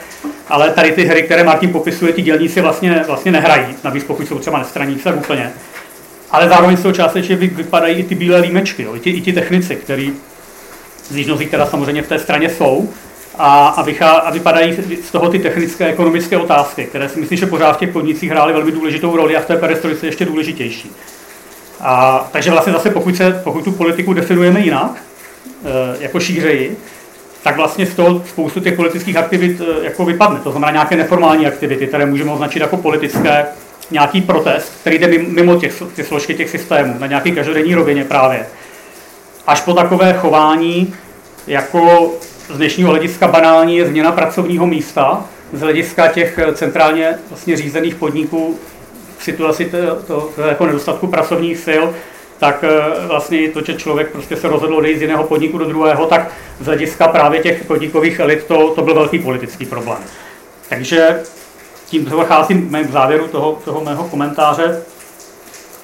[0.48, 4.40] ale tady ty hry, které Martin popisuje, ti dělníci vlastně, vlastně nehrají, navíc pokud jsou
[4.40, 5.52] třeba nestraníci, tak úplně.
[6.32, 9.76] Ale zároveň toho částečně vypadají i ty bílé límečky, jo, i, ti, i ti technici,
[9.76, 10.14] který
[11.10, 12.90] z mnozí teda samozřejmě v té straně jsou,
[13.38, 17.46] a, a, vychá, a vypadají z toho ty technické ekonomické otázky, které si myslím, že
[17.46, 20.92] pořád v těch podnicích hrály velmi důležitou roli a v té perestrojice ještě důležitější.
[21.80, 25.09] A, takže vlastně zase pokud, se, pokud tu politiku definujeme jinak, Eh,
[26.00, 26.78] jako šířeji,
[27.44, 30.40] tak vlastně z toho spoustu těch politických aktivit eh, jako vypadne.
[30.40, 33.46] To znamená nějaké neformální aktivity, které můžeme označit jako politické,
[33.92, 38.46] nějaký protest, který jde mimo těch, ty složky těch systémů, na nějaký každodenní rovině právě.
[39.48, 40.94] Až po takové chování,
[41.48, 42.12] jako
[42.50, 47.96] z dnešního hlediska banální je změna pracovního místa, z hlediska těch eh, centrálně vlastně řízených
[47.96, 48.60] podniků
[49.18, 51.84] v situaci to, to, to jako nedostatku pracovních sil,
[52.40, 56.06] tak eh, vlastně to, že člověk prostě se rozhodl odejít z jiného podniku do druhého,
[56.06, 59.98] tak z hlediska právě těch podnikových elit to, to byl velký politický problém.
[60.70, 61.20] Takže
[61.86, 64.82] tím docházím k závěru toho, toho mého komentáře,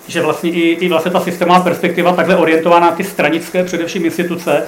[0.07, 4.63] že vlastně i, i vlastně ta systémová perspektiva takhle orientovaná ty stranické především instituce,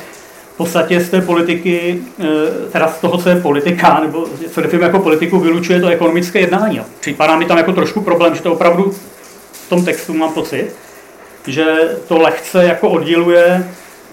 [0.54, 2.26] v podstatě z té politiky, eh,
[2.72, 6.82] teda z toho, co je politika, nebo co definujeme jako politiku, vylučuje to ekonomické jednání.
[7.00, 8.92] Připadá mi tam jako trošku problém, že to opravdu
[9.52, 10.72] v tom textu mám pocit,
[11.48, 11.66] že
[12.08, 13.68] to lehce jako odděluje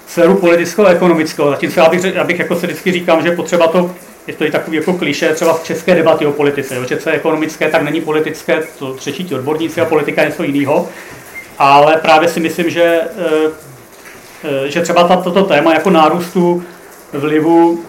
[0.07, 1.51] sféru politickou a ekonomickou.
[1.51, 3.91] Zatímco já bych, já bych jako se vždycky říkám, že potřeba to,
[4.26, 7.09] je to i takový jako kliše třeba v české debaty o politice, jo, že co
[7.09, 10.89] je ekonomické, tak není politické, to třetí ti odborníci a politika je něco jiného.
[11.59, 13.51] Ale právě si myslím, že, eh,
[14.45, 16.64] eh, že třeba toto téma jako nárůstu
[17.12, 17.85] vlivu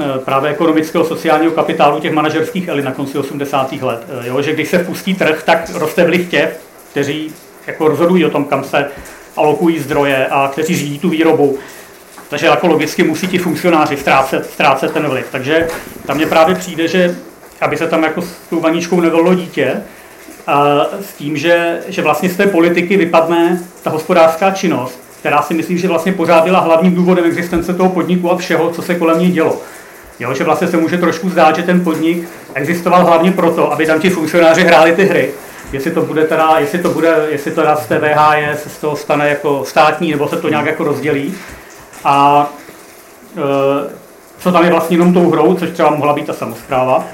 [0.00, 3.82] eh, právě ekonomického sociálního kapitálu těch manažerských elit na konci 80.
[3.82, 4.06] let.
[4.22, 7.34] Jo, že když se pustí trh, tak roste vliv těch, kteří
[7.66, 8.86] jako rozhodují o tom, kam se
[9.36, 11.58] alokují zdroje a kteří řídí tu výrobu.
[12.28, 15.26] Takže jako logicky musí ti funkcionáři ztrácet, ztrácet ten vliv.
[15.32, 15.68] Takže
[16.06, 17.16] tam mně právě přijde, že
[17.60, 19.82] aby se tam jako s tou vaničkou nevolilo dítě,
[20.46, 25.54] a s tím, že, že vlastně z té politiky vypadne ta hospodářská činnost, která si
[25.54, 29.18] myslím, že vlastně pořád byla hlavním důvodem existence toho podniku a všeho, co se kolem
[29.18, 29.58] ní dělo.
[30.20, 34.00] Jo, že vlastně se může trošku zdát, že ten podnik existoval hlavně proto, aby tam
[34.00, 35.30] ti funkcionáři hráli ty hry.
[35.72, 38.96] Jestli to bude teda, jestli to bude, jestli to z té VHE se z toho
[38.96, 41.34] stane jako státní, nebo se to nějak jako rozdělí.
[42.04, 42.46] A
[43.36, 43.40] e,
[44.38, 47.04] co tam je vlastně jenom tou hrou, což třeba mohla být ta samozpráva.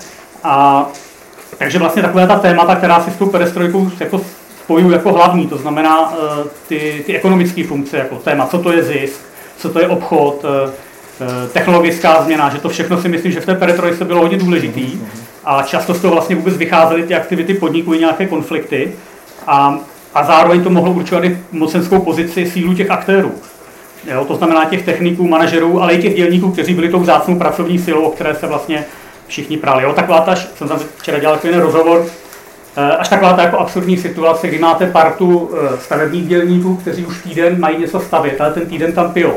[0.45, 0.87] A
[1.59, 4.21] takže vlastně takové ta témata, která si s tou perestrojkou jako
[4.65, 8.83] spojují jako hlavní, to znamená e, ty, ty ekonomické funkce, jako téma, co to je
[8.83, 9.21] zisk,
[9.59, 10.71] co to je obchod, e,
[11.45, 15.01] e, technologická změna, že to všechno si myslím, že v té perestrojce bylo hodně důležitý
[15.47, 18.93] a často z toho vlastně vůbec vycházely ty aktivity podniků i nějaké konflikty
[19.47, 19.79] a,
[20.15, 23.33] a zároveň to mohlo určovat i mocenskou pozici sílu těch aktérů.
[24.11, 27.79] Jo, to znamená těch techniků, manažerů, ale i těch dělníků, kteří byli tou vzácnou pracovní
[27.79, 28.85] silou, o které se vlastně
[29.27, 29.83] všichni prali.
[29.83, 32.07] Jo, taková ta, jsem tam včera dělal takový rozhovor,
[32.77, 37.23] eh, až taková ta jako absurdní situace, kdy máte partu eh, stavebních dělníků, kteří už
[37.23, 39.37] týden mají něco stavět, ale ten týden tam pijou.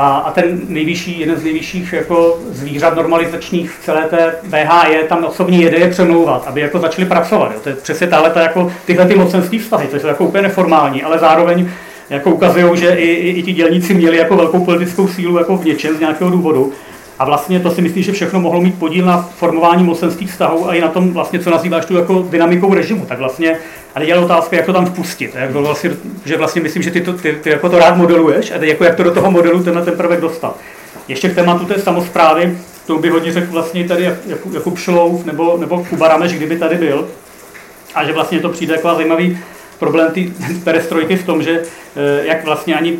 [0.00, 5.24] A, a ten nejvyšší, jeden z nejvyšších jako zvířat normalizačních v celé té VHE tam
[5.24, 7.52] osobně jede je přemlouvat, aby jako začali pracovat.
[7.54, 7.60] Jo.
[7.62, 11.02] To je přesně tahle, ta, jako, tyhle ty mocenské vztahy, to jsou jako úplně neformální,
[11.02, 11.70] ale zároveň
[12.10, 15.64] jako ukazují, že i, i, i ti dělníci měli jako velkou politickou sílu jako v
[15.64, 16.72] něčem z nějakého důvodu.
[17.18, 20.74] A vlastně to si myslím, že všechno mohlo mít podíl na formování mocenských vztahů a
[20.74, 23.06] i na tom, vlastně, co nazýváš tu jako dynamikou režimu.
[23.06, 23.58] Tak vlastně,
[23.94, 25.34] a teď je otázka, jak to tam vpustit.
[25.34, 25.90] Jak to vlastně,
[26.24, 28.94] že vlastně myslím, že ty, to, ty, ty jako to rád modeluješ a jako jak
[28.94, 30.56] to do toho modelu tenhle ten prvek dostat.
[31.08, 35.56] Ještě k tématu té samozprávy, to by hodně řekl vlastně tady Jakub, Jakub Šlouf nebo,
[35.58, 37.08] nebo Kuba Rameš, kdyby tady byl.
[37.94, 39.38] A že vlastně to přijde jako zajímavý
[39.78, 40.20] problém té
[40.64, 41.62] perestrojky v tom, že
[41.96, 42.98] eh, jak vlastně ani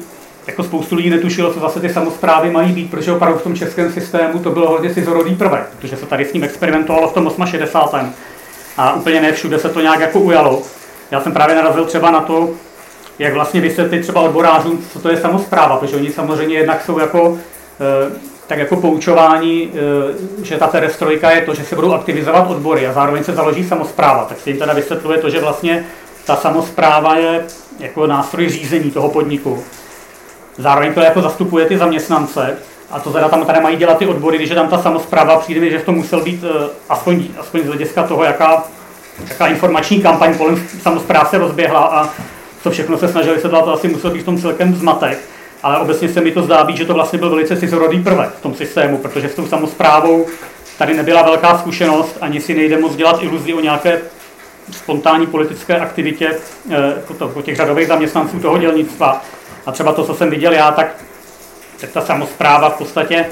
[0.48, 3.92] jako spoustu lidí netušilo, co zase ty samozprávy mají být, protože opravdu v tom českém
[3.92, 8.12] systému to bylo hodně cizorodý prvek, protože se tady s ním experimentovalo v tom 68.
[8.76, 10.62] A úplně ne všude se to nějak jako ujalo.
[11.10, 12.50] Já jsem právě narazil třeba na to,
[13.18, 17.38] jak vlastně vysvětlit třeba odborářům, co to je samozpráva, protože oni samozřejmě jednak jsou jako
[17.80, 18.12] eh,
[18.46, 22.92] tak jako poučování, eh, že ta perestrojka je to, že se budou aktivizovat odbory a
[22.92, 24.24] zároveň se založí samozpráva.
[24.24, 25.84] Tak se jim teda vysvětluje to, že vlastně
[26.26, 27.44] ta samozpráva je
[27.78, 29.64] jako nástroj řízení toho podniku.
[30.58, 32.56] Zároveň to jako zastupuje ty zaměstnance,
[32.90, 35.60] a to teda tam tady mají dělat ty odbory, když je tam ta samozpráva, přijde
[35.60, 38.64] mi, že to musel být eh, aspoň, aspoň z hlediska toho, jaká,
[39.28, 42.08] jaká informační kampaň kolem samozpráv se rozběhla a
[42.62, 45.18] co všechno se snažili se dát, to asi musel být v tom celkem zmatek.
[45.62, 48.42] Ale obecně se mi to zdá být, že to vlastně byl velice cizorodý prvek v
[48.42, 50.26] tom systému, protože s tou samozprávou
[50.78, 53.98] tady nebyla velká zkušenost, ani si nejde moc dělat iluzi o nějaké
[54.70, 56.36] spontánní politické aktivitě
[57.32, 59.22] po těch řadových zaměstnanců toho dělnictva.
[59.68, 60.96] A třeba to, co jsem viděl já, tak,
[61.80, 63.28] tak ta samozpráva v podstatě e, e,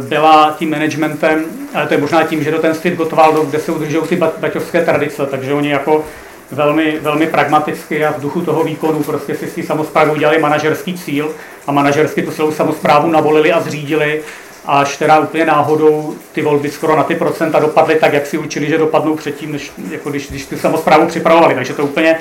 [0.00, 3.72] byla tím managementem, ale to je možná tím, že do ten styl Gottwaldov, kde se
[3.72, 6.04] udržují ty baťovské tradice, takže oni jako
[6.50, 10.94] velmi, velmi pragmaticky a v duchu toho výkonu prostě si s tím samozprávou udělali manažerský
[10.94, 11.30] cíl
[11.66, 14.22] a manažersky tu celou samozprávu navolili a zřídili
[14.66, 18.66] až teda úplně náhodou ty volby skoro na ty procenta dopadly tak, jak si určili,
[18.66, 21.54] že dopadnou předtím, než, jako když, když tu samozprávu připravovali.
[21.54, 22.18] Takže to úplně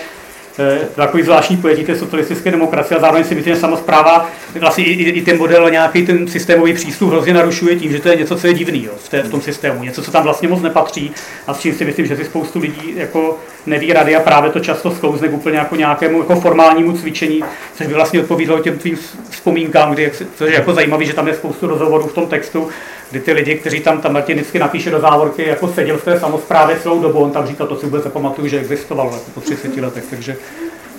[0.95, 4.30] takový zvláštní pojetí té socialistické demokracie a zároveň si myslím, že samozpráva,
[4.60, 8.10] vlastně i, i, i ten model, nějaký ten systémový přístup hrozně narušuje tím, že to
[8.10, 10.47] je něco, co je divný jo, v, té, v tom systému, něco, co tam vlastně
[10.47, 11.12] moc nepatří
[11.47, 14.60] a s čím si myslím, že si spoustu lidí jako neví rady a právě to
[14.60, 17.43] často sklouzne k úplně jako nějakému jako formálnímu cvičení,
[17.76, 18.97] což by vlastně odpovídalo těm tvým
[19.30, 22.70] vzpomínkám, kdy, což je jako zajímavý, že tam je spoustu rozhovorů v tom textu,
[23.14, 26.20] kdy ty lidi, kteří tam, tam Martin vždycky napíše do závorky, jako seděl v té
[26.20, 29.78] samozprávě celou dobu, on tam říkal, to si vůbec nepamatuju, že existovalo jako po 30
[29.78, 30.38] letech, takže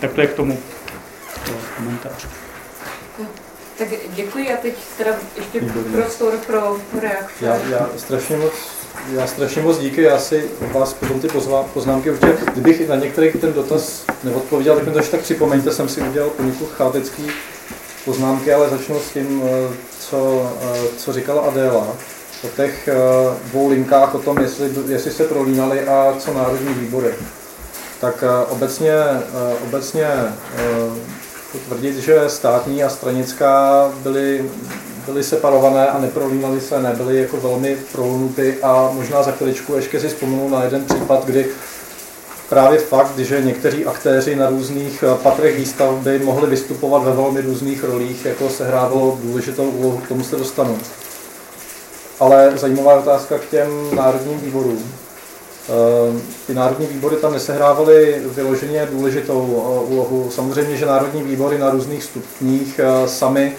[0.00, 0.58] tak to je k tomu
[1.76, 2.26] komentář.
[3.78, 5.60] Tak děkuji a teď teda ještě
[5.92, 7.44] prostor pro reakce.
[7.44, 8.52] Já, já strašně moc
[9.12, 11.28] já strašně moc díky, já si vás potom ty
[11.72, 15.88] poznámky určitě, kdybych na některý ten dotaz neodpověděl, tak mi to ještě tak připomeňte, jsem
[15.88, 17.26] si udělal poněkud chátecký
[18.04, 21.96] poznámky, ale začnu s tím, eh, co, eh, co říkala Adéla
[22.44, 22.94] o těch eh,
[23.44, 27.14] dvou linkách o tom, jestli, jestli se prolínali a co národní výbory.
[28.00, 28.94] Tak obecně,
[29.64, 30.08] obecně
[31.58, 34.50] tvrdit, že státní a stranická byly,
[35.06, 40.08] byly separované a neprolínaly se, nebyly jako velmi prolnuty a možná za chviličku ještě si
[40.08, 41.46] vzpomenu na jeden případ, kdy
[42.48, 47.84] právě fakt, že někteří aktéři na různých eh, patrech výstavby mohli vystupovat ve velmi různých
[47.84, 50.78] rolích, jako sehrávalo důležitou úlohu, k tomu se dostanu.
[52.20, 54.92] Ale zajímavá otázka k těm národním výborům.
[55.68, 60.30] Eh, ty národní výbory tam nesehrávaly vyloženě důležitou eh, úlohu.
[60.30, 63.52] Samozřejmě, že národní výbory na různých stupních sami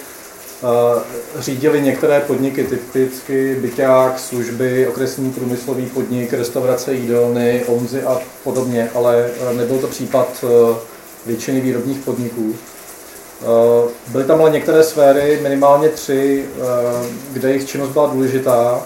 [1.40, 9.30] řídili některé podniky, typicky byťák, služby, okresní průmyslový podnik, restaurace, jídelny, omzy a podobně, ale
[9.58, 10.46] nebyl to případ
[11.26, 12.56] většiny výrobních podniků.
[14.08, 16.46] Byly tam ale některé sféry, minimálně tři,
[17.34, 18.84] kde jejich činnost byla důležitá.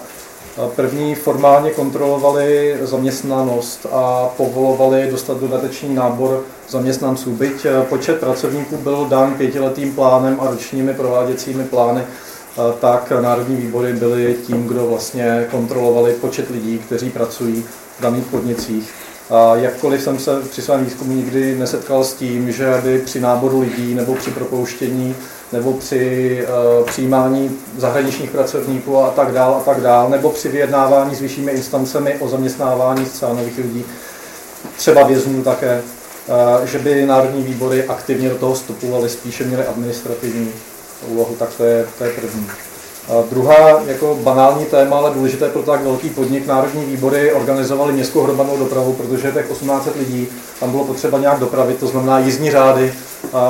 [0.76, 7.30] První formálně kontrolovali zaměstnanost a povolovali dostat dodatečný nábor zaměstnanců.
[7.30, 12.02] Byť počet pracovníků byl dán pětiletým plánem a ročními prováděcími plány,
[12.80, 17.64] tak národní výbory byly tím, kdo vlastně kontrolovali počet lidí, kteří pracují
[17.98, 18.92] v daných podnicích.
[19.54, 23.94] Jakkoliv jsem se při svém výzkumu nikdy nesetkal s tím, že by při náboru lidí
[23.94, 25.16] nebo při propouštění
[25.52, 26.46] nebo při
[26.80, 31.52] uh, přijímání zahraničních pracovníků a tak dál a tak dál, nebo při vyjednávání s vyššími
[31.52, 33.84] instancemi o zaměstnávání zcela nových lidí,
[34.76, 35.82] třeba vězňů také,
[36.60, 40.52] uh, že by národní výbory aktivně do toho vstupovaly, spíše měly administrativní
[41.08, 42.46] úlohu, tak to je, to je první.
[43.08, 48.22] A druhá jako banální téma, ale důležité pro tak velký podnik, národní výbory organizovali městskou
[48.22, 50.28] hromadnou dopravu, protože těch 18 lidí
[50.60, 52.94] tam bylo potřeba nějak dopravit, to znamená jízdní řády.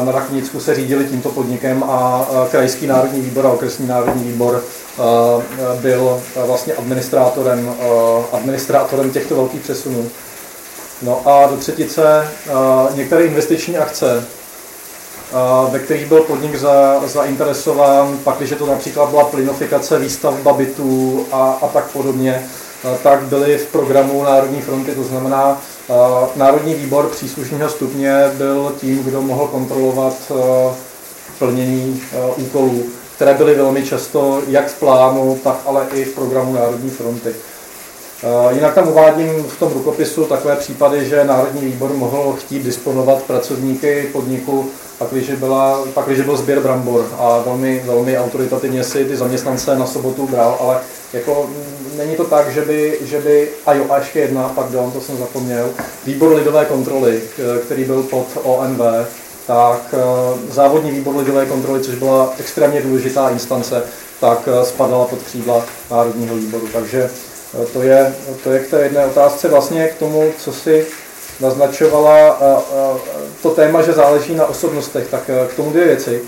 [0.05, 4.63] Na Rakonicku se řídili tímto podnikem a krajský národní výbor a okresní národní výbor
[5.81, 7.75] byl vlastně administrátorem,
[8.33, 10.09] administrátorem těchto velkých přesunů.
[11.03, 12.29] No a do třetice
[12.95, 14.25] některé investiční akce
[15.71, 21.59] ve kterých byl podnik za, zainteresován, pak když to například byla plynofikace, výstavba bytů a,
[21.63, 22.43] a tak podobně,
[23.03, 25.61] tak byly v programu Národní fronty, to znamená
[26.37, 30.33] Národní výbor příslušného stupně byl tím, kdo mohl kontrolovat
[31.39, 32.03] plnění
[32.37, 32.83] úkolů,
[33.15, 37.35] které byly velmi často jak v plánu, tak ale i v programu Národní fronty.
[38.51, 44.09] Jinak tam uvádím v tom rukopisu takové případy, že Národní výbor mohl chtít disponovat pracovníky
[44.13, 44.71] podniku
[45.01, 50.27] pakliže, byla, pakliže byl sběr brambor a velmi, velmi autoritativně si ty zaměstnance na sobotu
[50.27, 50.79] bral, ale
[51.13, 51.51] jako
[51.97, 55.19] není to tak, že by, že by a jo, a ještě jedna, pardon, to jsem
[55.19, 55.71] zapomněl,
[56.07, 57.21] výbor lidové kontroly,
[57.65, 58.81] který byl pod ONV,
[59.47, 63.83] tak eh, závodní výbor lidové kontroly, což byla extrémně důležitá instance,
[64.21, 66.69] tak eh, spadala pod křídla Národního výboru.
[66.73, 67.11] Takže
[67.63, 70.87] eh, to je, to je k té jedné otázce vlastně k tomu, co si
[71.41, 72.39] naznačovala
[73.43, 76.23] to téma, že záleží na osobnostech, tak k tomu dvě věci.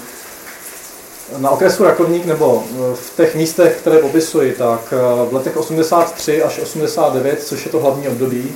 [1.38, 4.94] Na okresu Rakovník nebo v těch místech, které popisuji, tak
[5.30, 8.54] v letech 83 až 89, což je to hlavní období,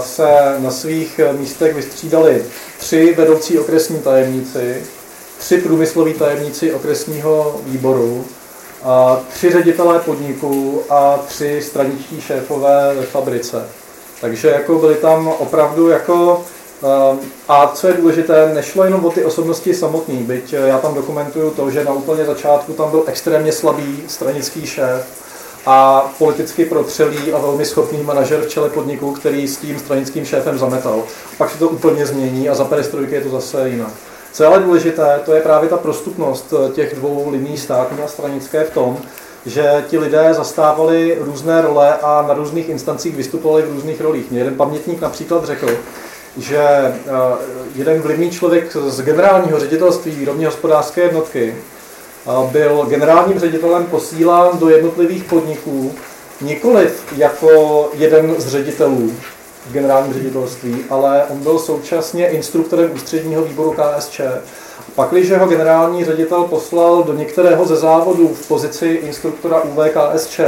[0.00, 2.44] se na svých místech vystřídali
[2.78, 4.82] tři vedoucí okresní tajemníci,
[5.38, 8.24] tři průmysloví tajemníci okresního výboru,
[9.32, 13.68] tři ředitelé podniků a tři straničtí šéfové ve fabrice.
[14.24, 16.42] Takže jako byli tam opravdu jako
[16.82, 17.18] ehm,
[17.48, 21.50] a co je důležité, nešlo jenom o ty osobnosti samotný, byť eh, já tam dokumentuju
[21.50, 25.06] to, že na úplně začátku tam byl extrémně slabý stranický šéf
[25.66, 30.58] a politicky protřelý a velmi schopný manažer v čele podniku, který s tím stranickým šéfem
[30.58, 31.02] zametal.
[31.38, 33.92] Pak se to úplně změní a za perestrojky je to zase jinak.
[34.32, 38.08] Co je ale důležité, to je právě ta prostupnost eh, těch dvou liní státní a
[38.08, 38.98] stranické v tom,
[39.46, 44.30] že ti lidé zastávali různé role a na různých instancích vystupovali v různých rolích.
[44.30, 45.68] Mě jeden pamětník například řekl,
[46.36, 46.92] že eh,
[47.74, 54.68] jeden vlivný člověk z generálního ředitelství výrobně hospodářské jednotky eh, byl generálním ředitelem posílán do
[54.68, 55.94] jednotlivých podniků
[56.40, 59.12] nikoliv jako jeden z ředitelů
[59.66, 64.20] v generálním ředitelství, ale on byl současně instruktorem ústředního výboru KSČ
[64.94, 70.40] Pakliže ho generální ředitel poslal do některého ze závodů v pozici instruktora UVKSČ,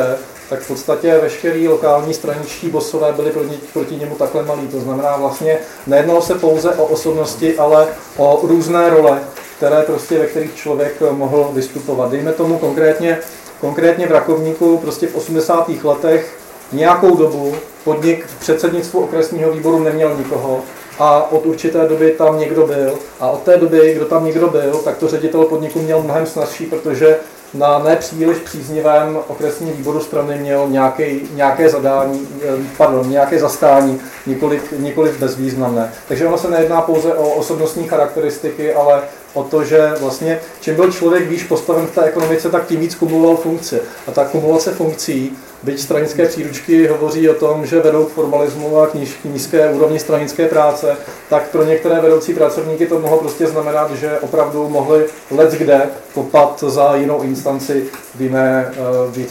[0.48, 4.68] tak v podstatě veškerý lokální straničtí bosové byli proti, proti němu takhle malí.
[4.68, 7.86] To znamená vlastně nejednalo se pouze o osobnosti, ale
[8.16, 9.20] o různé role,
[9.56, 12.10] které prostě ve kterých člověk mohl vystupovat.
[12.10, 13.18] Dejme tomu konkrétně,
[13.60, 15.70] konkrétně v Rakovníku prostě v 80.
[15.84, 16.38] letech
[16.72, 20.62] nějakou dobu podnik v předsednictvu okresního výboru neměl nikoho,
[20.98, 22.98] a od určité doby tam někdo byl.
[23.20, 26.66] A od té doby, kdo tam někdo byl, tak to ředitel podniku měl mnohem snazší,
[26.66, 27.18] protože
[27.54, 34.72] na nepříliš příznivém okresním výboru strany měl nějaké, nějaké zadání, eh, pardon, nějaké zastání, nikoliv,
[34.78, 35.92] nikoliv bezvýznamné.
[36.08, 39.02] Takže ono se nejedná pouze o osobnostní charakteristiky, ale
[39.36, 42.94] o to, že vlastně čím byl člověk výš postaven v té ekonomice, tak tím víc
[42.94, 43.80] kumuloval funkce.
[44.06, 48.86] A ta kumulace funkcí Byť stranické příručky hovoří o tom, že vedou k formalismu a
[48.86, 50.96] k nízké úrovni stranické práce,
[51.30, 55.80] tak pro některé vedoucí pracovníky to mohlo prostě znamenat, že opravdu mohli let kde
[56.14, 57.84] kopat za jinou instanci
[58.14, 58.72] v jiné,
[59.16, 59.26] eh,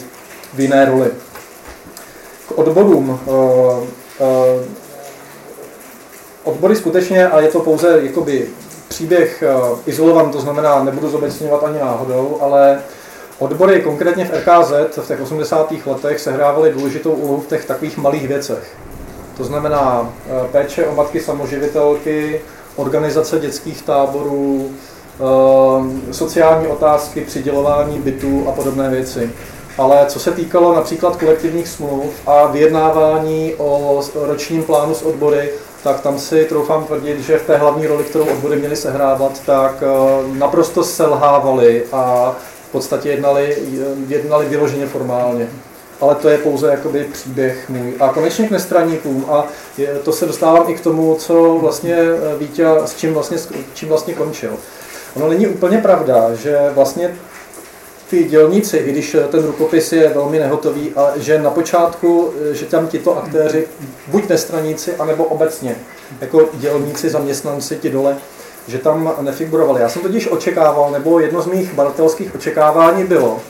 [0.54, 1.10] v jiné roli.
[2.48, 3.20] K odborům.
[3.26, 3.86] Eh,
[4.20, 4.64] eh,
[6.44, 8.48] odbory skutečně, a je to pouze jakoby
[8.88, 9.44] příběh
[9.86, 12.78] izolovan, to znamená, nebudu zobecňovat ani náhodou, ale
[13.38, 15.72] Odbory konkrétně v RKZ v těch 80.
[15.86, 18.76] letech sehrávaly důležitou úlohu v těch takových malých věcech.
[19.36, 22.40] To znamená eh, péče o matky samoživitelky,
[22.76, 24.70] organizace dětských táborů,
[26.10, 29.30] sociální otázky, přidělování bytů a podobné věci.
[29.78, 35.50] Ale co se týkalo například kolektivních smluv a vyjednávání o ročním plánu s odbory,
[35.82, 39.82] tak tam si troufám tvrdit, že v té hlavní roli, kterou odbory měly sehrávat, tak
[39.82, 42.34] eh, naprosto selhávali a
[42.68, 43.56] v podstatě jednali,
[44.08, 45.48] jednali vyloženě formálně.
[46.00, 47.94] Ale to je pouze jakoby příběh můj.
[48.00, 49.26] A konečně k nestraníkům.
[49.28, 49.44] A
[49.78, 53.38] je, to se dostávám i k tomu, co vlastně eh, Vítě, s čím vlastně,
[53.74, 54.56] čím vlastně končil.
[55.16, 57.16] Ono není úplně pravda, že vlastně
[58.10, 62.88] ty dělníci, i když ten rukopis je velmi nehotový, a že na počátku, že tam
[62.88, 63.66] tito aktéři,
[64.06, 65.76] buď nestraníci, anebo obecně,
[66.20, 68.16] jako dělníci, zaměstnanci, ti dole,
[68.68, 69.80] že tam nefigurovali.
[69.80, 73.40] Já jsem totiž očekával, nebo jedno z mých badatelských očekávání bylo,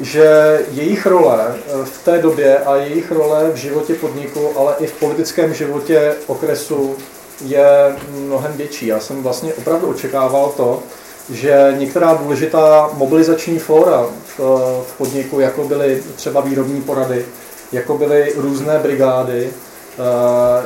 [0.00, 1.54] že jejich role
[1.84, 6.96] v té době a jejich role v životě podniku, ale i v politickém životě okresu
[7.44, 8.86] je mnohem větší.
[8.86, 10.82] Já jsem vlastně opravdu očekával to,
[11.30, 14.06] že některá důležitá mobilizační fóra
[14.38, 14.40] v,
[14.86, 17.24] v podniku, jako byly třeba výrobní porady,
[17.72, 20.02] jako byly různé brigády, eh,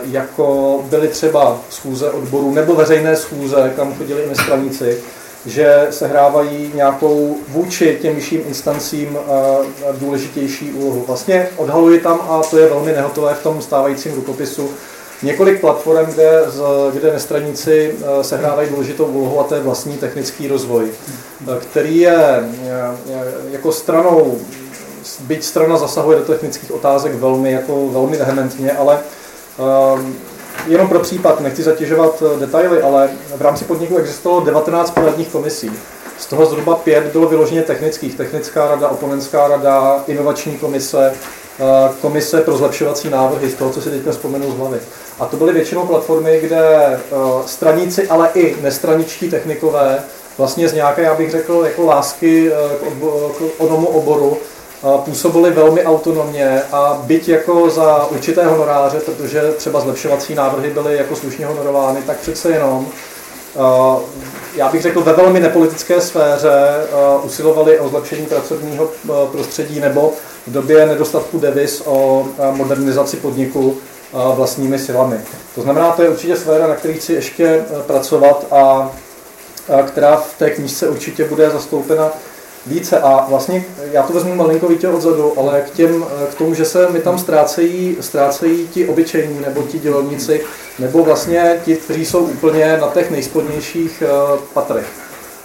[0.04, 4.98] jako byly třeba schůze odborů nebo veřejné schůze, kam chodili i nestraníci,
[5.46, 11.04] že se hrávají nějakou vůči těm vyšším instancím eh, důležitější úlohu.
[11.06, 14.70] Vlastně odhaluji tam, a to je velmi nehotové v tom stávajícím rukopisu,
[15.22, 16.42] několik platform, kde,
[16.92, 22.16] kde nestraníci eh, sehrávají důležitou úlohu a to je vlastní technický rozvoj, eh, který je
[22.16, 24.38] eh, jako stranou,
[25.20, 28.98] byť strana zasahuje do technických otázek velmi, jako velmi vehementně, ale
[30.66, 35.70] jenom pro případ, nechci zatěžovat detaily, ale v rámci podniku existovalo 19 poradních komisí.
[36.18, 38.14] Z toho zhruba pět bylo vyloženě technických.
[38.14, 41.14] Technická rada, oponentská rada, inovační komise,
[42.00, 44.80] komise pro zlepšovací návrhy, z toho, co si teďka vzpomenu z hlavy.
[45.20, 46.98] A to byly většinou platformy, kde eh,
[47.46, 50.02] straníci, ale i nestraničtí technikové
[50.38, 52.86] vlastně z nějaké, já bych řekl, jako lásky eh,
[53.38, 59.80] k onomu oboru eh, působili velmi autonomně a byť jako za určité honoráře, protože třeba
[59.80, 62.86] zlepšovací návrhy byly jako slušně honorovány, tak přece jenom
[64.56, 66.86] já bych řekl, ve velmi nepolitické sféře
[67.22, 68.90] usilovali o zlepšení pracovního
[69.32, 70.12] prostředí nebo
[70.46, 73.78] v době nedostatku devis o modernizaci podniku
[74.12, 75.20] vlastními silami.
[75.54, 78.90] To znamená, to je určitě sféra, na které chci ještě e, pracovat a,
[79.86, 82.10] která v té knížce určitě bude zastoupena
[82.66, 83.00] více.
[83.00, 86.90] A vlastně já to vezmu malinko víte odzadu, ale k, těm, k tomu, že se
[86.90, 90.40] mi tam ztrácejí, ztrácejí ti obyčejní nebo ti dělníci,
[90.78, 94.02] nebo vlastně ti, kteří jsou úplně na těch nejspodnějších
[94.54, 95.01] patrech.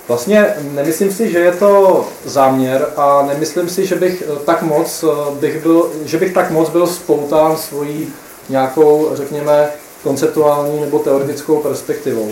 [0.08, 5.05] Vlastně nemyslím si, že je to záměr a nemyslím si, že bych tak moc,
[5.39, 8.14] bych byl, že bych tak moc byl spoután svojí
[8.49, 9.70] nějakou, řekněme,
[10.03, 12.30] konceptuální nebo teoretickou perspektivou.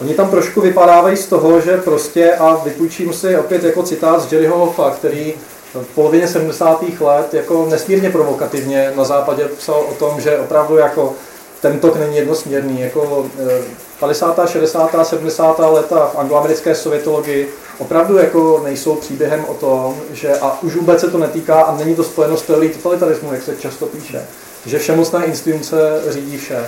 [0.00, 4.32] Oni tam trošku vypadávají z toho, že prostě, a vypůjčím si opět jako citát z
[4.32, 5.34] Jerryho Hoffa, který
[5.74, 6.84] v polovině 70.
[7.00, 11.14] let jako nesmírně provokativně na západě psal o tom, že opravdu jako
[11.68, 12.80] ten tok není jednosměrný.
[12.80, 13.26] Jako
[14.00, 15.58] 50., 60., 70.
[15.58, 17.48] leta v angloamerické sovětologii
[17.78, 21.94] opravdu jako nejsou příběhem o tom, že a už vůbec se to netýká a není
[21.94, 24.26] to spojeno s teorií totalitarismu, jak se často píše
[24.66, 25.76] že všemocná instituce
[26.08, 26.66] řídí vše.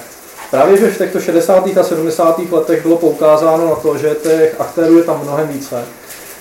[0.50, 1.66] Právě, že v těchto 60.
[1.80, 2.52] a 70.
[2.52, 5.84] letech bylo poukázáno na to, že těch aktérů je tam mnohem více,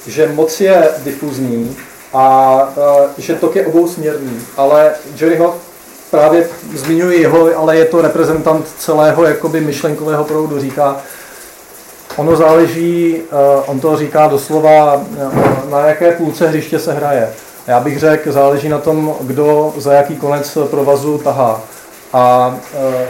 [0.07, 1.77] že moc je difuzní
[2.13, 2.59] a
[3.17, 4.41] e, že tok je obousměrný.
[4.57, 5.55] Ale Jerry Hoff
[6.11, 10.97] právě zmiňuji jeho, ale je to reprezentant celého jakoby myšlenkového proudu, říká,
[12.15, 13.21] ono záleží, e,
[13.65, 15.01] on to říká doslova,
[15.67, 17.33] e, na jaké půlce hřiště se hraje.
[17.67, 21.61] Já bych řekl, záleží na tom, kdo za jaký konec provazu tahá.
[22.13, 23.07] A e,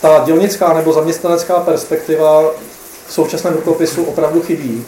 [0.00, 2.42] ta dělnická nebo zaměstnanecká perspektiva
[3.06, 4.84] v současném rukopisu opravdu chybí.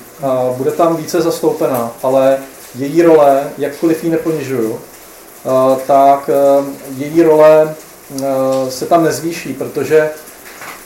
[0.56, 2.38] Bude tam více zastoupená, ale
[2.74, 4.80] její role, jakkoliv ji neponižuju,
[5.86, 6.64] tak e,
[6.96, 7.74] její role
[8.22, 10.10] e, se tam nezvýší, protože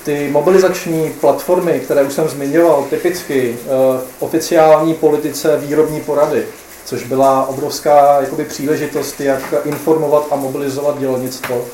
[0.04, 6.46] ty mobilizační platformy, které už jsem zmiňoval, typicky v oficiální politice výrobní porady,
[6.84, 11.64] což byla obrovská jakoby, příležitost, jak informovat a mobilizovat dělnictvo.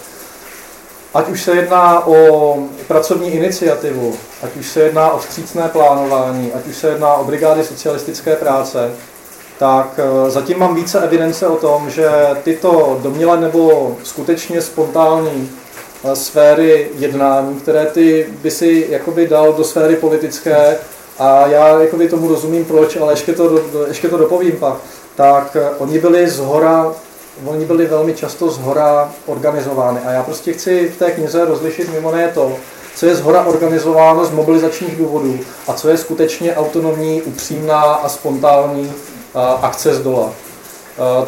[1.14, 2.56] Ať už se jedná o
[2.88, 7.64] pracovní iniciativu, ať už se jedná o vstřícné plánování, ať už se jedná o brigády
[7.64, 8.92] socialistické práce,
[9.58, 12.10] tak eh, zatím mám více evidence o tom, že
[12.42, 15.50] tyto domněle nebo skutečně spontánní
[16.04, 20.78] eh, sféry jednání, které ty by si jakoby dal do sféry politické,
[21.18, 24.76] a já jakoby tomu rozumím proč, ale ještě to, ještě to dopovím pak,
[25.16, 26.92] tak eh, oni byli zhora
[27.44, 30.00] oni byli velmi často zhora organizovány.
[30.00, 32.52] A já prostě chci v té knize rozlišit mimo ne to,
[32.96, 35.38] co je zhora organizováno z mobilizačních důvodů
[35.68, 38.92] a co je skutečně autonomní, upřímná a spontánní
[39.62, 40.30] akce z dola.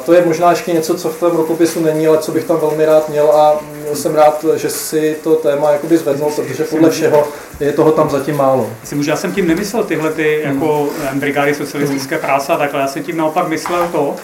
[0.06, 2.84] To je možná ještě něco, co v tom rokopisu není, ale co bych tam velmi
[2.84, 3.60] rád měl a
[3.94, 7.28] jsem rád, že si to téma jakoby zvednul, protože podle všeho
[7.60, 8.70] je toho tam zatím málo.
[8.80, 10.54] Jestli můžu, já jsem tím nemyslel tyhle ty hmm.
[10.54, 14.14] jako brigády socialistické práce a takhle, já jsem tím naopak myslel to,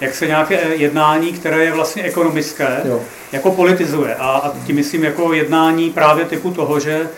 [0.00, 3.00] jak se nějaké jednání, které je vlastně ekonomické, jo.
[3.32, 4.14] jako politizuje.
[4.14, 7.08] A, a tím myslím jako jednání právě typu toho, že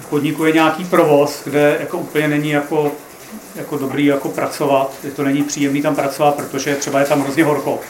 [0.00, 2.92] v podniku je nějaký provoz, kde jako úplně není jako,
[3.54, 7.80] jako dobrý jako pracovat, to není příjemný tam pracovat, protože třeba je tam hrozně horko.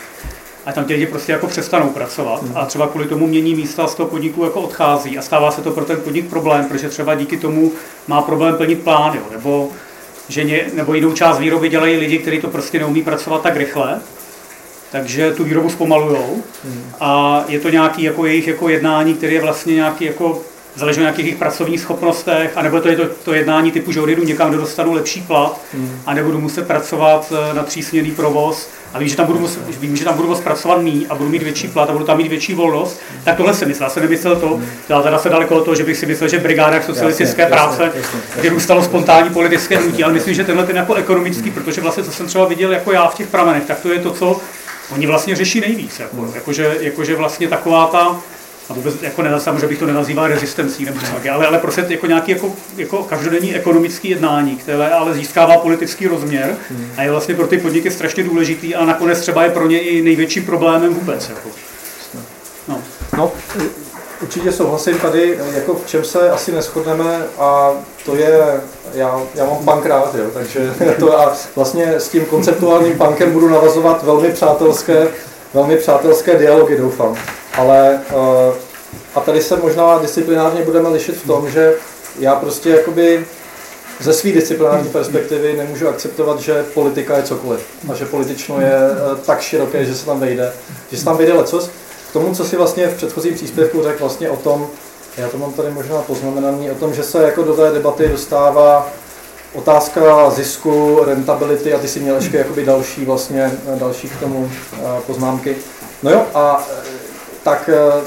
[0.66, 2.52] A tam ti lidi prostě jako přestanou pracovat hmm.
[2.54, 5.70] a třeba kvůli tomu mění místa z toho podniku jako odchází a stává se to
[5.70, 7.72] pro ten podnik problém, protože třeba díky tomu
[8.08, 9.68] má problém plnit plán, jo, nebo
[10.28, 14.00] že ně, nebo jinou část výroby dělají lidi, kteří to prostě neumí pracovat tak rychle
[14.94, 16.92] takže tu výrobu zpomalujou hmm.
[17.00, 20.42] a je to nějaký jako jejich jako jednání, které je vlastně nějaký jako
[20.76, 24.24] záleží na nějakých jejich pracovních schopnostech, anebo to je to, to jednání typu, že odjedu
[24.24, 26.00] někam, kde dostanu lepší plat hmm.
[26.06, 29.96] a nebudu muset pracovat eh, na třísměrný provoz a vím, že tam budu muset, vím,
[29.96, 32.28] že tam budu muset pracovat mý a budu mít větší plat a budu tam mít
[32.28, 33.86] větší volnost, tak tohle jsem myslel.
[33.86, 36.38] Já jsem nemyslel to, já teda se daleko od toho, že bych si myslel, že
[36.38, 40.94] brigáda socialistické jasně, práce jasně, vyrůstalo spontánní politické hnutí, ale myslím, že tenhle ten jako
[40.94, 43.98] ekonomický, protože vlastně, co jsem třeba viděl jako já v těch pramenech, tak to je
[43.98, 44.40] to, co
[44.90, 46.00] oni vlastně řeší nejvíc.
[46.00, 46.32] Jako, hmm.
[46.34, 48.20] jakože, jakože vlastně taková ta,
[48.68, 52.06] a vůbec jako nenazývám, že bych to nenazýval rezistencí nebo tak, ale, ale prostě jako
[52.06, 56.90] nějaký jako, jako každodenní ekonomický jednání, které ale získává politický rozměr hmm.
[56.96, 60.02] a je vlastně pro ty podniky strašně důležitý a nakonec třeba je pro ně i
[60.02, 61.28] největším problémem vůbec.
[61.28, 61.48] Jako.
[62.68, 62.82] No.
[63.16, 63.32] no,
[64.22, 67.70] určitě souhlasím tady, jako v čem se asi neschodneme a
[68.04, 68.60] to je,
[68.94, 73.48] já, já mám punk rád, jo, takže to a vlastně s tím konceptuálním punkem budu
[73.48, 75.08] navazovat velmi přátelské,
[75.54, 77.16] velmi přátelské dialogy, doufám.
[77.58, 78.54] Ale uh,
[79.14, 81.74] a tady se možná disciplinárně budeme lišit v tom, že
[82.18, 83.26] já prostě jakoby
[84.00, 87.60] ze své disciplinární perspektivy nemůžu akceptovat, že politika je cokoliv
[87.92, 90.52] a že politično je uh, tak široké, že se tam vejde,
[90.90, 91.70] že se tam vejde lecos.
[92.10, 94.66] K tomu, co si vlastně v předchozím příspěvku řekl vlastně o tom,
[95.16, 98.88] já to mám tady možná poznamenaný, o tom, že se jako do té debaty dostává
[99.54, 104.50] otázka zisku, rentability a ty si měl ještě jakoby další vlastně, další k tomu
[105.06, 105.56] poznámky.
[106.02, 106.66] No jo, a
[107.44, 108.04] tak eh,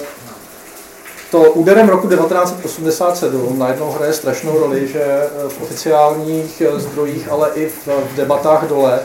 [1.31, 7.51] to úderem roku 1987 najednou hraje strašnou roli, že eh, v oficiálních eh, zdrojích, ale
[7.55, 8.99] i v, debatách dole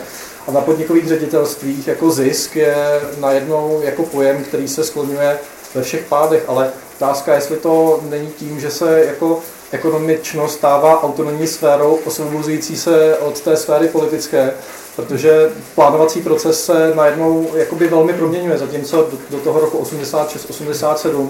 [0.48, 5.38] a na podnikových ředitelstvích jako zisk je najednou jako pojem, který se skloňuje
[5.74, 9.40] ve všech pádech, ale otázka, jestli to není tím, že se jako
[9.72, 14.54] ekonomičnost stává autonomní sférou osvobozující se od té sféry politické,
[14.96, 21.28] protože plánovací proces se najednou jakoby velmi proměňuje, zatímco do, toho roku 86-87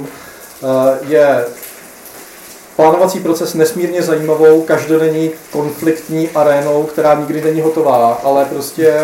[0.63, 1.45] eh, je
[2.77, 8.95] plánovací proces nesmírně zajímavou, každodenní konfliktní arénou, která nikdy není hotová, ale prostě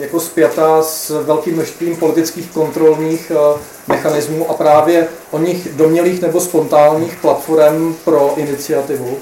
[0.00, 3.58] jako spjatá s velkým množstvím politických kontrolních eh,
[3.88, 9.18] mechanismů a právě o nich domělých nebo spontánních platform pro iniciativu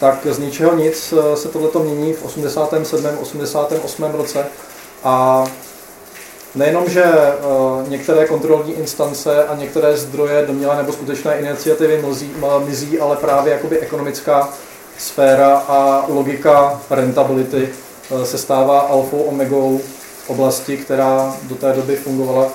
[0.00, 3.18] tak z ničeho nic eh, se tohleto mění v 87.
[3.20, 4.04] 88.
[4.04, 4.46] roce
[5.04, 5.44] a
[6.54, 7.34] nejenom, že eh,
[7.88, 12.04] některé kontrolní instance a některé zdroje domělé nebo skutečné iniciativy
[12.66, 14.48] mizí, ale právě jakoby ekonomická
[14.98, 19.80] sféra a logika rentability eh, se stává alfou omegou
[20.26, 22.48] oblasti, která do té doby fungovala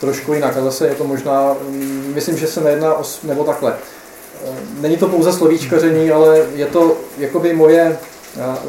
[0.00, 0.56] trošku jinak.
[0.56, 3.74] A zase je to možná, mm, myslím, že se nejedná o, nebo takhle.
[4.44, 7.98] Eh, není to pouze slovíčkaření, ale je to jakoby moje,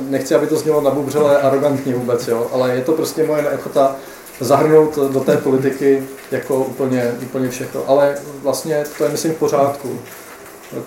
[0.09, 3.95] nechci, aby to znělo nabubřele arrogantně vůbec, jo, ale je to prostě moje neochota
[4.39, 7.83] zahrnout do té politiky jako úplně, úplně všechno.
[7.87, 9.99] Ale vlastně to je, myslím, v pořádku.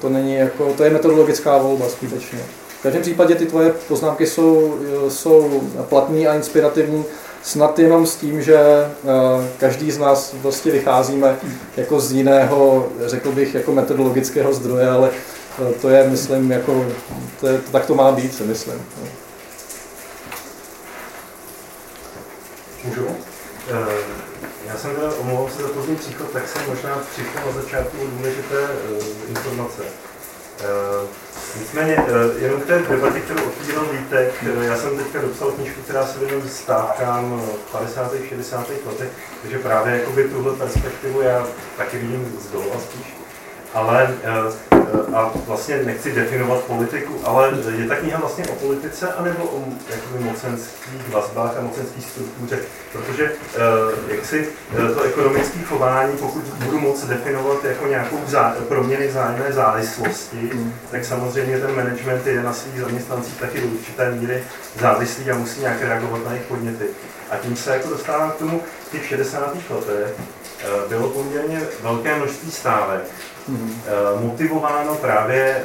[0.01, 2.39] To není jako, to je metodologická volba skutečně.
[2.78, 4.78] V každém případě ty tvoje poznámky jsou,
[5.09, 7.05] jsou platné a inspirativní
[7.43, 11.36] snad jenom s tím, že eh, každý z nás prostě vycházíme
[11.76, 16.87] jako z jiného, řekl bych, jako metodologického zdroje, ale eh, to je, myslím, jako,
[17.41, 18.83] to je, tak to má být, si myslím.
[22.84, 23.07] Můžu?
[23.71, 24.22] Eh,
[24.66, 28.68] já jsem teda omlouvám se za pozdní příchod, tak jsem možná přišel na začátku důležité
[29.29, 29.83] informace.
[31.59, 35.80] Nicméně, eh, jenom k té debatě, kterou otvírám Vítek, eh, já jsem teďka dopsal knižku,
[35.83, 38.29] která se věnuje stávkám v 50.
[38.29, 38.87] 60.
[38.87, 39.11] letech,
[39.43, 43.14] takže právě jakoby tuhle perspektivu já taky vidím z dola spíš.
[43.75, 44.14] Ale
[45.14, 50.24] a vlastně nechci definovat politiku, ale je ta kniha vlastně o politice anebo o jakoby,
[50.24, 52.58] mocenských vazbách a mocenských struktuře,
[52.92, 58.56] protože eh, jak si eh, to ekonomické chování, pokud budu moc definovat jako nějakou zá,
[58.68, 60.50] proměny vzájemné závislosti,
[60.90, 64.44] tak samozřejmě ten management je na svých zaměstnancích taky do určité míry
[64.80, 66.84] závislý a musí nějak reagovat na jejich podněty.
[67.30, 69.54] A tím se jako dostávám k tomu, v těch 60.
[69.70, 70.14] letech
[70.89, 73.03] bylo poměrně velké množství stávek,
[73.51, 74.21] mm-hmm.
[74.21, 75.64] motivováno právě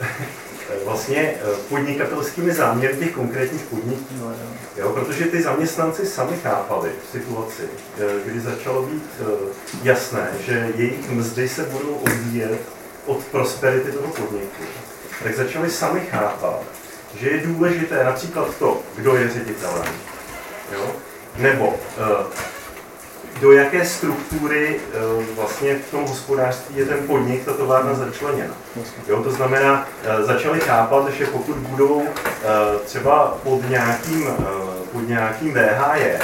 [0.00, 0.04] eh,
[0.84, 4.14] vlastně eh, podnikatelskými záměry těch konkrétních podniků.
[4.20, 4.32] No,
[4.76, 7.62] jo, protože ty zaměstnanci sami chápali situaci,
[8.26, 9.10] kdy začalo být
[9.82, 12.60] jasné, že jejich mzdy se budou odvíjet
[13.06, 14.62] od prosperity toho podniku.
[15.22, 16.60] Tak začali sami chápat,
[17.20, 19.92] že je důležité například to, kdo je ředitelem,
[20.72, 20.90] jo?
[21.36, 21.74] nebo
[23.40, 24.98] do jaké struktury eh,
[25.36, 28.54] vlastně v tom hospodářství je ten podnik, ta továrna začleněna.
[29.08, 32.48] Jo, to znamená, eh, začali chápat, že pokud budou eh,
[32.84, 34.28] třeba pod nějakým,
[34.92, 36.18] pod nějakým VHJ,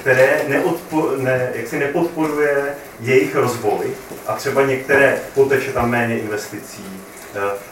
[0.00, 3.86] které neodpo, ne, jaksi nepodporuje jejich rozvoj
[4.26, 6.84] a třeba některé poteče tam méně investicí,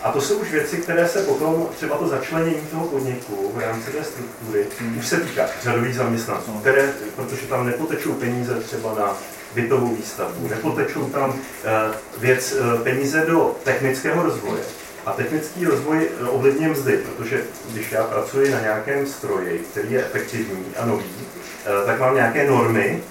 [0.03, 3.91] a to jsou už věci, které se potom, třeba to začlenění toho podniku v rámci
[3.91, 4.99] té struktury, hmm.
[4.99, 9.17] už se týká řadových zaměstnanců, které, protože tam nepotečou peníze třeba na
[9.55, 11.35] bytovou výstavbu, nepotečou tam
[11.65, 14.63] eh, věc, eh, peníze do technického rozvoje.
[15.07, 17.43] A technický rozvoj ovlivňuje mzdy, protože
[17.73, 21.11] když já pracuji na nějakém stroji, který je efektivní a nový,
[21.87, 23.03] tak mám nějaké normy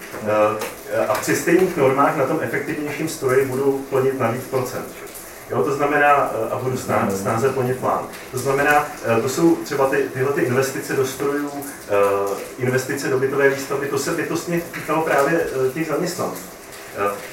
[1.07, 5.08] a při stejných normách na tom efektivnějším stroji budu plnit na víc procent.
[5.51, 8.07] Jo, to znamená, eh, a budu snáze, snáze plnit plán.
[8.31, 11.51] To znamená, eh, to jsou třeba ty, tyhle ty investice do strojů,
[11.89, 16.41] eh, investice do bytové výstavby, to se bytostně týkalo právě těch zaměstnanců.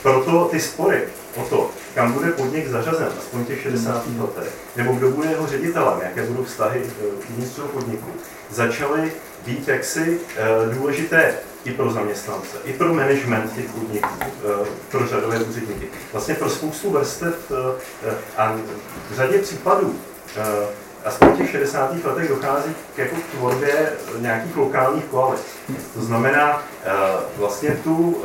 [0.02, 1.02] Proto ty spory
[1.36, 4.20] o to, kam bude podnik zařazen, aspoň těch 60.
[4.20, 6.82] letech, nebo kdo bude jeho ředitelem, jaké budou vztahy
[7.30, 8.10] uvnitř toho podniku,
[8.50, 9.12] začaly
[9.46, 10.20] být jaksi
[10.72, 11.34] důležité
[11.66, 15.88] i pro zaměstnance, i pro management těch podniků, eh, pro řadové úředníky.
[16.12, 17.52] Vlastně pro spoustu vrstev
[18.06, 18.56] eh, a
[19.10, 19.94] v řadě případů
[21.04, 22.04] aspoň v těch 60.
[22.04, 25.40] letech dochází k jako tvorbě nějakých lokálních koalic.
[25.94, 26.62] To znamená
[27.36, 28.22] vlastně tu,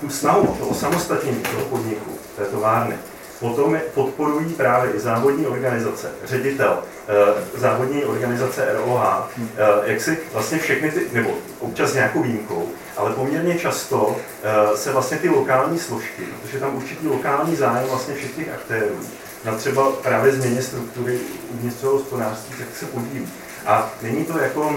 [0.00, 2.98] tu snahu, to osamostatnění toho podniku, té továrny,
[3.40, 6.78] Potom podporují právě i závodní organizace, ředitel,
[7.08, 11.30] eh, závodní organizace ROH, eh, jak si vlastně všechny ty, nebo
[11.60, 17.08] občas nějakou výjimkou, ale poměrně často eh, se vlastně ty lokální složky, protože tam určitý
[17.08, 19.00] lokální zájem vlastně všech těch aktérů,
[19.44, 21.18] na třeba právě změně struktury
[21.54, 23.28] uvnitř toho hospodářství, tak se podílí.
[23.66, 24.76] A není to jako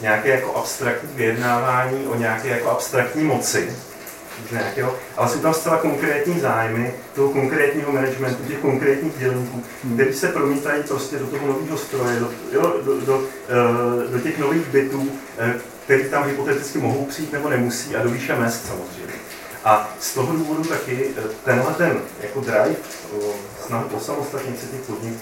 [0.00, 3.76] nějaké jako abstraktní vyjednávání o nějaké jako abstraktní moci,
[4.50, 9.94] nějakého, ale jsou tam zcela konkrétní zájmy toho konkrétního managementu, těch konkrétních dělníků, hmm.
[9.94, 14.18] které se promítají prostě do toho nového stroje, do, jo, do, do, do, eh, do
[14.18, 15.54] těch nových bytů, eh,
[15.84, 19.14] které tam hypoteticky mohou přijít nebo nemusí a do výše mest samozřejmě.
[19.64, 22.76] A z toho důvodu taky eh, tenhle ten jako drive,
[23.66, 25.20] snahu o samostatnici těch podniků,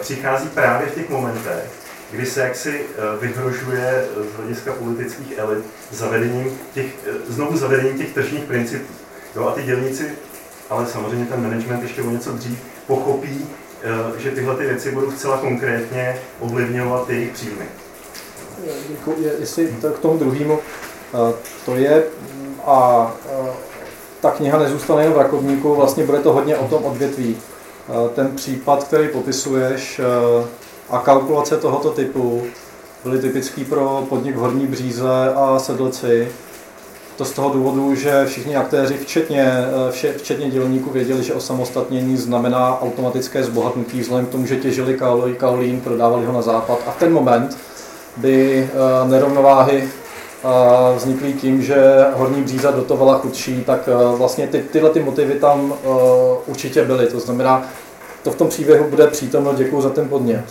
[0.00, 1.70] přichází právě v těch momentech,
[2.10, 7.98] kdy se jaksi eh, vyhrožuje eh, z hlediska politických elit zavedením těch, eh, znovu zavedením
[7.98, 8.92] těch tržních principů.
[9.36, 10.12] Jo, a ty dělníci,
[10.70, 13.46] ale samozřejmě ten management ještě o něco dřív, pochopí,
[14.18, 17.64] že tyhle ty věci budou zcela konkrétně ovlivňovat jejich příjmy.
[19.38, 20.58] Jestli to k tomu druhému,
[21.64, 22.02] to je
[22.66, 23.12] a
[24.20, 27.36] ta kniha nezůstane jen v rakovníku, vlastně bude to hodně o tom odvětví.
[28.14, 30.00] Ten případ, který popisuješ,
[30.90, 32.42] a kalkulace tohoto typu
[33.04, 36.28] byly typický pro podnik Horní Bříze a Sedlci.
[37.16, 39.52] To z toho důvodu, že všichni aktéři, včetně,
[39.90, 45.34] vše, včetně dělníků, věděli, že osamostatnění znamená automatické zbohatnutí vzhledem k tomu, že těžili kaolí,
[45.34, 46.78] kaolín, prodávali ho na západ.
[46.86, 47.58] A v ten moment
[48.16, 54.62] by eh, nerovnováhy eh, vznikly tím, že Horní Bříza dotovala chudší, tak eh, vlastně ty,
[54.62, 55.74] tyhle ty motivy tam
[56.46, 57.06] určitě byly.
[57.06, 57.68] To znamená,
[58.22, 59.54] to v tom příběhu bude přítomno.
[59.54, 60.44] Děkuji za ten podnět.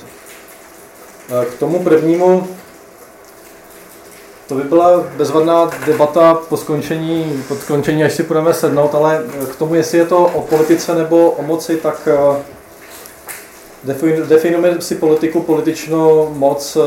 [1.30, 2.48] K tomu prvnímu,
[4.50, 9.56] to by byla bezvadná debata po skončení, po skončení, až si budeme sednout, ale k
[9.56, 12.42] tomu, jestli je to o politice nebo o moci, tak eh,
[14.28, 16.78] definujeme si politiku, političnou moc.
[16.78, 16.82] Eh,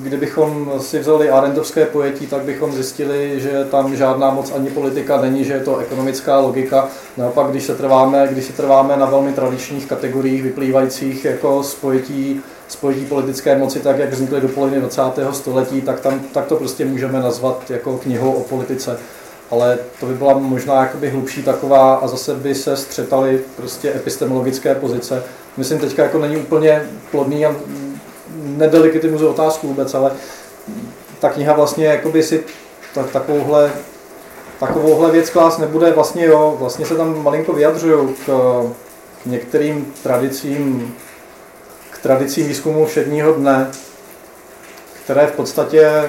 [0.00, 5.44] kdybychom si vzali Arendovské pojetí, tak bychom zjistili, že tam žádná moc ani politika není,
[5.44, 6.88] že je to ekonomická logika.
[7.16, 12.42] Naopak, když se trváme, když se trváme na velmi tradičních kategoriích vyplývajících jako z pojetí
[12.68, 15.02] spojití politické moci, tak jak vznikly do poloviny 20.
[15.32, 18.98] století, tak, tam, tak to prostě můžeme nazvat jako knihou o politice.
[19.50, 24.74] ale to by byla možná jakoby hlubší taková a zase by se střetaly prostě epistemologické
[24.74, 25.22] pozice.
[25.56, 27.56] Myslím teďka jako není úplně plodný a
[28.44, 30.10] nedelegitimizuji otázku vůbec, ale
[31.20, 32.44] ta kniha vlastně jakoby si
[32.94, 33.72] ta, takovouhle,
[34.60, 35.92] takovouhle věc klás nebude.
[35.92, 38.26] Vlastně jo, vlastně se tam malinko vyjadřují k,
[39.22, 40.94] k některým tradicím,
[42.02, 43.70] tradicím výzkumu všedního dne,
[45.04, 46.08] které v podstatě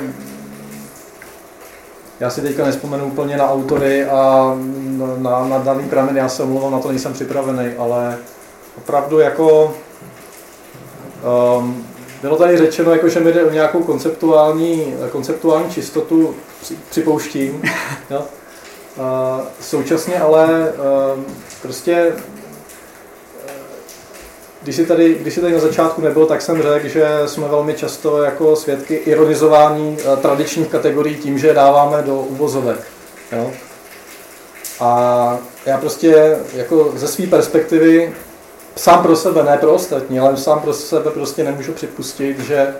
[2.20, 4.56] já si teďka nespomenu úplně na autory a
[5.18, 8.18] na, na daný pramen, já se omlouvám, na to nejsem připravený, ale
[8.78, 9.76] opravdu jako
[11.58, 11.86] um,
[12.22, 16.36] bylo tady řečeno, jako, že mi jde o nějakou konceptuální, konceptuální čistotu,
[16.90, 17.62] připouštím.
[18.10, 18.26] Jo?
[19.62, 20.74] Současně ale
[21.18, 21.24] uh,
[21.62, 22.14] prostě
[24.62, 27.74] když si, tady, když si tady na začátku nebyl, tak jsem řekl, že jsme velmi
[27.74, 32.80] často jako svědky ironizování eh, tradičních kategorií tím, že dáváme do uvozovek.
[33.32, 33.52] Jo?
[34.80, 38.14] A já prostě jako ze své perspektivy
[38.76, 42.76] sám pro sebe, ne pro ostatní, ale sám pro sebe prostě nemůžu připustit, že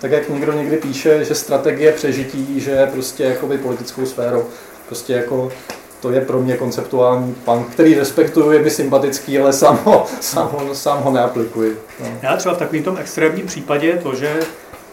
[0.00, 4.44] tak jak někdo někdy píše, že strategie přežití, že je prostě jakoby politickou sférou.
[4.86, 5.52] Prostě jako
[6.00, 10.48] to je pro mě konceptuální punk, který respektuju, je mi sympatický, ale sám ho, sám
[10.52, 11.78] ho, sám ho neaplikuji.
[12.00, 12.06] No.
[12.22, 14.40] Já třeba v takovém tom extrémním případě to, že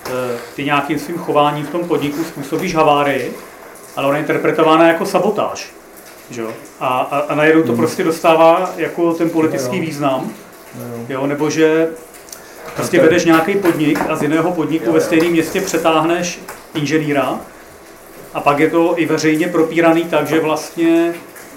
[0.06, 0.12] eh,
[0.56, 3.34] ty nějakým svým chováním v tom podniku způsobíš havárii,
[3.96, 5.74] ale ona je interpretována jako sabotáž.
[6.30, 6.44] Že?
[6.80, 7.78] A, a, a najednou to hmm.
[7.78, 10.32] prostě dostává jako ten politický no, význam.
[10.80, 11.06] No.
[11.10, 11.88] Jo, nebo že
[12.76, 16.40] prostě vedeš nějaký podnik a z jiného podniku ve stejném městě přetáhneš
[16.74, 17.40] inženýra,
[18.34, 21.14] a pak je to i veřejně propíraný tak, že vlastně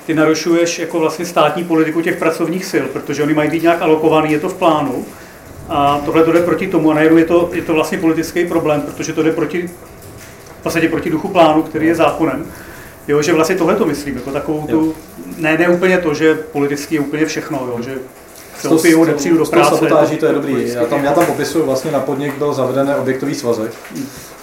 [0.07, 4.33] ty narušuješ jako vlastně státní politiku těch pracovních sil, protože oni mají být nějak alokovaný,
[4.33, 5.05] je to v plánu.
[5.69, 8.81] A tohle to jde proti tomu a najednou je to, je to vlastně politický problém,
[8.81, 9.69] protože to jde proti,
[10.61, 12.47] v podstatě proti duchu plánu, který je zákonem.
[13.09, 14.95] Jo, že vlastně tohle to myslím, jako takovou tu,
[15.37, 17.95] ne, ne úplně to, že politicky je úplně všechno, jo, že
[18.61, 19.71] se opiju, nepřijdu do práce.
[19.71, 20.69] sabotáží to je dobrý.
[20.69, 23.73] Já tam, já tam popisuju, vlastně na podnik byl zavedený objektový svazek.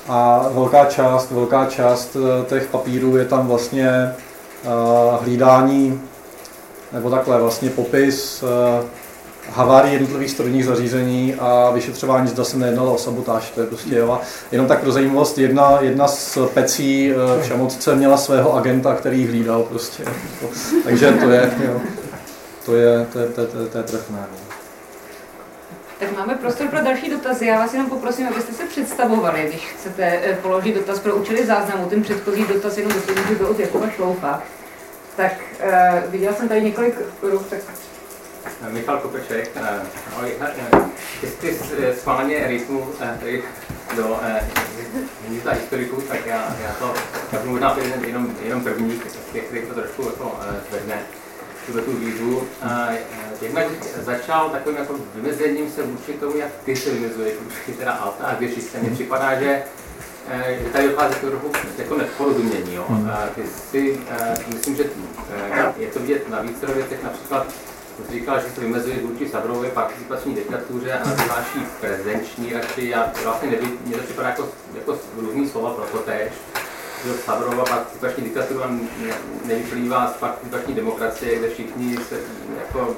[0.08, 4.16] A velká část, velká část eh, těch papírů je tam vlastně
[4.66, 6.02] uh, hlídání,
[6.94, 8.86] nebo takhle vlastně popis uh,
[9.50, 13.52] havárii jednotlivých strojních zařízení a vyšetřování, zda se nejednalo o sabotáž.
[13.52, 14.20] To je prostě jo.
[14.52, 17.12] Jenom tak pro zajímavost, jedna, jedna z pecí
[17.42, 20.04] v Šamotce měla svého agenta, který hlídal prostě.
[20.84, 21.82] Takže to je, jo,
[22.66, 24.20] to je, to je, to je, to je, to je trefné.
[24.32, 24.47] No.
[26.00, 27.46] Tak máme prostor pro další dotazy.
[27.46, 31.90] Já vás jenom poprosím, abyste se představovali, když chcete eh, položit dotaz pro účely záznamu.
[31.90, 34.44] Ten předchozí dotaz jenom doplním, že byl od Jakuba Šloufa.
[35.16, 35.34] Tak
[35.64, 37.60] uh, viděl jsem tady několik ruk, tak
[38.70, 39.58] Michal Kopeček,
[40.16, 40.34] ahoj,
[41.24, 41.58] jestli
[42.00, 42.88] schválně rytmu
[43.96, 44.20] do
[45.28, 46.94] města historiků, tak já, já to
[47.32, 49.02] já budu možná jenom, jenom první,
[49.48, 51.00] který to trošku jako zvedne
[51.68, 52.48] tuhle tu výzvu.
[53.42, 53.68] Jednak
[54.02, 58.38] začal takovým jako vymezením se vůči tomu, jak ty se vymezuješ vůči teda alta a
[58.72, 59.64] se mně připadá, že
[60.30, 62.76] eh, že tady dochází k trochu jako neporozumění.
[62.76, 62.86] Jo.
[62.90, 63.12] Hmm.
[63.36, 63.42] Ty
[63.72, 64.84] si, eh, myslím, že
[65.78, 67.48] je to vidět na více věcech, například
[68.06, 72.90] jsi říkal, že se vymezuje vůči Sabrově participační diktatuře a nazýváš ji prezenční radši.
[72.90, 76.32] Já vlastně nevím, mě to připadá jako, jako různý slova pro to tež
[77.08, 78.70] že Savrova participační diktatura
[79.46, 82.16] nevyplývá z participační demokracie, kde všichni se
[82.60, 82.96] jako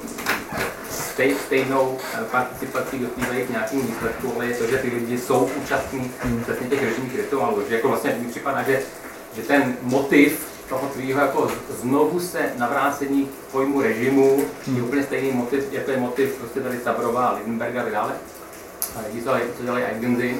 [0.90, 1.98] stej, stejnou
[2.30, 6.42] participací dospívají k nějakým výsledku, ale je to, že ty lidi jsou účastní hmm.
[6.42, 7.62] přesně těch režimních rituálů.
[7.68, 8.82] Že jako vlastně mi připadá, že,
[9.36, 11.50] že ten motiv toho tvýho jako
[11.80, 14.76] znovu se navrácení k pojmu režimu hmm.
[14.76, 18.12] je úplně stejný motiv, jako je motiv prostě tady Sabrova, Lindenberga a tak dále.
[18.96, 19.00] A
[19.56, 20.36] co dělají Eigenzy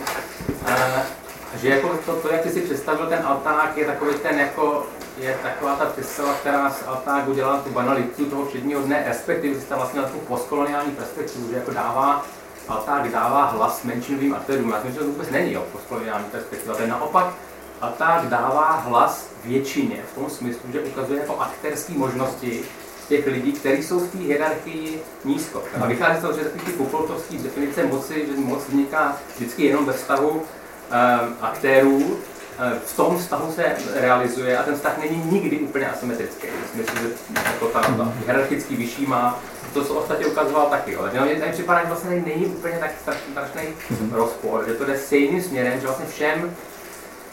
[1.56, 4.86] že jako to, to, jak ty si představil ten alták, je takový ten jako,
[5.18, 9.66] je taková ta představa, která z altáku dělá tu banalitu toho předního dne, respektive si
[9.66, 12.24] tam vlastně na tu postkoloniální perspektivu, že jako dává,
[12.68, 14.70] alták dává hlas menšinovým aktérům.
[14.70, 17.26] Já myslím, že to vůbec není jo, postkoloniální perspektiva, je naopak,
[17.80, 22.62] alták dává hlas většině, v tom smyslu, že ukazuje jako aktérské možnosti
[23.08, 25.62] těch lidí, kteří jsou v té hierarchii nízko.
[25.80, 26.44] A vychází z toho, že
[27.28, 30.42] ty definice moci, že moc vzniká vždycky jenom ve vztahu
[31.40, 32.18] aktérů
[32.58, 36.46] ehm, v tom vztahu se realizuje a ten vztah není nikdy úplně asymetrický.
[36.74, 37.08] Myslím, že
[37.44, 39.40] jako ta, ta hierarchický vyšší má
[39.74, 40.96] to, co ostatně ukazoval taky.
[40.96, 42.90] Ale mě tady připadá, že vlastně není úplně tak
[43.32, 44.12] strašný mm-hmm.
[44.12, 46.54] rozpor, že to jde stejným směrem, že vlastně všem,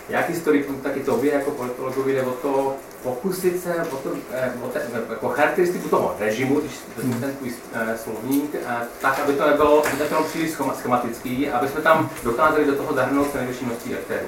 [0.09, 4.53] jak historikům, tak i tobě jako politologovi jde o to pokusit se o, to, eh,
[4.61, 9.33] o te, jako charakteristiku toho režimu, když vezmu ten tvůj eh, slovník, eh, tak, aby
[9.33, 13.37] to nebylo, aby to nebylo příliš schematický, aby jsme tam dokázali do toho zahrnout se
[13.37, 14.27] nejvyšší množství aktérů.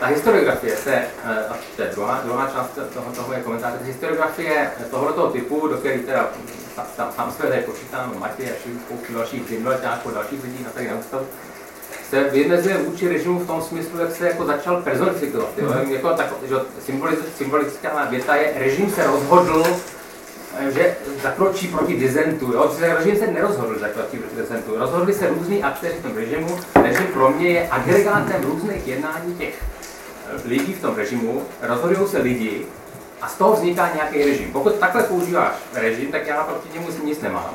[0.00, 5.30] Ta historiografie se, a to je druhá, druhá část toho, toho je komentáře, historiografie tohoto
[5.30, 6.30] typu, do které teda
[6.96, 8.54] sám, sám své tady počítám, Matěj a
[8.86, 9.42] spoustu dalších
[10.14, 11.26] dalších lidí na tady na ústavu,
[12.10, 15.48] se vymezuje vůči režimu v tom smyslu, jak se jako začal personifikovat.
[15.58, 15.74] Jo?
[15.84, 15.92] Mm.
[15.92, 16.54] Jako tak, že
[17.36, 19.64] symbolická věta je, režim se rozhodl,
[20.68, 22.52] že zakročí proti dizentu.
[22.52, 22.74] Jo?
[22.80, 24.78] Režim se nerozhodl zakročí proti dizentu.
[24.78, 26.58] Rozhodli se různý aktéři v tom režimu.
[26.82, 31.42] Režim pro mě je agregátem různých jednání těch eh, lidí v tom režimu.
[31.62, 32.66] Rozhodují se lidi
[33.20, 34.52] a z toho vzniká nějaký režim.
[34.52, 37.54] Pokud takhle používáš režim, tak já proti němu nic nemám.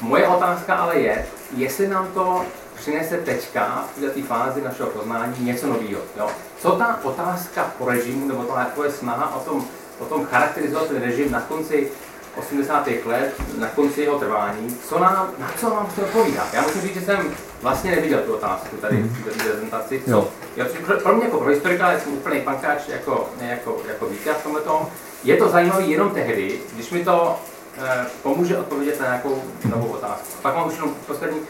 [0.00, 2.44] Moje otázka ale je, jestli nám to
[2.80, 6.00] přinese teďka v této fázi našeho poznání něco nového.
[6.16, 6.30] Jo?
[6.58, 9.64] Co ta otázka po režimu, nebo ta tvoje snaha o tom,
[9.98, 11.90] o tom charakterizovat ten režim na konci
[12.36, 12.88] 80.
[13.04, 16.46] let, na konci jeho trvání, co nám, na co nám to odpovídá?
[16.52, 19.08] Já musím říct, že jsem vlastně neviděl tu otázku tady mm.
[19.08, 20.02] v té prezentaci.
[20.10, 20.66] Co, já,
[21.02, 24.86] pro mě jako pro historika jsem úplný pankáč jako, jako, jako vítěz v tomhle tom.
[25.24, 27.36] Je to zajímavé jenom tehdy, když mi to
[27.78, 30.26] eh, pomůže odpovědět na nějakou novou otázku.
[30.42, 31.40] Pak mám už jenom poslední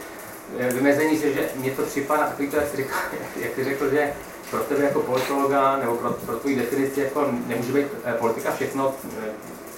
[0.59, 2.93] vymezení se, že mě to připadá takový to, jak jsi, řekl,
[3.35, 4.13] jak jsi řekl, že
[4.49, 8.93] pro tebe jako politologa nebo pro, pro tvůj definici jako nemůže být eh, politika všechno,
[9.23, 9.29] eh,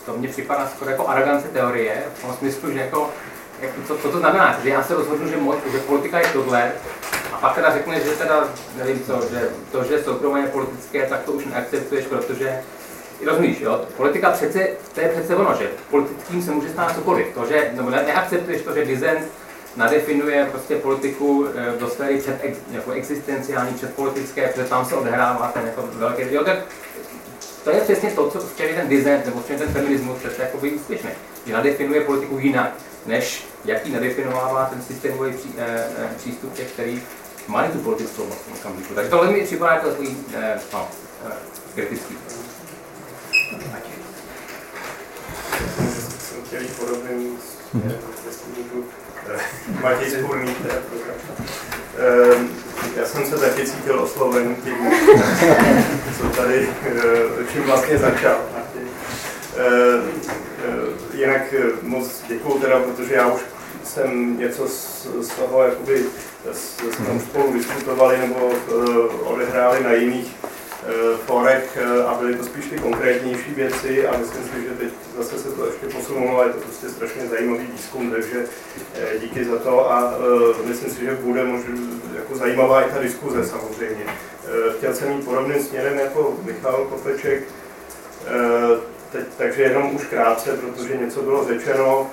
[0.05, 3.09] to mně připadá skoro jako arogance teorie, v tom smyslu, že jako,
[3.61, 6.71] jak, co, co, to znamená, že já se rozhodnu, že, mo, že politika je tohle,
[7.33, 11.23] a pak teda řekne, že teda, nevím co, že to, že soukromé je politické, tak
[11.23, 12.63] to už neakceptuješ, protože
[13.25, 13.85] Rozumíš, jo?
[13.97, 17.27] Politika přece, to je přece ono, že politickým se může stát cokoliv.
[17.33, 19.27] To, že, ne, neakceptuješ to, že dizent
[19.75, 22.41] nadefinuje prostě politiku eh, do sféry před,
[22.71, 26.57] jako existenciální, předpolitické, protože tam se odehrává ten jako velký, jo, tak
[27.63, 30.71] to je přesně to, co v ten design, nebo v ten feminismus přece jako by
[30.71, 31.09] úspěšný.
[31.45, 32.73] Že nadefinuje politiku jinak,
[33.05, 37.01] než jaký nadefinovává ten systémový pří, eh, přístup těch, který
[37.47, 38.93] mají tu politickou moc okamžiku.
[38.93, 40.87] Takže tohle mi připadá jako takový eh, no,
[41.27, 41.33] eh,
[41.75, 42.17] kritický.
[46.19, 47.37] Jsem chtěl podobným
[49.81, 51.15] Matěj Spurný, teda program.
[51.97, 52.49] Ehm,
[52.95, 54.91] já jsem se taky cítil osloven tím,
[56.17, 56.93] co tady, eh,
[57.53, 58.37] čím vlastně začal.
[59.57, 60.11] Ehm,
[61.13, 63.41] eh, jinak eh, moc děkuju teda, protože já už
[63.83, 66.05] jsem něco z, z toho, jakoby,
[66.53, 68.51] jsme spolu diskutovali nebo
[69.23, 70.35] odehráli na jiných
[70.87, 74.89] Eh, forek eh, a byly to spíš ty konkrétnější věci a myslím si, že teď
[75.17, 78.45] zase se to ještě posunulo a je to prostě strašně zajímavý výzkum, takže
[78.95, 80.13] eh, díky za to a
[80.65, 81.75] myslím si, že bude možná
[82.15, 84.05] jako zajímavá i ta diskuze samozřejmě.
[84.77, 87.43] Chtěl jsem jít podobným směrem jako Michal Kopeček,
[89.11, 92.11] teď, takže jenom už krátce, protože něco bylo řečeno,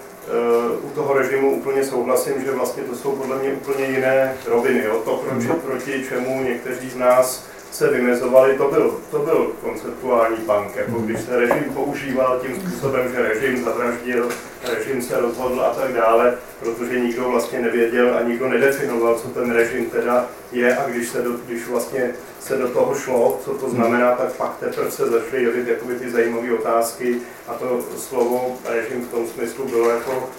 [0.83, 4.85] u toho režimu úplně souhlasím, že vlastně to jsou podle mě úplně jiné roviny.
[4.85, 5.03] Jo?
[5.05, 10.77] To, proč, proti čemu někteří z nás se vymezovali, to byl, to byl konceptuální punk,
[10.77, 14.29] jako když se režim používal tím způsobem, že režim zavraždil,
[14.75, 19.51] režim se rozhodl a tak dále, protože nikdo vlastně nevěděl a nikdo nedefinoval, co ten
[19.53, 23.71] režim teda je a když, se do, když vlastně se do toho šlo, co to
[23.71, 27.17] znamená, tak pak teprve se začaly jevit jakoby ty zajímavé otázky
[27.49, 30.31] a to slovo režim v tom smyslu bylo jako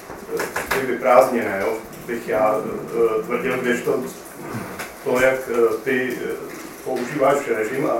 [0.75, 1.77] eh, vyprázdněné, jo?
[2.07, 4.03] bych já uh, tvrdil, když to,
[5.03, 5.39] to jak
[5.83, 6.17] ty
[6.85, 7.97] používáš režim a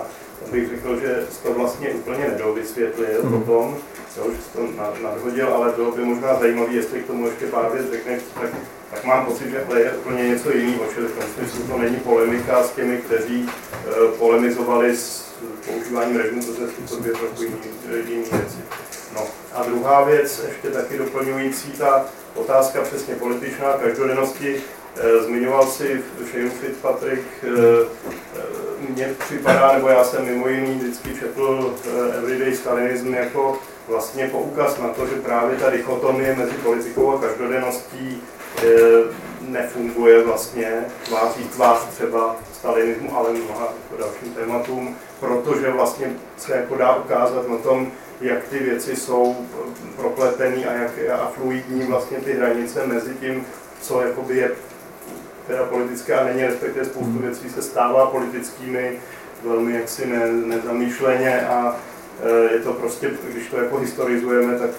[0.52, 3.40] bych řekl, že jsi to vlastně úplně nedovysvětlil mm.
[3.40, 3.78] potom,
[4.18, 7.72] jo, že jsi to nadhodil, ale bylo by možná zajímavé, jestli k tomu ještě pár
[7.72, 8.49] věc řekneš, tak,
[8.94, 11.95] tak mám pocit, že to je úplně něco jiného, čili v tom smyslu to není
[11.95, 15.32] polemika s těmi, kteří uh, polemizovali s
[15.66, 18.58] používáním režimu, to jsou to dvě trochu jiné věci.
[19.16, 19.22] No
[19.53, 22.06] a druhá věc, ještě taky doplňující, ta
[22.36, 24.62] otázka přesně političná každodennosti,
[25.26, 26.01] zmiňoval si
[26.31, 27.47] Shane Fitzpatrick, eh,
[28.38, 28.41] eh,
[28.89, 31.76] mně připadá, nebo já jsem mimo jiný vždycky četl
[32.18, 33.57] Everyday Stalinism jako
[33.88, 38.22] vlastně poukaz na to, že právě ta dichotomie mezi politikou a každodenností
[39.41, 46.77] nefunguje vlastně tváří tvář třeba stalinismu, ale mnoha jako dalším tématům, protože vlastně se jako
[46.77, 47.91] dá ukázat na tom,
[48.22, 49.35] jak ty věci jsou
[49.95, 53.45] propletený a jak a fluidní vlastně ty hranice mezi tím,
[53.81, 54.51] co jakoby je
[55.52, 57.22] teda politické a není, respektive spoustu hmm.
[57.22, 58.99] věcí se stává politickými
[59.44, 61.76] velmi jaksi ne, nezamýšleně a
[62.23, 64.69] e, je to prostě, když to jako historizujeme, tak,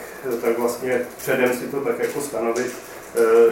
[0.42, 2.72] tak vlastně předem si to tak jako stanovit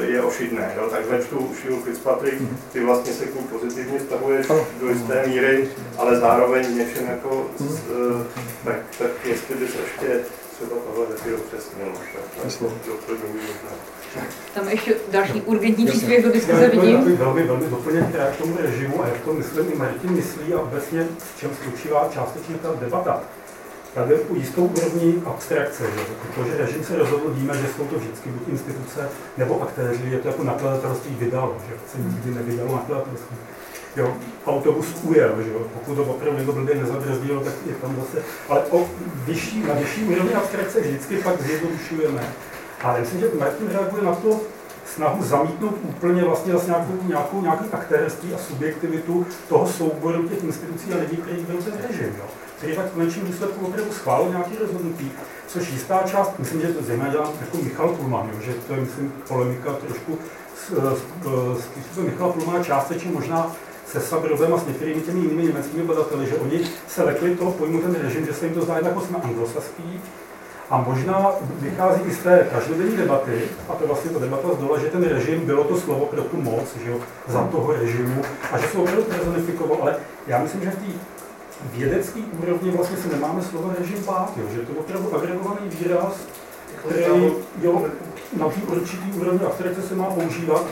[0.00, 0.74] e, je ošidné.
[0.76, 0.88] Jo?
[0.90, 2.56] Tak začtu Shiu Fitzpatrick, hmm.
[2.72, 4.46] ty vlastně se k pozitivně vztahuješ
[4.80, 5.68] do jisté míry,
[5.98, 7.78] ale zároveň něčem jako, z, hmm.
[8.20, 10.20] e, tak, tak jestli bys ještě
[10.60, 11.30] třeba tohle taky
[11.78, 12.20] možná.
[14.54, 17.16] Tam ještě další urgentní příspěvek do diskuze vidím.
[17.16, 21.06] Velmi, velmi doplnět k tomu režimu a jak to myslím i Martin myslí a obecně
[21.36, 23.22] v čem spočívá částečně ta debata.
[23.94, 26.00] Tady je jistou úrovní abstrakce, že?
[26.34, 30.28] protože režim se rozhodl, víme, že jsou to vždycky buď instituce nebo aktéři, je to
[30.28, 33.36] jako nakladatelství vydalo, že se nikdy nevydalo nakladatelství.
[33.96, 35.66] Jo, autobus ujel, že jo?
[35.74, 38.88] pokud to opravdu někdo blbě nezabrzdil, tak je tam zase, ale o
[39.26, 42.32] vyšší, na vyšší úrovni abstrakce vždycky pak zjednodušujeme.
[42.82, 44.40] Ale myslím, že Martin reaguje na to
[44.94, 50.92] snahu zamítnout úplně vlastně zase nějakou, nějakou, nějaký aktérství a subjektivitu toho souboru těch institucí
[50.92, 52.14] a lidí, kteří byl ten režim.
[52.18, 52.24] Jo?
[52.60, 55.12] který tak v konečným důsledku opravdu schválil nějaké rozhodnutí,
[55.46, 58.80] což jistá část, myslím, že to zejména dělá jako Michal Pulman, jo, že to je,
[58.80, 60.18] myslím, polemika trošku
[60.56, 61.02] s, s,
[61.60, 63.52] s, s Michala Pulmana částečně možná
[63.92, 67.78] se Sabrovem a s některými těmi jinými německými badateli, že oni se lekli toho pojmu
[67.78, 70.00] ten režim, že se jim to zdá jako jsme anglosaský,
[70.70, 74.86] a možná vychází i z té každodenní debaty, a to vlastně ta debata zdola, že
[74.86, 78.22] ten režim bylo to slovo pro tu moc, že jo, za toho režimu,
[78.52, 79.96] a že se opravdu personifikoval, ale
[80.26, 80.92] já myslím, že v té
[81.76, 86.12] vědecké úrovni vlastně se nemáme slovo režim bát, jo, že to je opravdu agregovaný výraz,
[86.78, 87.86] který jo,
[88.38, 90.64] na určitý úrovni abstrakce se má používat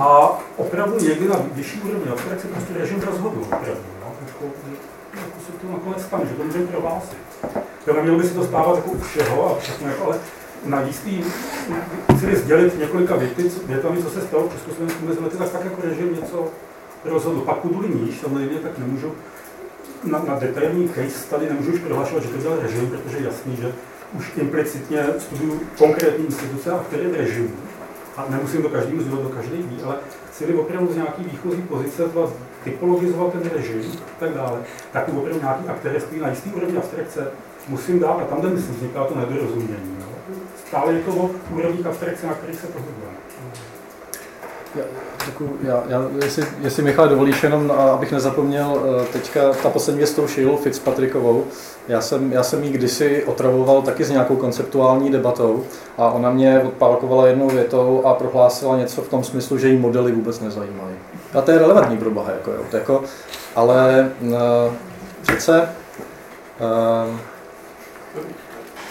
[0.00, 3.80] a opravdu někdy na vyšší úrovni abstrakce prostě režim rozhodl opravdu.
[4.00, 4.44] No, jako,
[5.46, 7.18] se to nakonec stane, že to může prohlásit.
[7.84, 10.18] To nemělo by se to stávat jako u všeho a všechno, jako, ale
[10.64, 11.24] na jistý,
[12.16, 15.82] chci sdělit několika věty, větami, co se stalo v Československu mezi lety, tak tak jako
[15.82, 16.48] režim něco
[17.04, 17.40] rozhodl.
[17.40, 19.12] Pak půjdu níž, samozřejmě tak nemůžu
[20.04, 23.56] na, na detailní case tady nemůžu už prohlašovat, že to byl režim, protože je jasný,
[23.56, 23.72] že
[24.18, 27.52] už implicitně studuju konkrétní instituce a který režim.
[28.16, 29.96] A nemusím to každému sdělat, to každý ví, ale
[30.30, 32.02] chci opravdu z nějaký výchozí pozice
[32.64, 34.58] typologizovat ten režim a tak dále,
[34.92, 37.30] tak opravdu nějaký aktérství na jistý úrovni abstrakce
[37.68, 39.96] musím dát a tam, kde myslím, vzniká to nedorozumění.
[39.98, 40.06] No.
[40.66, 43.19] Stále je to o úrovních abstrakce, na kterých se pohybujeme.
[44.74, 44.82] Já.
[45.62, 50.14] Já, já, jestli, jestli Michal dovolíš jenom, abych nezapomněl, eh, teďka ta poslední věc s
[50.14, 51.44] tou Sheilou Fitzpatrickovou,
[51.88, 55.64] já jsem, já jsem jí kdysi otravoval taky s nějakou konceptuální debatou
[55.98, 60.12] a ona mě odpálkovala jednou větou a prohlásila něco v tom smyslu, že jí modely
[60.12, 60.94] vůbec nezajímají.
[61.34, 63.02] A to je relevantní pro Boha, jako, jo, jako,
[63.54, 64.32] ale uh,
[65.22, 65.68] přece
[66.60, 67.16] uh,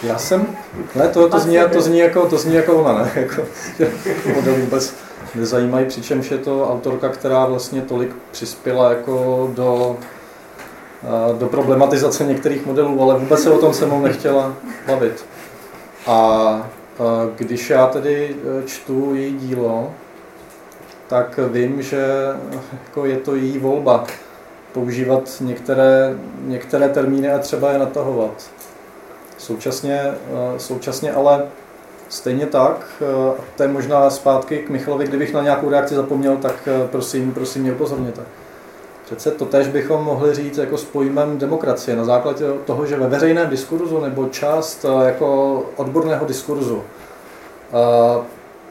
[0.04, 0.48] já jsem,
[0.96, 3.42] ne, to, to, zní, to, zní jako, to zní jako ona, ne, jako,
[3.78, 3.92] že
[4.36, 4.94] modely vůbec
[5.36, 9.98] nezajímají, přičemž je to autorka, která vlastně tolik přispěla jako do,
[11.40, 14.54] do problematizace některých modelů, ale vůbec se o tom se mnou nechtěla
[14.88, 15.26] bavit.
[16.08, 16.70] A
[17.36, 19.94] když já tedy e, čtu její dílo,
[21.08, 22.08] tak vím, že
[22.72, 24.06] jako je to její volba
[24.74, 28.52] používat některé, některé termíny a třeba je natahovat.
[29.38, 30.14] Současně,
[30.58, 31.44] současně ale
[32.10, 36.56] Stejně tak, eh, to je možná zpátky k Michalovi, kdybych na nějakou reakci zapomněl, tak
[36.68, 38.22] eh, prosím, prosím mě upozorněte.
[39.06, 43.08] Přece to tež bychom mohli říct jako s pojmem demokracie na základě toho, že ve
[43.08, 46.84] veřejném diskurzu nebo část eh, jako odborného diskurzu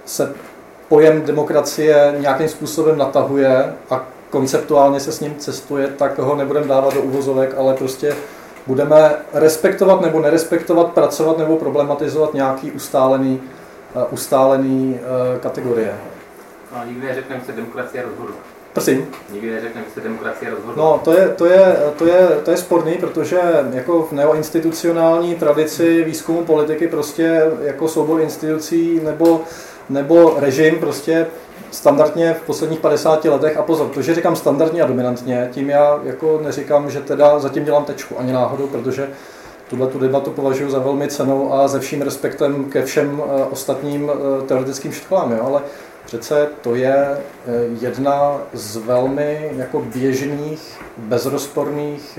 [0.04, 0.34] se
[0.88, 6.94] pojem demokracie nějakým způsobem natahuje a konceptuálně se s ním cestuje, tak ho nebudeme dávat
[6.94, 8.16] do uvozovek, ale prostě
[8.68, 13.40] budeme respektovat nebo nerespektovat, pracovat nebo problematizovat nějaký ustálený,
[13.94, 15.94] uh, ustálený uh, kategorie.
[16.76, 18.36] No, nikdy neřekneme, se demokracie rozhodla.
[18.72, 19.08] Prosím?
[19.32, 20.84] Nikdy neřekneme, se demokracie rozhodla.
[20.84, 23.40] No, to je, to, je, to, je, to je sporný, protože
[23.72, 29.40] jako v neoinstitucionální tradici výzkumu politiky prostě jako soubor institucí nebo,
[29.88, 31.26] nebo režim prostě
[31.70, 36.00] standardně v posledních 50 letech, a pozor, to, že říkám standardně a dominantně, tím já
[36.04, 39.08] jako neříkám, že teda zatím dělám tečku ani náhodou, protože
[39.70, 44.10] tuhle tu debatu považuji za velmi cenou a ze vším respektem ke všem eh, ostatním
[44.10, 45.42] eh, teoretickým školám, jo?
[45.46, 45.62] ale
[46.04, 47.18] přece to je eh,
[47.80, 52.18] jedna z velmi jako běžných, bezrozporných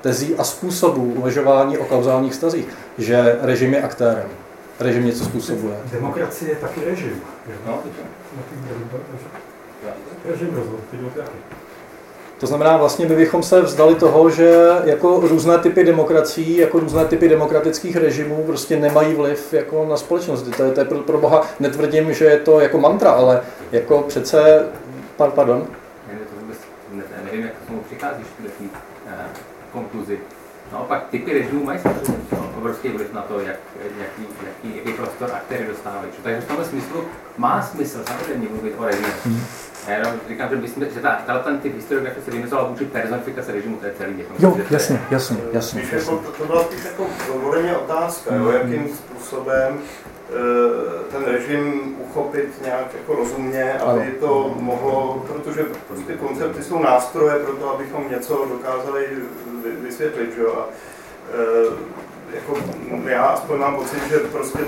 [0.00, 2.68] tezí a způsobů uvažování o kauzálních vztazích,
[2.98, 4.26] že režim je aktérem,
[4.80, 5.76] režim něco způsobuje.
[5.92, 7.20] Demokracie je taky režim.
[7.66, 7.78] No,
[12.38, 17.04] to znamená, vlastně my bychom se vzdali toho, že jako různé typy demokracií, jako různé
[17.04, 20.42] typy demokratických režimů prostě nemají vliv jako na společnost.
[20.56, 23.42] To je, to je pro, pro Boha, netvrdím, že je to jako mantra, ale
[23.72, 24.66] jako přece,
[25.16, 25.66] pardon?
[27.24, 28.64] Nevím, jak k tomu přicházíš v té
[29.72, 30.18] konkluzi.
[30.74, 32.24] Naopak typy režimů mají samozřejmě
[32.58, 33.56] obrovský vliv na to, jak,
[33.98, 36.10] jaký, jaký, jaký prostor aktéry dostávají.
[36.22, 37.04] Takže v tomhle smyslu
[37.36, 39.08] má smysl samozřejmě mluvit o režimu.
[39.24, 39.40] Hmm.
[39.88, 43.52] Já jenom říkám, že, bychom, že ta, ta, ten typ historiografie se vymezovala vůči personifikace
[43.52, 44.18] režimu, to je celý.
[44.18, 45.80] Jako jo, jasně, jasně, jasně.
[45.80, 47.06] Spíš jako, to, to byla spíš jako
[47.42, 49.78] voleně otázka, jo, jakým způsobem
[50.34, 57.38] Eh, ten režim uchopit nějak jako rozumně, aby to mohlo, protože prostě koncepty jsou nástroje
[57.38, 59.06] pro to, abychom něco dokázali
[59.70, 60.54] vysvětlit, že jo.
[60.58, 60.68] A,
[61.32, 61.94] eh,
[62.34, 62.58] jako
[63.06, 64.58] já aspoň mám pocit, že prostě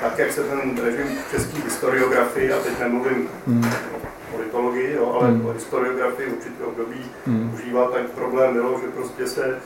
[0.00, 3.28] tak, jak se ten režim český historiografii, a teď nemluvím
[3.94, 5.46] o politologii, jo, ale hmm.
[5.46, 7.54] o historiografii určitě období hmm.
[7.54, 9.60] užívá, tak problém bylo, že prostě se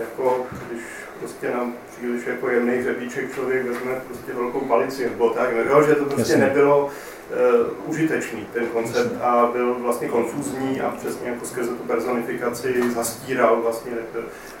[0.00, 0.82] jako, když
[1.18, 5.94] prostě nám příliš jako jemný hřebíček člověk vezme prostě velkou palici nebo tak, nebo že
[5.94, 6.46] to prostě Jasně.
[6.46, 9.18] nebylo uh, užitečný ten koncept Jasně.
[9.20, 13.92] a byl vlastně konfuzní a přesně jako skrze tu personifikaci zastíral vlastně.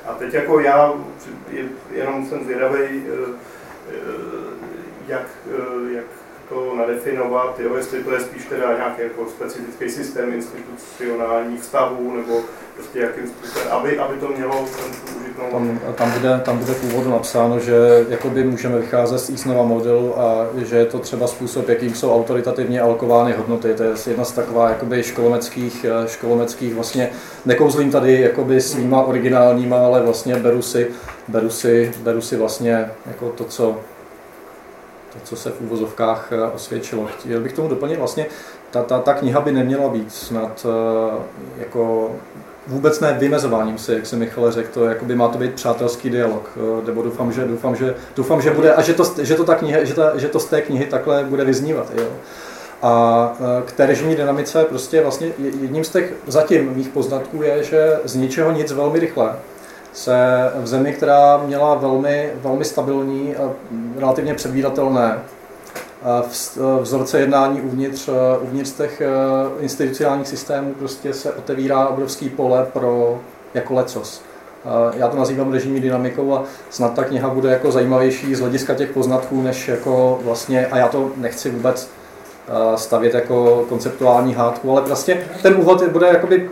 [0.06, 0.92] A teď jako já
[1.90, 3.34] jenom jsem zvědavý, uh,
[5.08, 6.06] jak, uh, jak
[6.48, 12.40] to nadefinovat, jo, jestli to je spíš teda nějaký jako specifický systém institucionálních vztahů, nebo
[12.74, 15.50] prostě jakým způsobem, aby, aby to mělo ten užitnou...
[15.50, 20.20] Tam, tam, bude, tam bude v úvodu napsáno, že jakoby můžeme vycházet z Easnova modelu
[20.20, 23.74] a že je to třeba způsob, jakým jsou autoritativně alokovány hodnoty.
[23.74, 27.10] To je jedna z taková jakoby školomeckých, školomeckých vlastně,
[27.44, 30.90] nekouzlím tady jakoby svýma originálníma, ale vlastně beru si,
[31.28, 33.76] beru si, beru si vlastně jako to, co
[35.16, 37.06] to, co se v úvozovkách osvědčilo.
[37.06, 38.26] Chtěl bych tomu doplnit vlastně,
[38.70, 40.66] ta, ta, ta kniha by neměla být snad
[41.58, 42.10] jako
[42.66, 46.50] vůbec ne vymezováním si, jak se Michal řekl, to jakoby má to být přátelský dialog,
[46.56, 49.54] eh, nebo doufám, že, doufám, že, doufám, že bude, a že to, že to, ta
[49.54, 51.92] kniha, že, ta, že to z té knihy takhle bude vyznívat.
[51.96, 52.06] Jo.
[52.82, 57.62] A eh, k té režimní dynamice prostě vlastně jedním z těch zatím mých poznatků je,
[57.62, 59.36] že z ničeho nic velmi rychle
[59.96, 60.16] se
[60.54, 63.50] v zemi, která měla velmi, velmi stabilní a
[63.98, 65.18] relativně předvídatelné
[66.80, 68.08] vzorce jednání uvnitř,
[68.40, 69.02] uvnitř těch
[69.60, 73.18] institucionálních systémů prostě se otevírá obrovský pole pro
[73.54, 74.22] jako lecos.
[74.96, 78.90] Já to nazývám režimní dynamikou a snad ta kniha bude jako zajímavější z hlediska těch
[78.90, 81.90] poznatků, než jako vlastně, a já to nechci vůbec
[82.76, 86.50] stavět jako konceptuální hádku, ale prostě ten úvod bude jakoby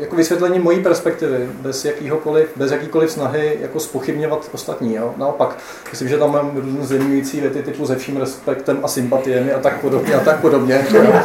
[0.00, 4.94] jako vysvětlení mojí perspektivy, bez jakýhokoliv, bez jakýkoliv snahy jako spochybňovat ostatní.
[4.94, 5.14] Jo?
[5.16, 5.58] Naopak,
[5.90, 9.80] myslím, že tam mám různé zjemňující věty typu se vším respektem a sympatiemi a tak
[9.80, 10.86] podobně a tak podobně.
[10.94, 11.22] Jo?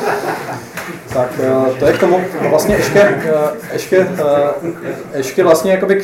[1.13, 5.95] Tak eh, to je k tomu vlastně ještě, eh, ještě, eh, ještě vlastně jakoby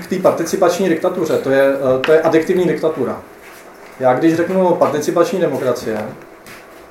[0.00, 1.38] k té participační diktatuře.
[1.38, 1.72] To je,
[2.06, 3.22] to je adiktivní diktatura.
[4.00, 5.98] Já když řeknu participační demokracie,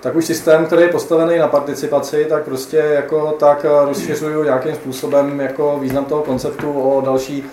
[0.05, 4.75] tak už systém, který je postavený na participaci, tak prostě jako tak eh, rozšiřuju nějakým
[4.75, 7.43] způsobem jako význam toho konceptu o další,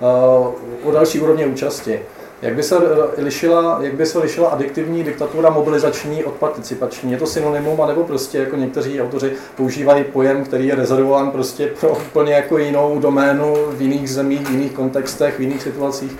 [0.00, 2.00] eh, o další úrovně účasti.
[2.42, 2.76] Jak by, se
[3.18, 7.12] lišila, jak by se lišila adiktivní diktatura mobilizační od participační?
[7.12, 11.90] Je to synonymum, anebo prostě jako někteří autoři používají pojem, který je rezervován prostě pro
[11.90, 16.16] úplně jako jinou doménu v jiných zemích, v jiných kontextech, v jiných situacích?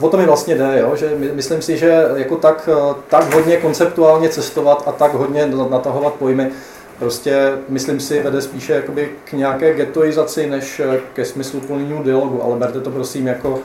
[0.00, 0.96] O to mi vlastně jde, jo?
[0.96, 2.68] že myslím si, že jako tak,
[3.08, 6.50] tak hodně konceptuálně cestovat a tak hodně natahovat pojmy,
[6.98, 10.80] prostě myslím si vede spíše jakoby k nějaké getoizaci, než
[11.12, 13.60] ke smyslu plnému dialogu, ale berte to prosím jako,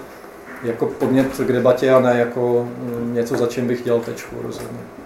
[0.64, 5.03] jako podnět k debatě a ne jako mm, něco, za čím bych dělal tečku rozhodně.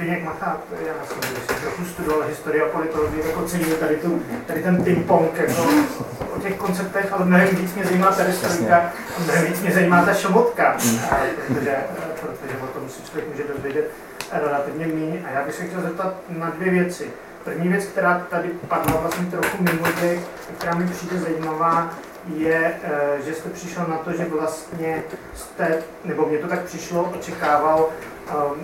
[0.00, 4.84] Zbigněk Machát, já jsem trochu studoval historii a politologii, jako celý tady, tu, tady ten
[4.84, 5.62] ping-pong jako,
[6.36, 10.04] o těch konceptech, ale mnohem víc mě zajímá ta historika a mnohem víc mě zajímá
[10.04, 10.98] ta šomotka, mm.
[11.46, 11.76] protože,
[12.20, 13.90] protože o tom si člověk může dozvědět
[14.32, 15.24] relativně méně.
[15.26, 17.10] A já bych se chtěl zeptat na dvě věci.
[17.44, 19.86] První věc, která tady padla vlastně trochu mimo,
[20.58, 21.90] která mi přijde zajímavá,
[22.34, 25.02] je, eh, že jste přišel na to, že vlastně
[25.34, 27.88] jste, nebo mě to tak přišlo, očekával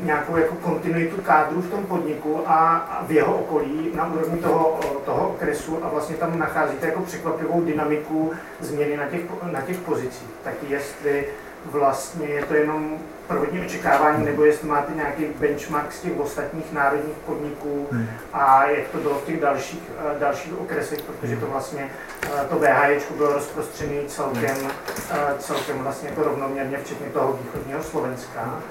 [0.03, 5.29] nějakou jako kontinuitu kádru v tom podniku a v jeho okolí na úrovni toho, toho
[5.29, 9.21] okresu a vlastně tam nacházíte jako překvapivou dynamiku změny na těch,
[9.53, 10.29] na těch pozicích.
[10.45, 11.27] Tak jestli
[11.71, 17.17] vlastně je to jenom prvotní očekávání, nebo jestli máte nějaký benchmark z těch ostatních národních
[17.17, 18.09] podniků hmm.
[18.33, 21.91] a jak to bylo v těch dalších, eh, dalších okresech, protože to vlastně
[22.23, 24.57] eh, to VHJ bylo rozprostřené celkem,
[25.11, 28.63] eh, celkem vlastně jako rovnoměrně, včetně toho východního Slovenska.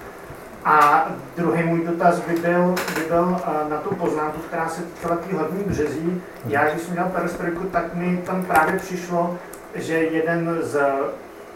[0.66, 5.36] A druhý můj dotaz by byl, by byl na tu poznámku, která se týkala té
[5.36, 6.22] hlavní březí.
[6.46, 9.38] Já, když jsem měl perestroiku, tak mi tam právě přišlo,
[9.76, 10.80] že jeden z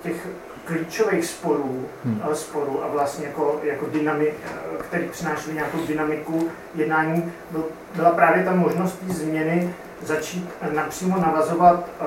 [0.03, 0.27] těch
[0.65, 2.22] klíčových sporů, hmm.
[2.34, 4.34] sporů a vlastně jako, jako dynami,
[4.80, 7.65] který přinášely nějakou dynamiku jednání, byl,
[7.95, 12.06] byla právě ta možnost změny začít napřímo navazovat eh,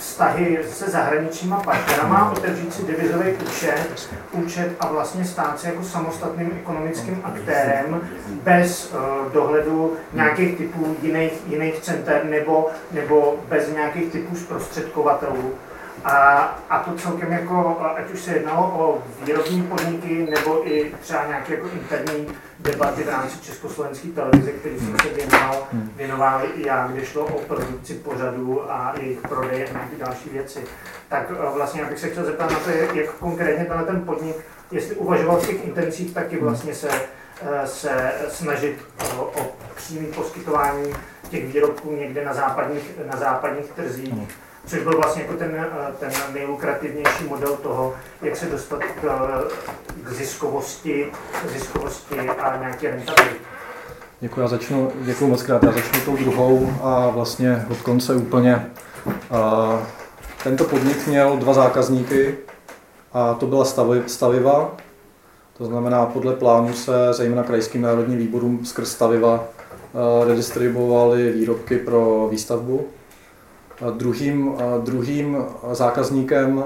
[0.00, 6.52] vztahy se zahraničníma partnerama, otevřít si devizový účet, účet a vlastně stát se jako samostatným
[6.60, 8.00] ekonomickým aktérem
[8.42, 15.54] bez uh, dohledu nějakých typů jiných, jiných center nebo, nebo bez nějakých typů zprostředkovatelů.
[16.04, 16.14] A,
[16.70, 21.54] a to celkem jako, ať už se jednalo o výrobní podniky nebo i třeba nějaké
[21.54, 22.26] jako interní
[22.62, 27.38] debaty v rámci československé televize, který jsem se věnoval, věnoval i já, kde šlo o
[27.38, 30.64] produkci pořadů a jejich prodej a nějaké další věci.
[31.08, 34.36] Tak eh, vlastně, abych se chtěl zeptat na to, jak konkrétně tenhle ten podnik,
[34.70, 36.88] jestli uvažoval v těch intencích taky vlastně se,
[37.42, 38.78] eh, se snažit
[39.18, 40.92] o, o přímé poskytování
[41.30, 44.14] těch výrobků někde na západních, na západních trzích
[44.66, 49.02] což byl vlastně jako ten, eh, ten nejlukrativnější model toho, jak se dostat k,
[50.02, 51.06] k ziskovosti,
[51.52, 53.36] ziskovosti a nějaké rentability.
[54.20, 58.70] Děkuji, já začnu, děkuji moc krát, já začnu tou druhou a vlastně od konce úplně.
[60.44, 62.38] Tento podnik měl dva zákazníky
[63.12, 64.76] a to byla stavi, staviva,
[65.58, 72.28] to znamená podle plánu se zejména krajským národním výborům skrz staviva eh, redistribuovaly výrobky pro
[72.30, 72.86] výstavbu
[73.90, 74.54] Druhým,
[74.84, 76.64] druhým zákazníkem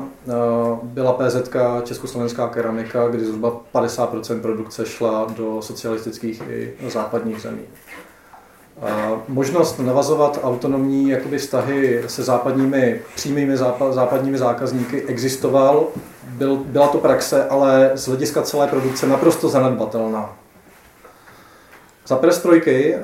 [0.82, 7.62] byla PZK Československá keramika, kdy zhruba 50% produkce šla do socialistických i západních zemí.
[9.28, 13.56] Možnost navazovat autonomní jakoby, vztahy se západními, přímými
[13.90, 15.86] západními zákazníky existoval,
[16.24, 20.36] byl, byla to praxe, ale z hlediska celé produkce naprosto zanedbatelná.
[22.06, 23.00] Za perestrojky eh,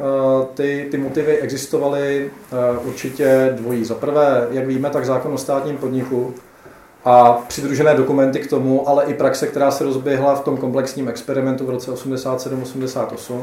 [0.54, 3.84] ty, ty motivy existovaly eh, určitě dvojí.
[3.84, 6.34] Za prvé, jak víme, tak zákon o státním podniku
[7.04, 11.66] a přidružené dokumenty k tomu, ale i praxe, která se rozběhla v tom komplexním experimentu
[11.66, 13.40] v roce 87-88,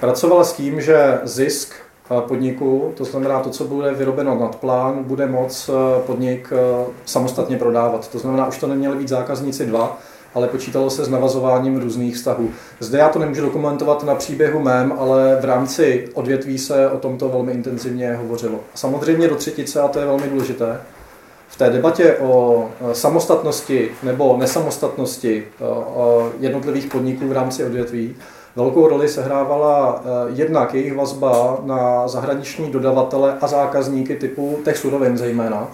[0.00, 5.04] pracovala s tím, že zisk eh, podniku, to znamená to, co bude vyrobeno nad plán,
[5.04, 5.70] bude moc
[6.06, 6.52] podnik
[7.04, 8.08] samostatně prodávat.
[8.08, 9.98] To znamená, už to neměly být zákazníci dva,
[10.34, 12.50] ale počítalo se s navazováním různých vztahů.
[12.80, 17.28] Zde já to nemůžu dokumentovat na příběhu mém, ale v rámci odvětví se o tomto
[17.28, 18.60] velmi intenzivně hovořilo.
[18.74, 20.80] Samozřejmě do třetice, a to je velmi důležité,
[21.50, 25.64] v té debatě o e, samostatnosti nebo nesamostatnosti e,
[26.40, 28.16] jednotlivých podniků v rámci odvětví
[28.56, 35.18] velkou roli sehrávala e, jednak jejich vazba na zahraniční dodavatele a zákazníky typu těch surovin
[35.18, 35.68] zejména,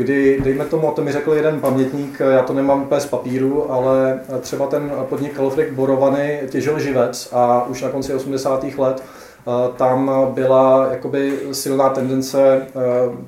[0.00, 4.20] kdy, dejme tomu, to mi řekl jeden pamětník, já to nemám úplně z papíru, ale
[4.40, 8.64] třeba ten podnik Kalofrik Borovany těžil živec a už na konci 80.
[8.78, 12.70] let eh, tam byla jakoby silná tendence eh,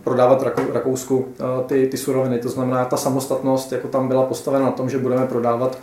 [0.05, 2.39] prodávat Rakousku eh, ty, ty suroviny.
[2.39, 5.79] To znamená, ta samostatnost jako tam byla postavena na tom, že budeme prodávat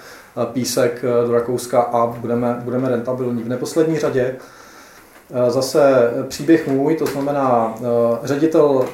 [0.54, 3.44] písek do Rakouska a budeme, budeme rentabilní.
[3.44, 4.36] V neposlední řadě
[5.48, 7.74] zase příběh můj, to znamená
[8.24, 8.86] ředitel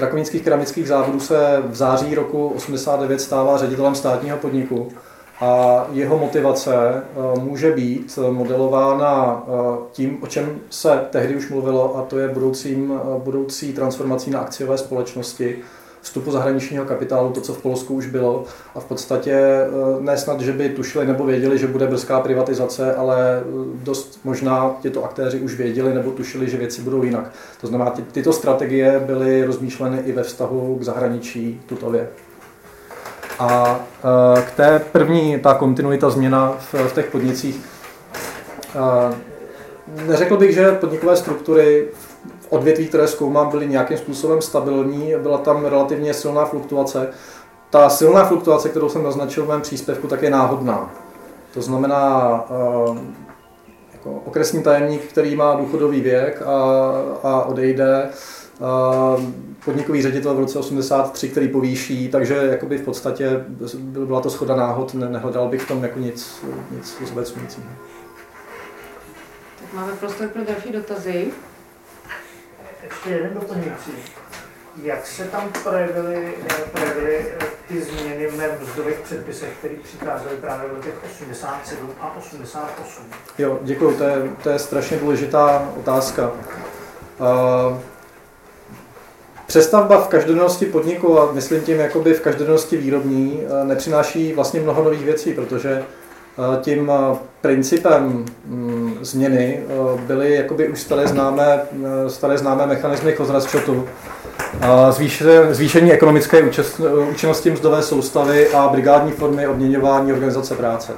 [0.00, 4.92] rakovnických keramických závodů se v září roku 89 stává ředitelem státního podniku
[5.40, 9.52] a jeho motivace eh, může být modelována eh,
[9.92, 14.40] tím, o čem se tehdy už mluvilo, a to je budoucím, eh, budoucí transformací na
[14.40, 15.58] akciové společnosti,
[16.06, 18.44] vstupu zahraničního kapitálu, to, co v Polsku už bylo.
[18.74, 19.66] A v podstatě eh,
[20.00, 23.42] ne snad, že by tušili nebo věděli, že bude brzká privatizace, ale eh,
[23.82, 27.32] dost možná tyto aktéři už věděli nebo tušili, že věci budou jinak.
[27.60, 32.08] To znamená, ty, tyto strategie byly rozmýšleny i ve vztahu k zahraničí tutově.
[33.38, 33.80] A
[34.36, 37.60] eh, k té první, ta kontinuita změna v, v těch podnicích,
[40.06, 41.88] neřekl bych, že podnikové struktury
[42.48, 47.08] odvětví, které zkoumám, byly nějakým způsobem stabilní, byla tam relativně silná fluktuace.
[47.70, 50.94] Ta silná fluktuace, kterou jsem naznačil v mém příspěvku, tak je náhodná.
[51.54, 52.44] To znamená,
[52.88, 52.98] uh,
[53.92, 56.92] jako okresní tajemník, který má důchodový věk a,
[57.22, 58.08] a odejde,
[58.60, 59.24] uh,
[59.64, 63.44] podnikový ředitel v roce 83, který povýší, takže jakoby v podstatě
[63.84, 67.66] byla to schoda náhod, nehledal bych v tom jako nic, nic zobecňujícího.
[69.60, 71.26] Tak máme prostor pro další dotazy
[72.82, 73.92] ještě jeden doplňující.
[74.82, 76.34] Jak se tam projevily,
[76.72, 77.24] projevily
[77.68, 83.04] ty změny v mzdových předpisech, které přicházely právě v těch 87 a 88?
[83.38, 86.30] Jo, děkuji, to je, to je strašně důležitá otázka.
[87.18, 87.78] Uh,
[89.46, 95.04] Přestavba v každodennosti podniku a myslím tím jakoby v každodennosti výrobní nepřináší vlastně mnoho nových
[95.04, 95.84] věcí, protože
[96.60, 96.92] tím
[97.40, 99.60] principem mm, změny
[100.06, 101.60] byly jakoby už staré známé,
[102.08, 103.88] staré známé mechanismy Kozrasčotu,
[105.50, 106.50] zvýšení ekonomické
[107.10, 110.92] účinnosti mzdové soustavy a brigádní formy odměňování organizace práce.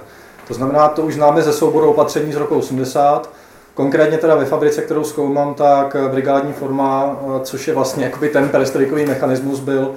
[0.48, 3.30] To znamená, to už známe ze souboru opatření z roku 80,
[3.78, 9.06] Konkrétně teda ve fabrice, kterou zkoumám, tak brigádní forma, což je vlastně jakoby ten perestrojkový
[9.06, 9.94] mechanismus, byl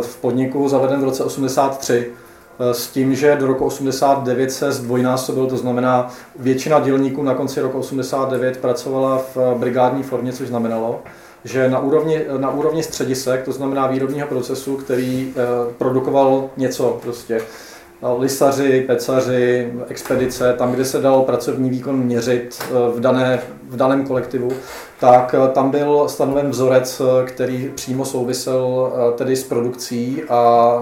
[0.00, 2.06] v podniku zaveden v roce 83
[2.72, 7.78] s tím, že do roku 89 se zdvojnásobil, to znamená většina dělníků na konci roku
[7.78, 11.02] 89 pracovala v brigádní formě, což znamenalo,
[11.44, 17.40] že na úrovni, na úrovni středisek, to znamená výrobního procesu, který eh, produkoval něco prostě,
[18.18, 24.06] lisaři, pecaři, expedice, tam, kde se dal pracovní výkon měřit eh, v, dané, v daném
[24.06, 24.50] kolektivu,
[25.00, 30.74] tak eh, tam byl stanoven vzorec, který přímo souvisel tedy s produkcí a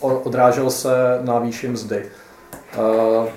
[0.00, 2.06] odrážel se na výši mzdy.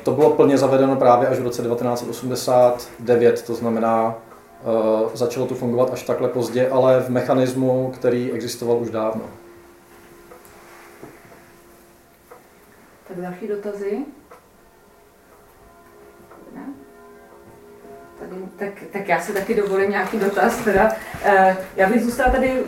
[0.04, 4.16] To bylo plně zavedeno právě až v roce 1989, to znamená
[4.62, 9.22] Eh, začalo to fungovat až takhle pozdě, ale v mechanismu, který existoval už dávno.
[13.08, 13.98] Tak další dotazy?
[18.20, 20.58] Tady, tak, tak já si taky dovolím nějaký dotaz.
[20.58, 20.92] Teda.
[21.24, 22.64] Eh, já bych zůstala tady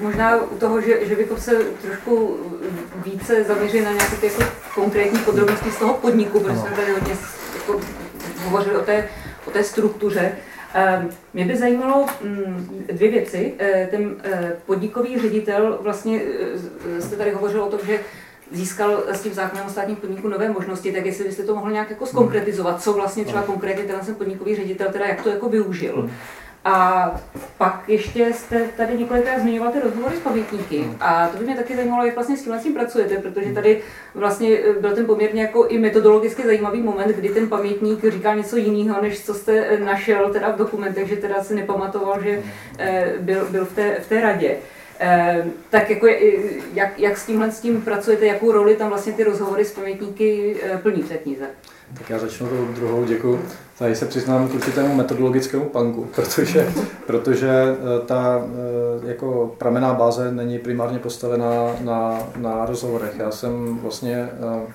[0.00, 2.36] možná u toho, že, že bychom se trošku
[3.04, 4.42] více zaměřili na nějaké ty jako
[4.74, 7.16] konkrétní podrobnosti z toho podniku, protože jsme tady hodně
[7.54, 7.80] jako,
[8.44, 9.08] hovořili o té,
[9.46, 10.32] o té struktuře.
[10.74, 13.54] Ehm, mě by zajímalo mm, dvě věci.
[13.58, 16.20] Eh, ten eh, podnikový ředitel, vlastně
[16.96, 18.00] eh, jste tady hovořil o tom, že
[18.52, 21.90] získal s tím zákonem o státním podniku nové možnosti, tak jestli byste to mohl nějak
[21.90, 26.10] jako skonkretizovat, co vlastně třeba konkrétně ten podnikový ředitel, teda jak to jako využil.
[26.64, 26.74] Hmm.
[26.74, 27.20] A
[27.58, 30.84] pak ještě jste tady několikrát zmiňoval ty rozhovory s pamětníky.
[31.00, 33.80] A to by mě taky zajímalo, jak vlastně s tím, s tím pracujete, protože tady
[34.14, 39.02] vlastně byl ten poměrně jako i metodologicky zajímavý moment, kdy ten pamětník říkal něco jiného,
[39.02, 42.42] než co jste našel teda v dokumentech, že teda si nepamatoval, že
[42.78, 44.56] eh, byl, byl v, té, v té radě.
[45.00, 46.06] Eh, tak jako
[46.74, 50.56] jak, jak s tímhle s tím pracujete, jakou roli tam vlastně ty rozhovory s pamětníky
[50.62, 51.46] eh, plní v té knize?
[51.98, 53.48] Tak já začnu tou druhou, děkuji.
[53.78, 56.72] Tady se přiznám k určitému metodologickému panku, protože,
[57.06, 63.14] protože eh, ta eh, jako pramená báze není primárně postavená na, na rozhovorech.
[63.18, 64.72] Já jsem vlastně eh,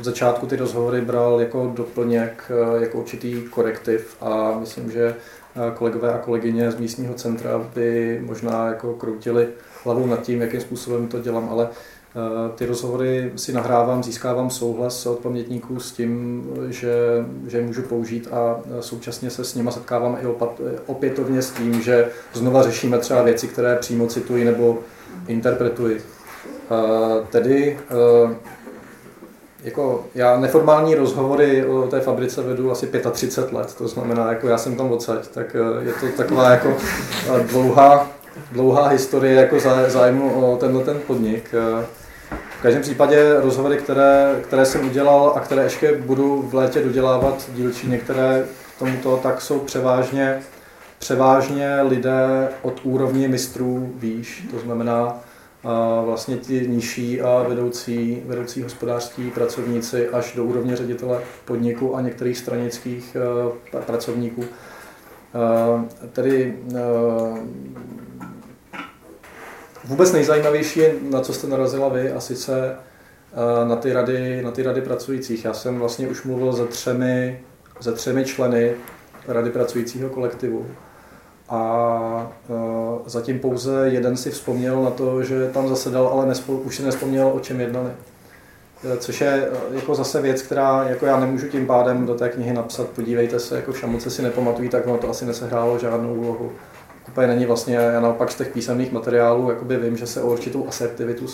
[0.00, 2.50] od začátku ty rozhovory bral jako doplněk,
[2.80, 5.14] jako určitý korektiv a myslím, že
[5.74, 9.48] kolegové a kolegyně z místního centra by možná jako kroutili
[9.84, 11.68] hlavou nad tím, jakým způsobem to dělám, ale
[12.54, 16.94] ty rozhovory si nahrávám, získávám souhlas od pamětníků s tím, že,
[17.46, 21.82] že je můžu použít a současně se s nimi setkávám i opat, opětovně s tím,
[21.82, 24.78] že znova řešíme třeba věci, které přímo cituji nebo
[25.28, 26.02] interpretuji.
[26.70, 28.34] Eh, tedy eh,
[29.64, 34.58] jako já neformální rozhovory o té fabrice vedu asi 35 let, to znamená, jako já
[34.58, 36.76] jsem tam odsaď, tak je to taková jako
[37.50, 38.10] dlouhá,
[38.52, 39.56] dlouhá historie jako
[39.88, 41.54] zájmu o tenhle ten podnik.
[42.66, 47.88] Každém případě rozhovory, které, které jsem udělal a které ještě budu v létě dodělávat dílčí
[47.88, 48.44] některé
[48.76, 50.38] k tomuto, tak jsou převážně,
[50.98, 55.20] převážně lidé od úrovně mistrů výš, to znamená
[56.04, 62.38] vlastně ti nižší a vedoucí, vedoucí hospodářský pracovníci až do úrovně ředitele podniku a některých
[62.38, 63.16] stranických
[63.72, 64.40] uh, pracovníků.
[64.40, 67.38] Uh, tedy uh,
[69.86, 74.50] Vůbec nejzajímavější je, na co jste narazila vy, a sice eh, na ty rady, na
[74.50, 75.44] ty rady pracujících.
[75.44, 77.40] Já jsem vlastně už mluvil se třemi,
[77.80, 78.74] se třemi členy
[79.28, 80.66] rady pracujícího kolektivu.
[81.48, 82.56] A uh,
[83.06, 87.30] zatím pouze jeden si vzpomněl na to, že tam zasedal, ale nespo, už si nespomněl,
[87.34, 87.90] o čem jednali.
[88.84, 92.52] Eh, což je jako zase věc, která jako já nemůžu tím pádem do té knihy
[92.52, 96.52] napsat, podívejte se, jako šamuce si nepamatují, tak ono to asi nesehrálo žádnou úlohu
[97.08, 100.68] úplně není vlastně, já naopak z těch písemných materiálů jakoby vím, že se o určitou
[100.68, 101.26] asertivitu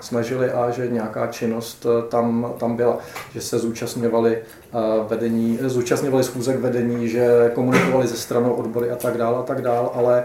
[0.00, 2.98] snažili a že nějaká činnost eh, tam, tam byla,
[3.32, 4.78] že se zúčastňovali eh,
[5.08, 9.88] vedení, zúčastňovali schůzek vedení, že komunikovali ze stranou odbory a tak dále a tak dále,
[9.94, 10.24] ale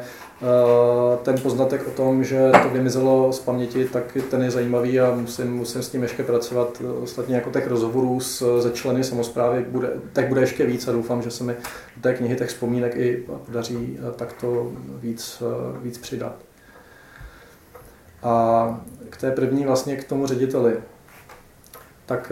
[1.24, 5.54] ten poznatek o tom, že to vymizelo z paměti, tak ten je zajímavý a musím,
[5.54, 6.82] musím s tím ještě pracovat.
[7.04, 11.22] Ostatně jako těch rozhovorů s, ze členy samozprávy bude, tak bude ještě víc a doufám,
[11.22, 11.54] že se mi
[11.96, 16.36] do té knihy těch vzpomínek i podaří eh, takto víc, eh, víc přidat.
[18.24, 18.80] A
[19.10, 20.78] k té první vlastně k tomu řediteli.
[22.06, 22.32] Tak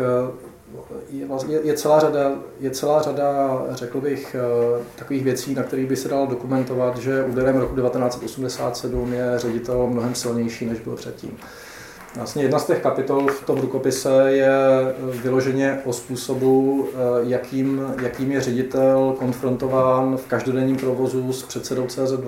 [1.10, 5.88] je, vlastně, je, celá řada, je celá řada, řekl bych, eh, takových věcí, na kterých
[5.90, 11.38] by se dalo dokumentovat, že úderem roku 1987 je ředitel mnohem silnější, než byl předtím.
[12.16, 14.52] Vlastně jedna z těch kapitol v tom rukopise je
[15.24, 22.28] vyloženě o způsobu, eh, jakým, jakým je ředitel konfrontován v každodenním provozu s předsedou CZV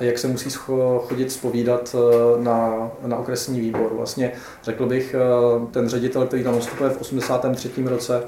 [0.00, 0.50] jak se musí
[0.98, 3.90] chodit spovídat eh, na, na okresní výbor.
[3.96, 4.32] Vlastně
[4.62, 5.18] řekl bych, eh,
[5.70, 7.70] ten ředitel, který tam nastupuje v 83.
[7.84, 8.22] roce,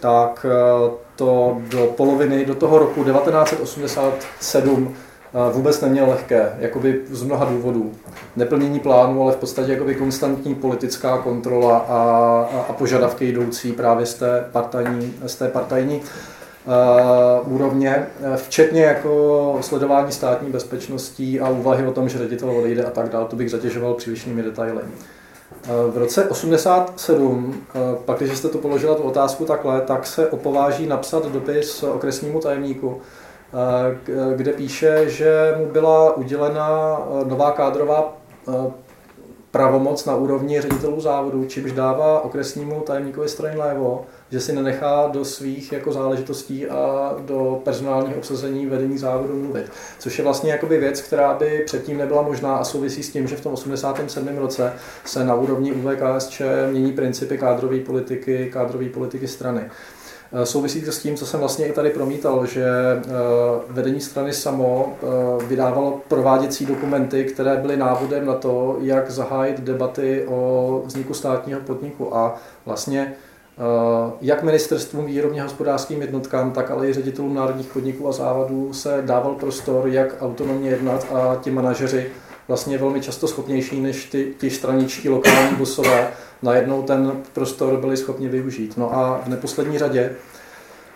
[0.00, 7.22] tak eh, to do poloviny, do toho roku 1987 eh, vůbec neměl lehké, jakoby z
[7.22, 7.92] mnoha důvodů.
[8.36, 11.92] Neplnění plánu, ale v podstatě jakoby konstantní politická kontrola a,
[12.52, 16.02] a, a požadavky jdoucí právě z té partajní, z té partajní
[17.44, 18.06] úrovně,
[18.36, 23.24] včetně jako sledování státní bezpečností a úvahy o tom, že ředitel odejde a tak dále,
[23.24, 24.82] to bych zatěžoval přílišnými detaily.
[25.90, 27.62] V roce 87,
[28.04, 33.00] pak když jste to položila tu otázku takhle, tak se opováží napsat dopis okresnímu tajemníku,
[34.36, 38.16] kde píše, že mu byla udělena nová kádrová
[39.50, 45.24] pravomoc na úrovni ředitelů závodu, čímž dává okresnímu tajemníkovi strany levo, že si nenechá do
[45.24, 49.72] svých jako záležitostí a do personálního obsazení vedení závodu mluvit.
[49.98, 53.36] Což je vlastně jakoby věc, která by předtím nebyla možná a souvisí s tím, že
[53.36, 54.36] v tom 87.
[54.36, 54.72] roce
[55.04, 59.70] se na úrovni UVKSČ mění principy kádrové politiky, kádrové politiky strany.
[60.32, 63.08] Eh, souvisí to s tím, co jsem vlastně i tady promítal, že eh,
[63.68, 70.24] vedení strany samo eh, vydávalo prováděcí dokumenty, které byly návodem na to, jak zahájit debaty
[70.28, 72.36] o vzniku státního podniku a
[72.66, 73.14] vlastně
[74.20, 79.34] jak ministerstvům výrobně hospodářským jednotkám, tak ale i ředitelům národních podniků a závadů se dával
[79.34, 82.10] prostor, jak autonomně jednat a ti manažeři
[82.50, 86.10] vlastně velmi často schopnější než ty, ti straničtí lokální busové,
[86.42, 88.76] najednou ten prostor byli schopni využít.
[88.76, 90.10] No a v neposlední řadě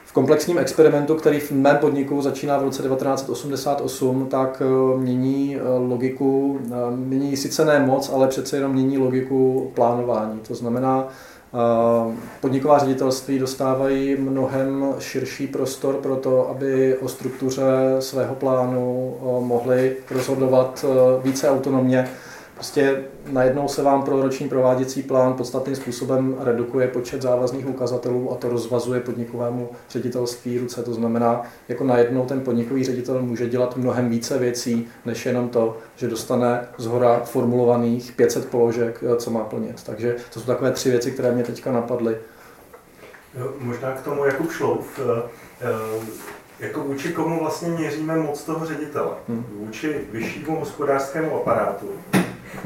[0.05, 5.61] v komplexním experimentu, který v mém podniku začíná v roce 1988, tak eh, mění eh,
[5.89, 10.41] logiku, eh, mění sice ne moc, ale přece jenom mění logiku plánování.
[10.49, 11.09] To znamená,
[12.41, 17.65] Podniková ředitelství dostávají mnohem širší prostor pro to, aby o struktuře
[17.99, 20.85] svého plánu mohli rozhodovat
[21.23, 22.09] více autonomně
[22.55, 28.35] Prostě najednou se vám pro roční prováděcí plán podstatným způsobem redukuje počet závazných ukazatelů a
[28.35, 30.83] to rozvazuje podnikovému ředitelství ruce.
[30.83, 35.79] To znamená, jako najednou ten podnikový ředitel může dělat mnohem více věcí, než jenom to,
[35.97, 39.83] že dostane z hora formulovaných 500 položek, co má plnit.
[39.83, 42.17] Takže to jsou takové tři věci, které mě teďka napadly.
[43.39, 45.01] Jo, možná k tomu Jakub Šlouf.
[45.01, 45.23] Eh,
[45.61, 49.11] eh, jako vůči komu vlastně měříme moc toho ředitele?
[49.29, 49.45] Hmm.
[49.59, 51.91] Vůči vyššímu hospodářskému aparátu,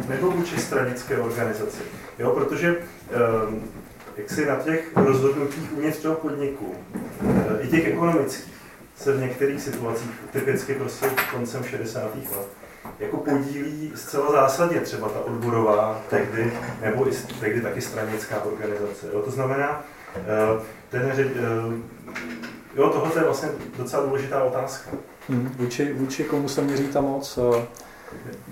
[0.08, 1.80] nebo vůči stranické organizaci.
[2.18, 2.76] Jo, protože
[3.12, 3.62] ehm,
[4.16, 6.74] jak si na těch rozhodnutích uvnitř toho podniku,
[7.28, 8.54] eh, i těch ekonomických,
[8.96, 12.36] se v některých situacích, typicky prostě koncem 60.
[12.36, 12.48] let,
[12.98, 17.10] jako podílí zcela zásadně třeba ta odborová tehdy, nebo i
[17.40, 19.06] tehdy taky stranická organizace.
[19.12, 19.84] Jo, to znamená,
[20.16, 21.26] eh, ten, eh,
[22.76, 23.48] jo, tohle je vlastně
[23.78, 24.90] docela důležitá otázka.
[25.28, 27.38] Hmm, vůči, vůči komu se měří ta moc?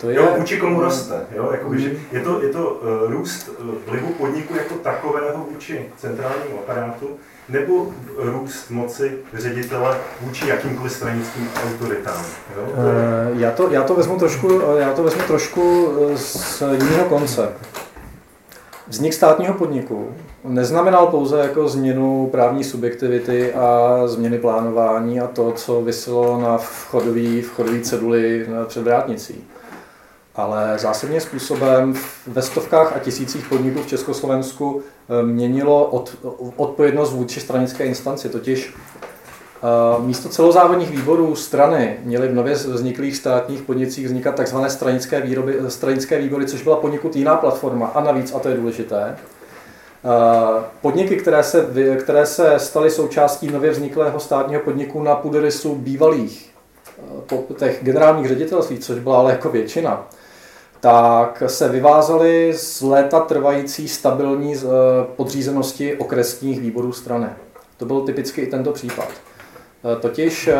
[0.00, 0.16] To je...
[0.16, 1.20] Jo, vůči komu roste.
[1.34, 1.48] Jo?
[1.52, 6.58] Jakoby, že je to, je to uh, růst uh, vlivu podniku jako takového vůči centrálnímu
[6.58, 7.10] aparátu,
[7.48, 12.24] nebo růst moci ředitele vůči jakýmkoliv stranickým autoritám?
[12.56, 12.62] Jo?
[12.66, 17.48] Uh, já, to, já, to vezmu trošku, já to vezmu trošku z jiného konce.
[18.88, 20.14] Vznik státního podniku
[20.48, 27.42] neznamenal pouze jako změnu právní subjektivity a změny plánování a to, co vyselo na vchodový,
[27.42, 29.44] vchodový ceduli před vrátnicí.
[30.34, 31.94] Ale zásadním způsobem
[32.26, 36.16] ve stovkách a tisících podniků v Československu eh, měnilo od,
[36.56, 43.62] odpovědnost vůči stranické instanci, totiž eh, Místo celozávodních výborů strany měly v nově vzniklých státních
[43.62, 44.56] podnicích vznikat tzv.
[44.68, 47.86] stranické, výroby, stranické výbory, což byla poněkud jiná platforma.
[47.86, 49.35] A navíc, a to je důležité, Eh,
[50.80, 51.66] podniky, které se,
[52.00, 56.50] které se staly součástí nově vzniklého státního podniku na půdorysu bývalých
[57.32, 60.06] eh, těch generálních ředitelství, což byla ale jako většina,
[60.80, 64.60] tak se vyvázaly z léta trvající stabilní eh,
[65.16, 67.28] podřízenosti okresních výborů strany.
[67.76, 69.08] To byl typicky i tento případ.
[69.92, 70.56] Eh, totiž eh,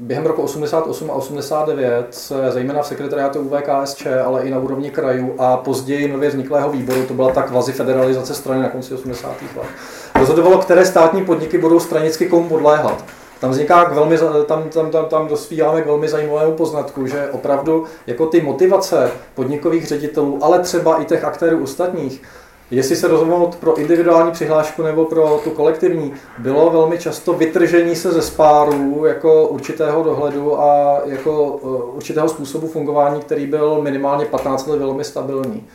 [0.00, 5.34] během roku 88 a 89 se zejména v sekretariátu UVKSČ, ale i na úrovni krajů
[5.38, 9.28] a později nově vzniklého výboru, to byla ta kvazi federalizace strany na konci 80.
[9.56, 9.66] let,
[10.14, 13.04] rozhodovalo, které státní podniky budou stranicky komu podléhat.
[13.40, 17.84] Tam vzniká k velmi, tam, tam, tam, tam dospíváme k velmi zajímavému poznatku, že opravdu
[18.06, 22.22] jako ty motivace podnikových ředitelů, ale třeba i těch aktérů ostatních,
[22.70, 28.12] Jestli se rozhodnout pro individuální přihlášku nebo pro tu kolektivní, bylo velmi často vytržení se
[28.12, 31.66] ze spáru jako určitého dohledu a jako eh,
[31.96, 35.66] určitého způsobu fungování, který byl minimálně 15 let velmi stabilní.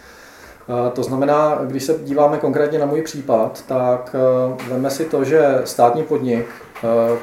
[0.70, 5.24] Eh, to znamená, když se díváme konkrétně na můj případ, tak eh, veme si to,
[5.24, 6.46] že státní podnik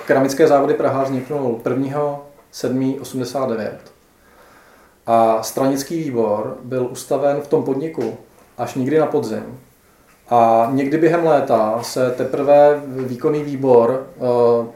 [0.07, 2.21] Keramické závody Praha vzniknul 1.
[2.51, 2.95] 7.
[3.01, 3.79] 89
[5.07, 8.19] a stranický výbor byl ustaven v tom podniku
[8.59, 9.59] až nikdy na podzim.
[10.31, 14.27] A někdy během léta se teprve výkonný výbor uh,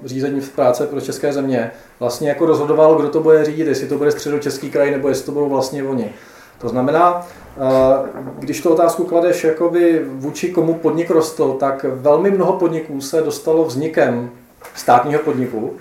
[0.04, 3.98] řízení v práce pro české země vlastně jako rozhodoval, kdo to bude řídit, jestli to
[3.98, 6.12] bude středočeský kraj nebo jestli to budou vlastně oni.
[6.60, 12.52] To znamená, uh, když tu otázku kladeš jakoby vůči komu podnik rostl, tak velmi mnoho
[12.52, 14.30] podniků se dostalo vznikem
[14.74, 15.72] státního podniku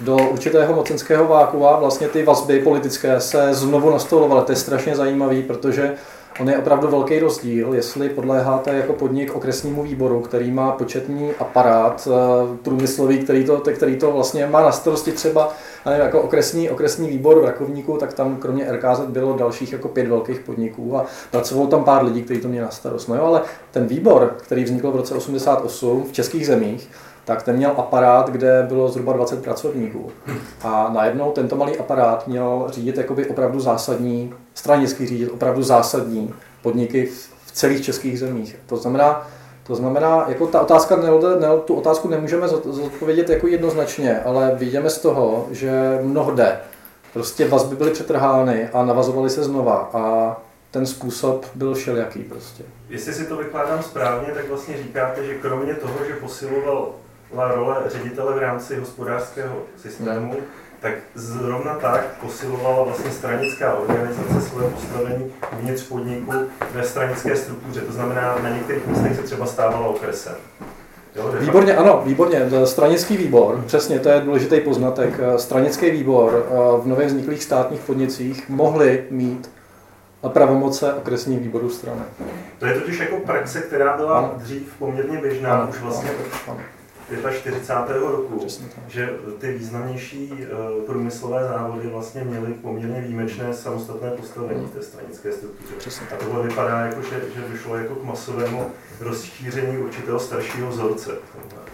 [0.00, 4.44] do určitého mocenského váku a vlastně ty vazby politické se znovu nastolovaly.
[4.44, 5.94] To je strašně zajímavé, protože
[6.40, 12.08] On je opravdu velký rozdíl, jestli podléháte jako podnik okresnímu výboru, který má početní aparát
[12.10, 15.52] eh, průmyslový, který to, který to vlastně má na starosti třeba
[15.86, 20.08] nevím, jako okresní, okresní výbor v Rakovníku, tak tam kromě RKZ bylo dalších jako pět
[20.08, 23.08] velkých podniků a pracovalo tam pár lidí, kteří to měli na starost.
[23.08, 26.88] No jo, ale ten výbor, který vznikl v roce 88 v českých zemích,
[27.24, 30.10] tak ten měl aparát, kde bylo zhruba 20 pracovníků.
[30.62, 37.06] A najednou tento malý aparát měl řídit jakoby opravdu zásadní, stranický řídit opravdu zásadní podniky
[37.46, 38.56] v celých českých zemích.
[38.66, 39.26] To znamená,
[39.66, 40.98] to znamená, jako ta otázka,
[41.64, 46.60] tu otázku nemůžeme zodpovědět jako jednoznačně, ale vidíme z toho, že mnoho jde.
[47.12, 50.36] Prostě vazby byly přetrhány a navazovaly se znova a
[50.70, 52.62] ten způsob byl všelijaký prostě.
[52.88, 56.90] Jestli si to vykládám správně, tak vlastně říkáte, že kromě toho, že posiloval
[57.34, 60.36] role ředitele v rámci hospodářského systému,
[60.80, 66.32] tak zrovna tak posilovala vlastně stranická organizace své postavení vnitř podniku
[66.72, 67.80] ve stranické struktuře.
[67.80, 70.34] To znamená, na některých místech se třeba stávala okresem.
[71.16, 72.50] Jo, výborně, ano, výborně.
[72.64, 75.20] Stranický výbor, přesně, to je důležitý poznatek.
[75.36, 79.50] Stranický výbor eh, v nově vzniklých státních podnicích mohli mít
[80.28, 82.00] pravomoce okresních výborů strany.
[82.58, 84.32] To je totiž jako praxe, která byla ano.
[84.36, 86.10] dřív poměrně běžná, ano, už vlastně
[86.48, 86.60] ano.
[87.40, 87.96] 45.
[88.00, 88.46] roku,
[88.88, 90.46] že ty významnější eh,
[90.86, 95.90] průmyslové závody vlastně měly poměrně výjimečné samostatné postavení v té stranické struktuře.
[96.12, 98.66] A tohle vypadá jako, že, že došlo jako k masovému
[99.00, 101.10] rozšíření určitého staršího vzorce.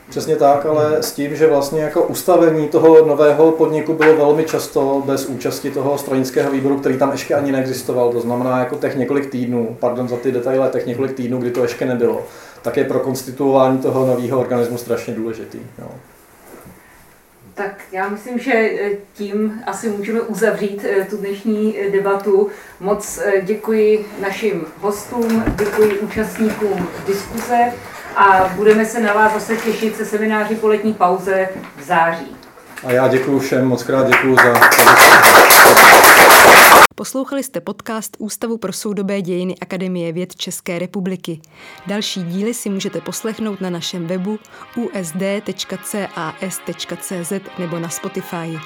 [0.09, 5.03] Přesně tak, ale s tím, že vlastně jako ustavení toho nového podniku bylo velmi často
[5.07, 8.13] bez účasti toho stranického výboru, který tam ještě ani neexistoval.
[8.13, 11.63] To znamená jako těch několik týdnů, pardon za ty detaily, těch několik týdnů, kdy to
[11.63, 12.23] ještě nebylo
[12.69, 15.59] tak je pro konstituování toho nového organismu strašně důležitý.
[15.79, 15.91] Jo.
[17.55, 22.49] Tak já myslím, že eh, tím asi můžeme uzavřít eh, tu dnešní eh, debatu.
[22.81, 27.73] Moc děkuji našim hostům, děkuji účastníkům diskuze
[28.17, 32.37] a budeme se na vás zase těšit se semináři po letní pauze v září.
[32.85, 34.61] A já děkuji všem, moc krát děkuji za...
[36.99, 41.41] Poslouchali jste podcast Ústavu pro soudobé dějiny Akademie věd České republiky.
[41.87, 44.39] Další díly si můžete poslechnout na našem webu
[44.77, 45.33] usd.cas.cz
[47.59, 48.59] nebo na Spotify.